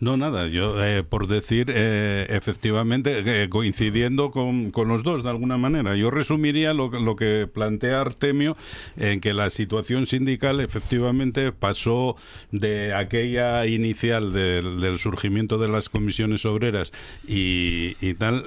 No, 0.00 0.16
nada, 0.16 0.48
yo 0.48 0.84
eh, 0.84 1.04
por 1.04 1.28
decir, 1.28 1.66
eh, 1.72 2.26
efectivamente, 2.28 3.22
eh, 3.44 3.48
coincidiendo 3.48 4.32
con, 4.32 4.72
con 4.72 4.88
los 4.88 5.04
dos 5.04 5.22
de 5.22 5.30
alguna 5.30 5.56
manera, 5.56 5.94
yo 5.96 6.10
resumiría 6.10 6.74
lo, 6.74 6.90
que- 6.90 6.98
lo 6.98 7.14
que 7.14 7.46
plantea 7.50 8.00
Artemio 8.00 8.56
en 8.96 9.20
que 9.20 9.32
la 9.32 9.50
situación 9.50 10.06
sindical 10.06 10.60
efectivamente 10.60 11.52
pasó 11.52 12.16
de 12.50 12.92
aquella 12.92 13.66
inicial 13.66 14.32
del, 14.32 14.98
surgimiento 14.98 15.58
de 15.58 15.68
las 15.68 15.88
comisiones 15.88 16.44
obreras 16.44 16.92
y, 17.26 17.94
tal 18.14 18.44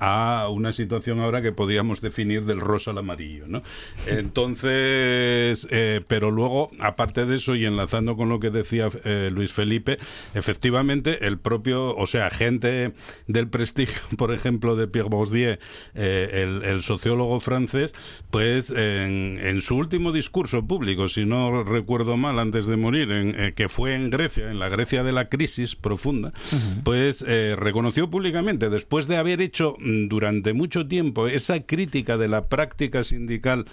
a 0.00 0.48
una 0.50 0.72
situación 0.72 1.20
ahora 1.20 1.42
que 1.42 1.52
podríamos 1.52 2.00
definir 2.00 2.44
del 2.44 2.60
rosa 2.60 2.92
al 2.92 2.98
amarillo, 2.98 3.44
¿no? 3.48 3.62
Entonces, 4.06 5.66
pero 6.06 6.30
luego, 6.30 6.70
aparte 6.80 7.26
de 7.26 7.36
eso 7.36 7.54
y 7.56 7.64
enlazando 7.64 8.16
con 8.16 8.28
lo 8.28 8.38
que 8.40 8.50
decía 8.50 8.88
Luis 9.30 9.52
Felipe, 9.52 9.98
efectivamente 10.34 10.67
el 10.68 11.38
propio, 11.38 11.96
o 11.96 12.06
sea, 12.06 12.30
gente 12.30 12.92
del 13.26 13.48
prestigio, 13.48 14.00
por 14.16 14.32
ejemplo, 14.32 14.76
de 14.76 14.86
Pierre 14.88 15.08
Bourdieu, 15.08 15.56
eh, 15.94 16.30
el, 16.32 16.64
el 16.64 16.82
sociólogo 16.82 17.40
francés, 17.40 17.92
pues 18.30 18.70
en, 18.70 19.38
en 19.42 19.60
su 19.60 19.76
último 19.76 20.12
discurso 20.12 20.66
público, 20.66 21.08
si 21.08 21.24
no 21.24 21.64
recuerdo 21.64 22.16
mal, 22.16 22.38
antes 22.38 22.66
de 22.66 22.76
morir, 22.76 23.10
en, 23.10 23.34
eh, 23.40 23.52
que 23.54 23.68
fue 23.68 23.94
en 23.94 24.10
Grecia, 24.10 24.50
en 24.50 24.58
la 24.58 24.68
Grecia 24.68 25.02
de 25.02 25.12
la 25.12 25.28
crisis 25.28 25.74
profunda, 25.76 26.32
pues 26.84 27.24
eh, 27.26 27.54
reconoció 27.58 28.10
públicamente, 28.10 28.70
después 28.70 29.06
de 29.06 29.16
haber 29.16 29.40
hecho 29.40 29.76
mm, 29.78 30.08
durante 30.08 30.52
mucho 30.52 30.86
tiempo 30.86 31.28
esa 31.28 31.60
crítica 31.60 32.16
de 32.16 32.28
la 32.28 32.48
práctica 32.48 33.02
sindical 33.04 33.64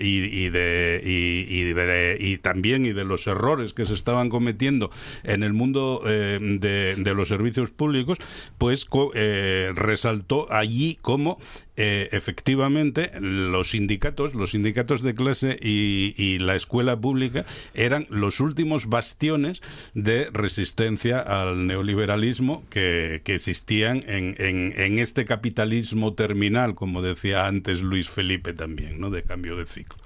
y, 0.00 0.44
y 0.44 0.50
de, 0.50 1.00
y, 1.04 1.46
y 1.54 1.62
de- 1.72 2.16
y 2.20 2.38
también 2.38 2.84
y 2.84 2.92
de 2.92 3.04
los 3.04 3.26
errores 3.26 3.72
que 3.72 3.84
se 3.84 3.94
estaban 3.94 4.28
cometiendo 4.28 4.90
en 5.24 5.42
el 5.42 5.52
mundo 5.52 5.71
eh, 6.06 6.38
de, 6.40 7.14
los 7.14 7.28
servicios 7.28 7.70
públicos, 7.70 8.18
pues 8.58 8.86
eh, 9.14 9.72
resaltó 9.74 10.50
allí 10.52 10.96
como 11.00 11.38
eh, 11.76 12.08
efectivamente 12.12 13.10
los 13.20 13.70
sindicatos, 13.70 14.34
los 14.34 14.50
sindicatos 14.50 15.02
de 15.02 15.14
clase 15.14 15.58
y, 15.60 16.38
la 16.38 16.54
escuela 16.56 16.96
pública 16.98 17.44
eran 17.74 18.06
los 18.10 18.40
últimos 18.40 18.86
bastiones 18.88 19.60
de 19.94 20.28
resistencia 20.32 21.18
al 21.20 21.66
neoliberalismo 21.66 22.62
que, 22.70 23.20
que 23.24 23.34
existían 23.36 24.02
en, 24.08 24.34
en- 24.38 24.72
en 24.76 24.98
este 24.98 25.24
capitalismo 25.24 26.14
terminal, 26.14 26.74
como 26.74 27.02
decía 27.02 27.46
antes 27.46 27.80
Luis 27.82 28.08
Felipe 28.08 28.52
también, 28.54 29.00
¿no? 29.00 29.10
de 29.10 29.22
cambio 29.22 29.56
de 29.56 29.66
ciclo. 29.66 29.96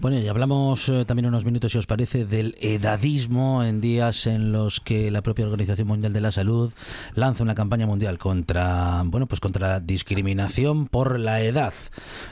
Bueno, 0.00 0.18
y 0.18 0.28
hablamos 0.28 0.88
eh, 0.88 1.04
también 1.04 1.26
unos 1.26 1.44
minutos, 1.44 1.72
si 1.72 1.78
os 1.78 1.86
parece, 1.86 2.24
del 2.24 2.56
edadismo 2.60 3.64
en 3.64 3.80
días 3.80 4.26
en 4.26 4.52
los 4.52 4.80
que 4.80 5.10
la 5.10 5.22
propia 5.22 5.44
Organización 5.46 5.88
Mundial 5.88 6.12
de 6.12 6.20
la 6.20 6.32
Salud 6.32 6.72
lanza 7.14 7.42
una 7.42 7.54
campaña 7.54 7.86
mundial 7.86 8.18
contra, 8.18 9.02
bueno, 9.04 9.26
pues 9.26 9.40
contra 9.40 9.68
la 9.68 9.80
discriminación 9.80 10.86
por 10.86 11.07
la 11.16 11.40
edad 11.40 11.72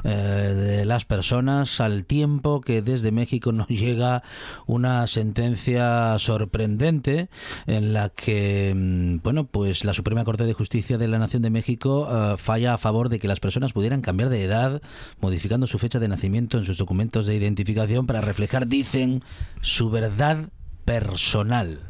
eh, 0.04 0.10
de 0.10 0.84
las 0.84 1.04
personas, 1.04 1.80
al 1.80 2.04
tiempo 2.04 2.60
que 2.60 2.82
desde 2.82 3.12
México 3.12 3.52
nos 3.52 3.68
llega 3.68 4.22
una 4.66 5.06
sentencia 5.06 6.18
sorprendente 6.18 7.28
en 7.66 7.92
la 7.92 8.08
que, 8.08 8.74
mm, 8.76 9.22
bueno, 9.22 9.44
pues 9.44 9.84
la 9.84 9.94
Suprema 9.94 10.24
Corte 10.24 10.44
de 10.44 10.52
Justicia 10.52 10.98
de 10.98 11.08
la 11.08 11.18
Nación 11.18 11.42
de 11.42 11.50
México 11.50 12.08
eh, 12.10 12.34
falla 12.36 12.74
a 12.74 12.78
favor 12.78 13.08
de 13.08 13.18
que 13.18 13.28
las 13.28 13.40
personas 13.40 13.72
pudieran 13.72 14.02
cambiar 14.02 14.28
de 14.28 14.44
edad 14.44 14.82
modificando 15.20 15.66
su 15.66 15.78
fecha 15.78 15.98
de 15.98 16.08
nacimiento 16.08 16.58
en 16.58 16.64
sus 16.64 16.78
documentos 16.78 17.26
de 17.26 17.36
identificación 17.36 18.06
para 18.06 18.20
reflejar, 18.20 18.66
dicen, 18.66 19.22
su 19.60 19.90
verdad 19.90 20.50
personal. 20.84 21.80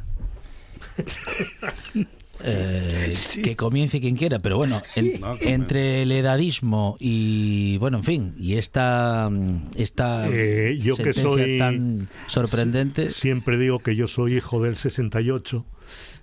Eh, 2.45 3.13
Que 3.43 3.57
comience 3.57 4.01
quien 4.01 4.17
quiera, 4.17 4.39
pero 4.39 4.57
bueno, 4.57 4.83
en- 4.95 5.21
No, 5.21 5.35
entre 5.41 6.03
el 6.03 6.13
edadismo 6.13 6.97
y, 6.99 7.79
bueno, 7.79 7.99
en 7.99 8.05
fin, 8.05 8.35
y 8.39 8.55
esta, 8.57 9.31
esta 9.77 10.29
Eh, 10.31 10.79
yo 10.81 10.97
que 10.97 11.13
soy- 11.13 11.59
tan 11.59 12.09
sorprendente. 12.27 13.11
Siempre 13.11 13.59
digo 13.59 13.79
que 13.79 13.95
yo 13.97 14.07
soy 14.09 14.37
hijo 14.37 14.63
del 14.63 14.77
68. 14.77 15.65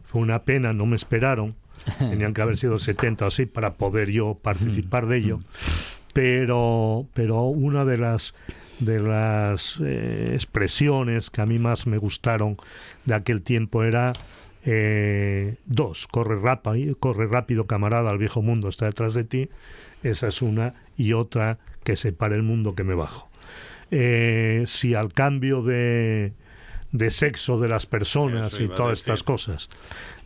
Fue 0.06 0.22
una 0.22 0.44
pena, 0.44 0.74
no 0.74 0.86
me 0.86 0.96
esperaron. 0.96 1.56
Tenían 2.00 2.34
que 2.34 2.42
haber 2.42 2.58
sido 2.58 2.80
70 2.80 3.26
o 3.26 3.28
así 3.28 3.46
para 3.46 3.74
poder 3.74 4.10
yo 4.12 4.38
participar 4.42 5.08
de 5.08 5.18
ello. 5.18 5.40
Pero, 6.14 7.08
pero 7.14 7.44
una 7.46 7.86
de 7.86 7.98
las 7.98 8.34
de 8.80 9.00
las 9.00 9.78
eh, 9.84 10.32
expresiones 10.34 11.30
que 11.30 11.42
a 11.42 11.46
mí 11.46 11.58
más 11.60 11.88
me 11.88 11.98
gustaron 11.98 12.58
de 13.06 13.14
aquel 13.16 13.42
tiempo 13.42 13.84
era 13.84 14.14
eh, 14.66 15.56
dos, 15.66 16.08
corre 16.08 16.40
rápido, 16.40 16.96
corre 16.98 17.28
rápido 17.28 17.68
camarada, 17.68 18.12
el 18.12 18.18
viejo 18.18 18.42
mundo 18.42 18.70
está 18.70 18.86
detrás 18.86 19.14
de 19.14 19.24
ti, 19.24 19.50
esa 20.04 20.28
es 20.28 20.42
una, 20.42 20.74
y 20.98 21.14
otra, 21.14 21.58
que 21.84 21.96
separe 21.96 22.36
el 22.36 22.44
mundo 22.44 22.76
que 22.76 22.84
me 22.84 22.96
bajo. 22.96 23.30
Eh, 23.92 24.64
si 24.66 24.96
al 24.96 25.14
cambio 25.14 25.62
de, 25.62 26.34
de 26.92 27.12
sexo 27.12 27.60
de 27.60 27.68
las 27.68 27.86
personas 27.86 28.60
y 28.60 28.68
todas 28.68 29.00
estas 29.00 29.24
cosas, 29.24 29.70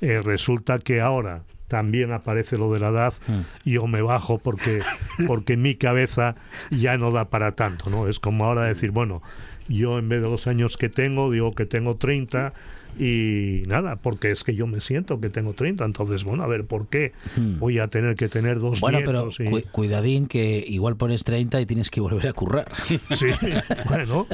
eh, 0.01 0.21
resulta 0.23 0.79
que 0.79 1.01
ahora 1.01 1.41
también 1.67 2.13
aparece 2.13 2.57
lo 2.57 2.71
de 2.71 2.79
la 2.79 2.89
edad, 2.89 3.13
yo 3.65 3.88
me 3.88 4.01
bajo 4.01 4.38
porque, 4.38 4.79
porque 5.27 5.57
mi 5.57 5.75
cabeza 5.75 6.35
ya 6.71 6.97
no 6.97 7.11
da 7.11 7.29
para 7.29 7.53
tanto, 7.53 7.89
¿no? 7.89 8.07
Es 8.07 8.19
como 8.19 8.45
ahora 8.45 8.63
decir, 8.63 8.91
bueno, 8.91 9.21
yo 9.67 9.99
en 9.99 10.07
vez 10.07 10.21
de 10.21 10.29
los 10.29 10.47
años 10.47 10.77
que 10.77 10.88
tengo, 10.88 11.29
digo 11.29 11.53
que 11.53 11.65
tengo 11.65 11.97
30 11.97 12.53
y 12.99 13.63
nada, 13.67 13.95
porque 13.97 14.31
es 14.31 14.43
que 14.43 14.55
yo 14.55 14.65
me 14.67 14.81
siento 14.81 15.19
que 15.19 15.29
tengo 15.29 15.53
30, 15.53 15.85
entonces, 15.85 16.23
bueno, 16.23 16.43
a 16.43 16.47
ver, 16.47 16.65
¿por 16.65 16.88
qué 16.88 17.13
voy 17.59 17.79
a 17.79 17.88
tener 17.88 18.15
que 18.15 18.27
tener 18.27 18.59
dos 18.59 18.79
Bueno, 18.79 18.99
pero 19.05 19.25
nietos? 19.27 19.39
y- 19.39 19.45
cu- 19.45 19.61
cuidadín 19.71 20.27
que 20.27 20.63
igual 20.67 20.95
pones 20.97 21.23
30 21.23 21.61
y 21.61 21.65
tienes 21.65 21.89
que 21.91 22.01
volver 22.01 22.27
a 22.27 22.33
currar. 22.33 22.71
Sí, 23.17 23.27
bueno, 23.88 24.27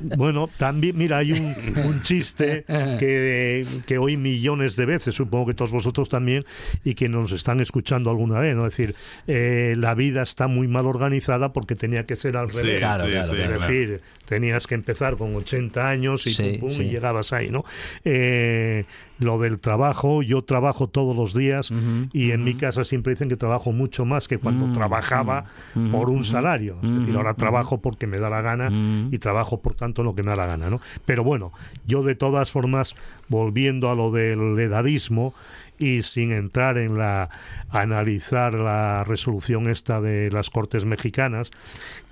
bueno, 0.00 0.48
también, 0.56 0.96
mira, 0.96 1.18
hay 1.18 1.32
un, 1.32 1.54
un 1.84 2.02
chiste 2.02 2.64
que, 2.98 3.66
que 3.86 3.98
oí 3.98 4.16
millones 4.16 4.76
de 4.76 4.86
veces, 4.86 5.14
supongo 5.14 5.46
que 5.46 5.54
todos 5.54 5.72
vosotros 5.72 6.08
también, 6.08 6.44
y 6.84 6.94
que 6.94 7.08
nos 7.08 7.32
están 7.32 7.60
escuchando 7.60 8.10
alguna 8.10 8.40
vez, 8.40 8.54
¿no? 8.56 8.66
Es 8.66 8.76
decir, 8.76 8.94
eh, 9.26 9.74
la 9.76 9.94
vida 9.94 10.22
está 10.22 10.46
muy 10.48 10.68
mal 10.68 10.86
organizada 10.86 11.52
porque 11.52 11.74
tenía 11.74 12.04
que 12.04 12.16
ser 12.16 12.36
al 12.36 12.50
Sí, 12.50 12.62
revés. 12.62 12.78
Claro, 12.80 13.04
sí, 13.04 13.10
claro, 13.10 13.28
sí, 13.28 13.34
claro. 13.36 13.50
Es 13.52 13.58
claro. 13.58 13.72
decir, 13.72 14.00
tenías 14.26 14.66
que 14.66 14.74
empezar 14.74 15.16
con 15.16 15.34
80 15.36 15.88
años 15.88 16.26
y, 16.26 16.34
Sí, 16.34 16.42
pum, 16.42 16.60
pum, 16.60 16.70
sí. 16.70 16.82
y 16.82 16.90
llegabas 16.90 17.32
ahí, 17.32 17.50
¿no? 17.50 17.64
Eh, 18.04 18.84
lo 19.18 19.38
del 19.38 19.58
trabajo, 19.58 20.22
yo 20.22 20.42
trabajo 20.42 20.88
todos 20.88 21.16
los 21.16 21.34
días 21.34 21.72
y 22.12 22.30
en 22.30 22.44
mi 22.44 22.54
casa 22.54 22.84
siempre 22.84 23.14
dicen 23.14 23.28
que 23.28 23.36
trabajo 23.36 23.72
mucho 23.72 24.04
más 24.04 24.28
que 24.28 24.38
cuando 24.38 24.66
Mm, 24.68 24.74
trabajaba 24.74 25.44
mm, 25.74 25.90
por 25.90 26.08
un 26.10 26.24
salario. 26.24 26.76
Es 26.82 26.94
decir, 27.00 27.16
ahora 27.16 27.34
trabajo 27.34 27.78
porque 27.80 28.06
me 28.06 28.18
da 28.18 28.30
la 28.30 28.42
gana 28.42 28.70
Mm. 28.70 29.08
y 29.12 29.18
trabajo 29.18 29.60
por 29.60 29.74
tanto 29.74 30.02
lo 30.04 30.14
que 30.14 30.22
me 30.22 30.30
da 30.30 30.36
la 30.36 30.46
gana, 30.46 30.70
¿no? 30.70 30.80
Pero 31.04 31.24
bueno, 31.24 31.52
yo 31.86 32.02
de 32.04 32.14
todas 32.14 32.50
formas, 32.52 32.94
volviendo 33.28 33.90
a 33.90 33.94
lo 33.96 34.12
del 34.12 34.58
edadismo 34.58 35.34
y 35.80 36.02
sin 36.02 36.32
entrar 36.32 36.78
en 36.78 36.96
la 36.98 37.28
analizar 37.70 38.54
la 38.54 39.04
resolución 39.04 39.68
esta 39.68 40.00
de 40.00 40.30
las 40.30 40.50
Cortes 40.50 40.84
mexicanas, 40.84 41.50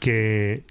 que 0.00 0.62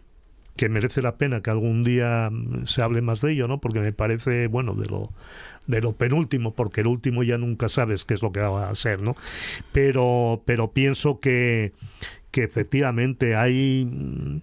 que 0.56 0.70
merece 0.70 1.02
la 1.02 1.18
pena 1.18 1.42
que 1.42 1.50
algún 1.50 1.84
día 1.84 2.30
mm, 2.32 2.66
se 2.66 2.82
hable 2.82 3.02
más 3.02 3.22
de 3.22 3.34
ello, 3.34 3.48
¿no? 3.48 3.60
Porque 3.60 3.80
me 3.80 3.92
parece, 3.94 4.48
bueno, 4.48 4.74
de 4.74 4.86
lo 4.88 5.12
de 5.68 5.82
lo 5.82 5.94
penúltimo, 5.94 6.54
porque 6.54 6.82
el 6.82 6.88
último 6.88 7.24
ya 7.24 7.38
nunca 7.38 7.70
sabes 7.70 8.06
qué 8.06 8.14
es 8.14 8.22
lo 8.22 8.32
que 8.32 8.40
va 8.40 8.70
a 8.70 8.76
ser, 8.76 9.02
¿no? 9.02 9.16
Pero 9.72 10.42
pero 10.46 10.72
pienso 10.72 11.20
que 11.20 11.74
que 12.32 12.44
efectivamente 12.44 13.36
hay 13.36 13.86
mm, 13.86 14.42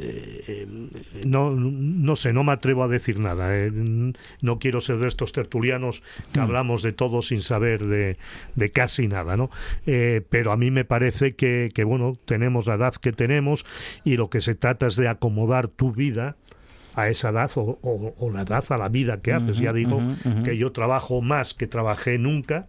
eh, 0.00 0.66
no, 1.24 1.50
no 1.52 2.16
sé, 2.16 2.32
no 2.32 2.44
me 2.44 2.52
atrevo 2.52 2.84
a 2.84 2.88
decir 2.88 3.18
nada. 3.18 3.56
eh. 3.56 3.70
No 4.42 4.58
quiero 4.58 4.80
ser 4.80 4.98
de 4.98 5.08
estos 5.08 5.32
tertulianos 5.32 6.02
que 6.32 6.40
hablamos 6.40 6.82
de 6.82 6.92
todo 6.92 7.22
sin 7.22 7.42
saber 7.42 7.84
de, 7.84 8.16
de 8.54 8.70
casi 8.70 9.08
nada, 9.08 9.36
¿no? 9.36 9.50
Eh, 9.86 10.22
pero 10.30 10.52
a 10.52 10.56
mí 10.56 10.70
me 10.70 10.84
parece 10.84 11.34
que, 11.34 11.70
que, 11.74 11.84
bueno, 11.84 12.16
tenemos 12.24 12.66
la 12.66 12.74
edad 12.74 12.94
que 12.94 13.12
tenemos 13.12 13.66
y 14.04 14.16
lo 14.16 14.30
que 14.30 14.40
se 14.40 14.54
trata 14.54 14.86
es 14.86 14.96
de 14.96 15.08
acomodar 15.08 15.68
tu 15.68 15.92
vida 15.92 16.36
a 16.94 17.08
esa 17.08 17.28
edad 17.30 17.50
o, 17.56 17.78
o- 17.82 18.14
o 18.18 18.30
la 18.30 18.42
edad 18.42 18.64
a 18.70 18.76
la 18.76 18.88
vida 18.88 19.20
que 19.20 19.32
haces. 19.32 19.58
Ya 19.58 19.72
digo 19.72 20.00
que 20.44 20.56
yo 20.56 20.72
trabajo 20.72 21.20
más 21.20 21.54
que 21.54 21.66
trabajé 21.66 22.18
nunca 22.18 22.66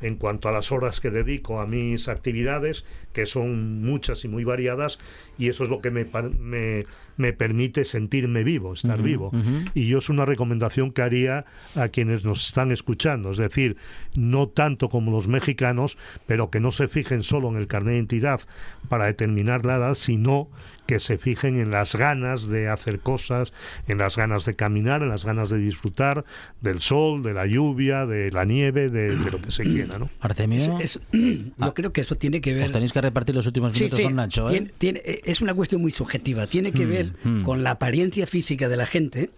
en 0.00 0.16
cuanto 0.16 0.48
a 0.48 0.52
las 0.52 0.72
horas 0.72 1.00
que 1.00 1.10
dedico 1.10 1.60
a 1.60 1.66
mis 1.66 2.08
actividades, 2.08 2.84
que 3.12 3.26
son 3.26 3.82
muchas 3.82 4.24
y 4.24 4.28
muy 4.28 4.44
variadas, 4.44 4.98
y 5.38 5.48
eso 5.48 5.64
es 5.64 5.70
lo 5.70 5.80
que 5.80 5.90
me, 5.90 6.06
me, 6.38 6.86
me 7.16 7.32
permite 7.32 7.84
sentirme 7.84 8.44
vivo, 8.44 8.72
estar 8.72 9.02
vivo. 9.02 9.30
Y 9.74 9.86
yo 9.86 9.98
es 9.98 10.08
una 10.08 10.24
recomendación 10.24 10.92
que 10.92 11.02
haría 11.02 11.44
a 11.74 11.88
quienes 11.88 12.24
nos 12.24 12.46
están 12.46 12.72
escuchando, 12.72 13.30
es 13.30 13.36
decir, 13.36 13.76
no 14.14 14.48
tanto 14.48 14.88
como 14.88 15.10
los 15.10 15.28
mexicanos, 15.28 15.98
pero 16.26 16.50
que 16.50 16.60
no 16.60 16.70
se 16.70 16.88
fijen 16.88 17.22
solo 17.22 17.48
en 17.48 17.56
el 17.56 17.66
carnet 17.66 17.90
de 17.90 17.96
identidad 17.96 18.40
para 18.88 19.06
determinar 19.06 19.64
la 19.64 19.76
edad, 19.76 19.94
sino 19.94 20.48
que 20.90 20.98
se 20.98 21.18
fijen 21.18 21.60
en 21.60 21.70
las 21.70 21.94
ganas 21.94 22.48
de 22.48 22.68
hacer 22.68 22.98
cosas, 22.98 23.52
en 23.86 23.98
las 23.98 24.16
ganas 24.16 24.44
de 24.44 24.54
caminar, 24.54 25.02
en 25.02 25.08
las 25.10 25.24
ganas 25.24 25.48
de 25.48 25.58
disfrutar 25.58 26.24
del 26.60 26.80
sol, 26.80 27.22
de 27.22 27.32
la 27.32 27.46
lluvia, 27.46 28.06
de 28.06 28.32
la 28.32 28.44
nieve, 28.44 28.88
de, 28.88 29.14
de 29.16 29.30
lo 29.30 29.40
que 29.40 29.52
se 29.52 29.62
quiera, 29.62 30.00
¿no? 30.00 30.10
Artemio, 30.18 30.80
Es- 30.80 30.96
es- 30.96 31.00
yo 31.56 31.74
creo 31.74 31.92
que 31.92 32.00
eso 32.00 32.16
tiene 32.16 32.40
que 32.40 32.52
ver 32.54 32.64
os 32.64 32.72
tenéis 32.72 32.92
que 32.92 33.00
repartir 33.00 33.36
los 33.36 33.46
últimos 33.46 33.72
minutos 33.72 33.96
sí, 33.98 34.02
con 34.02 34.16
Nacho, 34.16 34.48
¿eh? 34.50 34.52
tiene- 34.52 34.70
tiene- 34.78 35.02
es 35.24 35.40
una 35.42 35.54
cuestión 35.54 35.80
muy 35.80 35.92
subjetiva. 35.92 36.48
Tiene 36.48 36.72
que 36.72 36.86
Mm, 36.86 36.90
ver 36.90 37.12
mm. 37.22 37.42
con 37.44 37.62
la 37.62 37.70
apariencia 37.70 38.26
física 38.26 38.68
de 38.68 38.76
la 38.76 38.86
gente, 38.86 39.30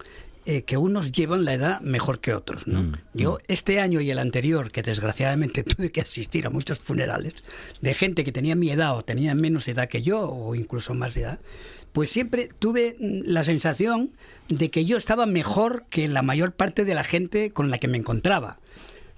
eh, 0.45 0.63
que 0.63 0.77
unos 0.77 1.11
llevan 1.11 1.45
la 1.45 1.53
edad 1.53 1.81
mejor 1.81 2.19
que 2.19 2.33
otros. 2.33 2.67
¿no? 2.67 2.83
Mm, 2.83 2.93
Yo, 3.13 3.39
este 3.47 3.79
año 3.79 4.01
y 4.01 4.11
el 4.11 4.19
anterior, 4.19 4.71
que 4.71 4.81
desgraciadamente 4.81 5.63
tuve 5.63 5.91
que 5.91 6.01
asistir 6.01 6.45
a 6.45 6.49
muchos 6.49 6.79
funerales 6.79 7.33
de 7.81 7.93
gente 7.93 8.23
que 8.23 8.31
tenía 8.31 8.55
mi 8.55 8.69
edad 8.69 8.97
o 8.97 9.03
tenía 9.03 9.35
menos 9.35 9.67
edad 9.67 9.87
que 9.87 10.01
yo, 10.01 10.29
o 10.29 10.55
incluso 10.55 10.93
más 10.93 11.15
edad, 11.15 11.39
pues 11.93 12.09
siempre 12.09 12.49
tuve 12.59 12.97
mm, 12.99 13.21
la 13.25 13.43
sensación 13.43 14.11
de 14.49 14.69
que 14.69 14.85
yo 14.85 14.97
estaba 14.97 15.25
mejor 15.25 15.85
que 15.89 16.07
la 16.07 16.21
mayor 16.21 16.53
parte 16.53 16.83
de 16.83 16.95
la 16.95 17.03
gente 17.03 17.51
con 17.51 17.71
la 17.71 17.77
que 17.77 17.87
me 17.87 17.97
encontraba. 17.97 18.57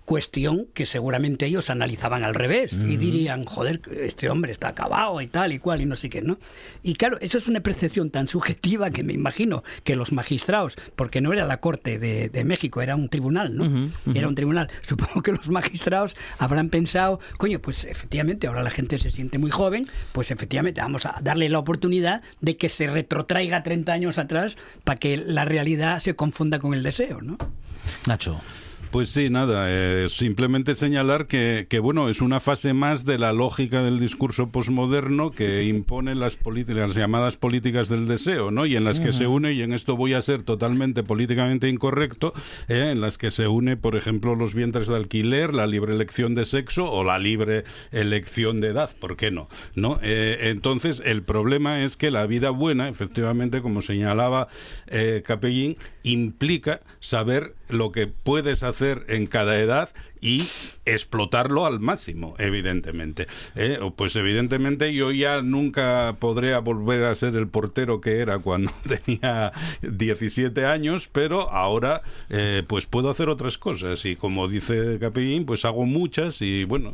Cuestión 0.06 0.68
que 0.74 0.86
seguramente 0.86 1.48
ellos 1.48 1.70
analizaban 1.70 2.24
al 2.24 2.36
revés 2.36 2.72
y 2.74 2.98
dirían, 2.98 3.44
joder, 3.46 3.82
este 3.92 4.30
hombre 4.30 4.52
está 4.52 4.68
acabado 4.68 5.20
y 5.20 5.28
tal 5.28 5.52
y 5.52 5.60
cual 5.60 5.82
y 5.82 5.86
no 5.86 5.96
sé 5.96 6.10
qué, 6.10 6.22
¿no? 6.22 6.38
Y 6.84 6.94
claro, 6.94 7.18
eso 7.22 7.40
es 7.40 7.48
una 7.48 7.62
percepción 7.62 8.12
tan 8.12 8.28
subjetiva 8.28 8.92
que 8.92 9.04
me 9.04 9.14
imagino 9.14 9.64
que 9.84 9.96
los 9.96 10.12
magistrados, 10.12 10.76
porque 10.96 11.22
no 11.22 11.34
era 11.34 11.46
la 11.46 11.60
Corte 11.60 11.98
de, 11.98 12.30
de 12.30 12.44
México, 12.44 12.82
era 12.82 12.96
un 12.96 13.10
tribunal, 13.10 13.56
¿no? 13.56 13.92
Era 14.14 14.28
un 14.28 14.36
tribunal. 14.36 14.70
Supongo 14.88 15.24
que 15.24 15.32
los 15.32 15.50
magistrados 15.50 16.16
habrán 16.38 16.70
pensado, 16.70 17.20
coño, 17.38 17.60
pues 17.60 17.84
efectivamente 17.86 18.48
ahora 18.48 18.62
la 18.64 18.70
gente 18.70 19.00
se 19.00 19.10
siente 19.10 19.40
muy 19.40 19.50
joven, 19.50 19.88
pues 20.12 20.30
efectivamente 20.30 20.82
vamos 20.82 21.06
a 21.06 21.16
darle 21.24 21.50
la 21.50 21.60
oportunidad 21.60 22.22
de 22.42 22.58
que 22.58 22.70
se 22.70 22.88
retrotraiga 22.88 23.64
30 23.64 23.92
años 23.92 24.18
atrás 24.18 24.56
para 24.84 25.00
que 25.00 25.18
la 25.18 25.46
realidad 25.46 26.00
se 26.00 26.16
confunda 26.16 26.60
con 26.60 26.74
el 26.74 26.84
deseo, 26.84 27.22
¿no? 27.22 27.38
Nacho. 28.08 28.40
Pues 28.96 29.10
sí, 29.10 29.30
nada, 29.30 29.66
eh, 29.68 30.08
simplemente 30.08 30.74
señalar 30.74 31.28
que, 31.28 31.68
que, 31.70 31.80
bueno, 31.80 32.08
es 32.08 32.22
una 32.22 32.40
fase 32.40 32.72
más 32.72 33.04
de 33.04 33.18
la 33.18 33.34
lógica 33.34 33.82
del 33.82 34.00
discurso 34.00 34.52
posmoderno 34.52 35.32
que 35.32 35.64
impone 35.66 36.16
las 36.16 36.38
políticas, 36.38 36.88
las 36.88 36.96
llamadas 36.96 37.36
políticas 37.36 37.90
del 37.90 38.08
deseo, 38.08 38.52
¿no? 38.52 38.66
Y 38.66 38.78
en 38.78 38.86
las 38.86 39.02
que 39.02 39.12
se 39.12 39.28
une, 39.28 39.52
y 39.52 39.64
en 39.64 39.74
esto 39.74 39.98
voy 39.98 40.14
a 40.14 40.22
ser 40.22 40.44
totalmente 40.44 41.04
políticamente 41.04 41.68
incorrecto, 41.68 42.32
eh, 42.70 42.92
en 42.94 43.02
las 43.02 43.18
que 43.18 43.32
se 43.32 43.50
une, 43.50 43.76
por 43.76 43.98
ejemplo, 43.98 44.34
los 44.34 44.54
vientres 44.54 44.88
de 44.88 44.96
alquiler, 44.96 45.54
la 45.54 45.68
libre 45.68 45.94
elección 45.94 46.34
de 46.34 46.46
sexo 46.46 46.90
o 46.90 47.04
la 47.04 47.20
libre 47.20 47.66
elección 47.92 48.62
de 48.62 48.70
edad, 48.70 48.92
¿por 48.98 49.18
qué 49.18 49.30
no? 49.30 49.50
¿No? 49.76 50.00
Eh, 50.04 50.52
entonces, 50.52 51.02
el 51.04 51.22
problema 51.22 51.84
es 51.84 51.98
que 51.98 52.12
la 52.12 52.26
vida 52.28 52.50
buena, 52.50 52.88
efectivamente, 52.88 53.62
como 53.62 53.82
señalaba 53.82 54.48
eh, 54.88 55.22
Capellín, 55.26 55.76
implica 56.04 56.80
saber 57.02 57.56
lo 57.70 57.92
que 57.92 58.08
puedes 58.08 58.64
hacer 58.64 59.06
en 59.08 59.28
cada 59.28 59.60
edad 59.60 59.90
y 60.22 60.48
explotarlo 60.86 61.66
al 61.66 61.80
máximo, 61.80 62.36
evidentemente. 62.38 63.28
¿eh? 63.56 63.80
Pues 63.96 64.16
evidentemente 64.16 64.94
yo 64.94 65.12
ya 65.12 65.42
nunca 65.42 66.16
podré 66.20 66.58
volver 66.60 67.06
a 67.06 67.16
ser 67.16 67.36
el 67.36 67.48
portero 67.48 68.02
que 68.02 68.20
era 68.20 68.40
cuando 68.40 68.72
tenía 69.06 69.52
17 69.82 70.66
años, 70.66 71.10
pero 71.12 71.52
ahora 71.52 72.02
eh, 72.30 72.64
pues 72.68 72.86
puedo 72.86 73.10
hacer 73.10 73.30
otras 73.30 73.58
cosas 73.58 74.06
y 74.06 74.16
como 74.16 74.48
dice 74.48 74.98
Capellín, 75.00 75.46
pues 75.46 75.66
hago 75.66 75.86
muchas 75.86 76.42
y 76.42 76.64
bueno, 76.64 76.94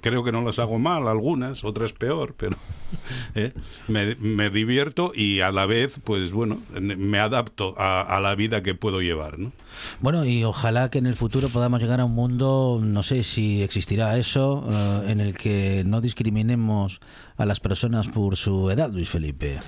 creo 0.00 0.24
que 0.24 0.32
no 0.32 0.42
las 0.42 0.58
hago 0.58 0.78
mal, 0.78 1.08
algunas, 1.08 1.64
otras 1.64 1.92
peor, 1.92 2.34
pero 2.36 2.56
¿eh? 3.34 3.52
me, 3.88 4.50
divierto 4.50 5.12
y 5.14 5.40
a 5.40 5.50
la 5.50 5.66
vez 5.66 5.98
pues 6.04 6.32
bueno, 6.32 6.58
me 6.72 7.18
adapto 7.18 7.74
a, 7.78 8.20
la 8.20 8.34
vida 8.34 8.62
que 8.62 8.74
puedo 8.74 9.02
llevar, 9.02 9.38
¿no? 9.38 9.52
Bueno, 10.00 10.24
y 10.24 10.44
ojalá 10.44 10.90
que 10.90 10.98
en 10.98 11.06
el 11.06 11.16
futuro 11.16 11.48
podamos 11.48 11.80
llegar 11.80 12.00
a 12.00 12.04
un 12.04 12.14
mundo, 12.14 12.55
no 12.82 13.02
sé 13.02 13.22
si 13.22 13.62
existirá 13.62 14.16
eso, 14.18 14.64
eh, 14.70 15.10
en 15.12 15.20
el 15.20 15.34
que 15.34 15.82
no 15.86 16.00
discriminemos 16.00 17.00
a 17.36 17.44
las 17.46 17.60
personas 17.60 18.08
por 18.08 18.36
su 18.36 18.70
edad, 18.70 18.90
Luis 18.92 19.08
Felipe. 19.10 19.58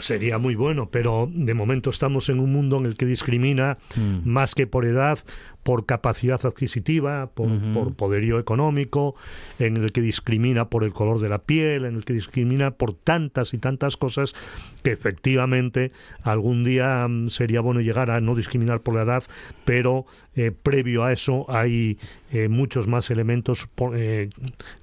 Sería 0.00 0.38
muy 0.38 0.54
bueno, 0.54 0.88
pero 0.90 1.28
de 1.30 1.52
momento 1.52 1.90
estamos 1.90 2.30
en 2.30 2.40
un 2.40 2.50
mundo 2.50 2.78
en 2.78 2.86
el 2.86 2.96
que 2.96 3.04
discrimina 3.04 3.76
Mm. 3.94 4.20
más 4.24 4.54
que 4.54 4.66
por 4.66 4.86
edad, 4.86 5.18
por 5.62 5.86
capacidad 5.86 6.44
adquisitiva, 6.44 7.30
por, 7.34 7.94
poderío 7.94 8.38
económico, 8.40 9.14
en 9.58 9.76
el 9.76 9.92
que 9.92 10.00
discrimina 10.00 10.68
por 10.68 10.82
el 10.84 10.92
color 10.92 11.20
de 11.20 11.28
la 11.28 11.38
piel, 11.38 11.84
en 11.84 11.94
el 11.96 12.04
que 12.04 12.12
discrimina 12.14 12.72
por 12.72 12.94
tantas 12.94 13.54
y 13.54 13.58
tantas 13.58 13.96
cosas 13.96 14.34
que 14.82 14.90
efectivamente 14.92 15.92
algún 16.22 16.64
día 16.64 17.06
mm, 17.08 17.28
sería 17.30 17.60
bueno 17.60 17.80
llegar 17.80 18.10
a 18.10 18.20
no 18.20 18.34
discriminar 18.34 18.80
por 18.80 18.94
la 18.96 19.02
edad, 19.02 19.22
pero 19.64 20.04
eh, 20.34 20.50
previo 20.50 21.04
a 21.04 21.12
eso 21.12 21.46
hay 21.48 21.98
eh, 22.32 22.48
muchos 22.48 22.88
más 22.88 23.10
elementos 23.10 23.68
por- 23.74 23.96
eh, 23.96 24.30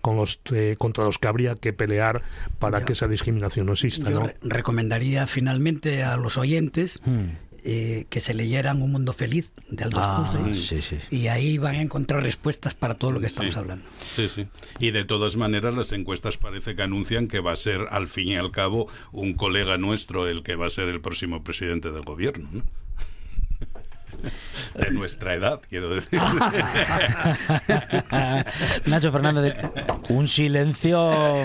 con 0.01 0.15
los, 0.15 0.39
eh, 0.53 0.75
contra 0.77 1.03
los 1.03 1.17
que 1.17 1.27
habría 1.27 1.55
que 1.55 1.73
pelear 1.73 2.21
para 2.59 2.86
que 2.86 2.93
esa 2.93 3.07
discriminación 3.07 3.65
no 3.65 3.73
exista. 3.73 4.09
Yo 4.09 4.19
¿no? 4.21 4.25
re- 4.27 4.38
recomendaría 4.43 5.27
finalmente 5.27 6.03
a 6.03 6.15
los 6.17 6.38
oyentes 6.38 7.01
Hmm. 7.05 7.49
Eh, 7.64 8.05
que 8.10 8.20
se 8.20 8.34
leyeran 8.34 8.82
Un 8.82 8.91
Mundo 8.91 9.14
Feliz 9.14 9.51
de 9.70 9.84
Aldous 9.84 10.03
Ah, 10.05 10.32
Huxley. 10.34 10.55
sí, 10.55 10.82
sí. 10.82 10.97
Y 11.12 11.28
ahí 11.28 11.57
van 11.57 11.76
a 11.76 11.82
encontrar 11.82 12.24
respuestas 12.24 12.74
para 12.76 12.95
todo 12.95 13.12
lo 13.12 13.20
que 13.20 13.26
estamos 13.28 13.53
Sí. 13.53 13.60
hablando. 13.60 13.88
Sí, 14.01 14.30
sí. 14.30 14.47
Y 14.80 14.91
de 14.91 15.05
todas 15.05 15.36
maneras, 15.36 15.74
las 15.74 15.91
encuestas 15.91 16.38
parece 16.38 16.76
que 16.76 16.82
anuncian 16.84 17.28
que 17.28 17.39
va 17.39 17.51
a 17.51 17.55
ser, 17.55 17.88
al 17.91 18.07
fin 18.07 18.30
y 18.30 18.36
al 18.38 18.51
cabo, 18.51 18.88
un 19.12 19.34
colega 19.34 19.78
nuestro 19.78 20.28
el 20.28 20.43
que 20.43 20.55
va 20.55 20.68
a 20.68 20.70
ser 20.70 20.88
el 20.89 21.01
próximo 21.01 21.43
presidente 21.43 21.91
del 21.91 22.03
gobierno. 22.03 22.49
¿no? 22.51 22.64
De 24.76 24.91
nuestra 24.91 25.34
edad, 25.34 25.59
quiero 25.70 25.89
decir. 25.89 26.20
Nacho 28.86 29.11
Fernández, 29.11 29.55
de- 29.55 30.13
un 30.13 30.28
silencio 30.28 31.36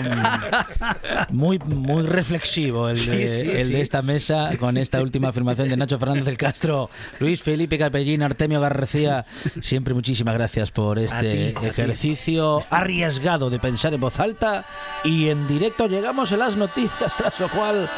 muy 1.29 1.59
muy 1.59 2.03
reflexivo 2.03 2.89
el, 2.89 2.97
de, 2.97 3.03
Sí, 3.03 3.11
sí, 3.43 3.51
el 3.51 3.69
de 3.69 3.75
sí. 3.75 3.81
esta 3.81 4.01
mesa 4.01 4.49
con 4.59 4.77
esta 4.77 5.01
última 5.01 5.29
afirmación 5.29 5.69
de 5.69 5.77
Nacho 5.77 5.99
Fernández 5.99 6.25
del 6.25 6.37
Castro, 6.37 6.89
Luis 7.19 7.41
Felipe 7.41 7.77
Capellín, 7.77 8.23
Artemio 8.23 8.59
García. 8.61 9.25
Siempre 9.61 9.93
muchísimas 9.93 10.35
gracias 10.35 10.71
por 10.71 10.99
este 10.99 11.53
ti. 11.59 11.65
ejercicio 11.65 12.63
arriesgado 12.69 13.49
de 13.49 13.59
pensar 13.59 13.93
en 13.93 14.01
voz 14.01 14.19
alta 14.19 14.65
y 15.03 15.29
en 15.29 15.47
directo 15.47 15.87
llegamos 15.87 16.31
a 16.31 16.37
las 16.37 16.55
noticias, 16.55 17.15
tras 17.17 17.39
lo 17.39 17.49
cual 17.49 17.89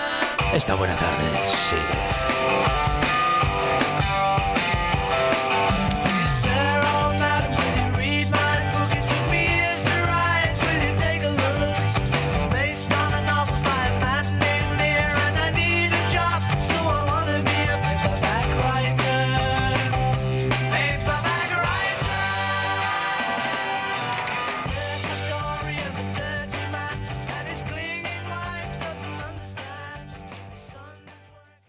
esta 0.53 0.75
buena 0.75 0.95
tarde 0.95 1.25
sigue. 1.49 2.26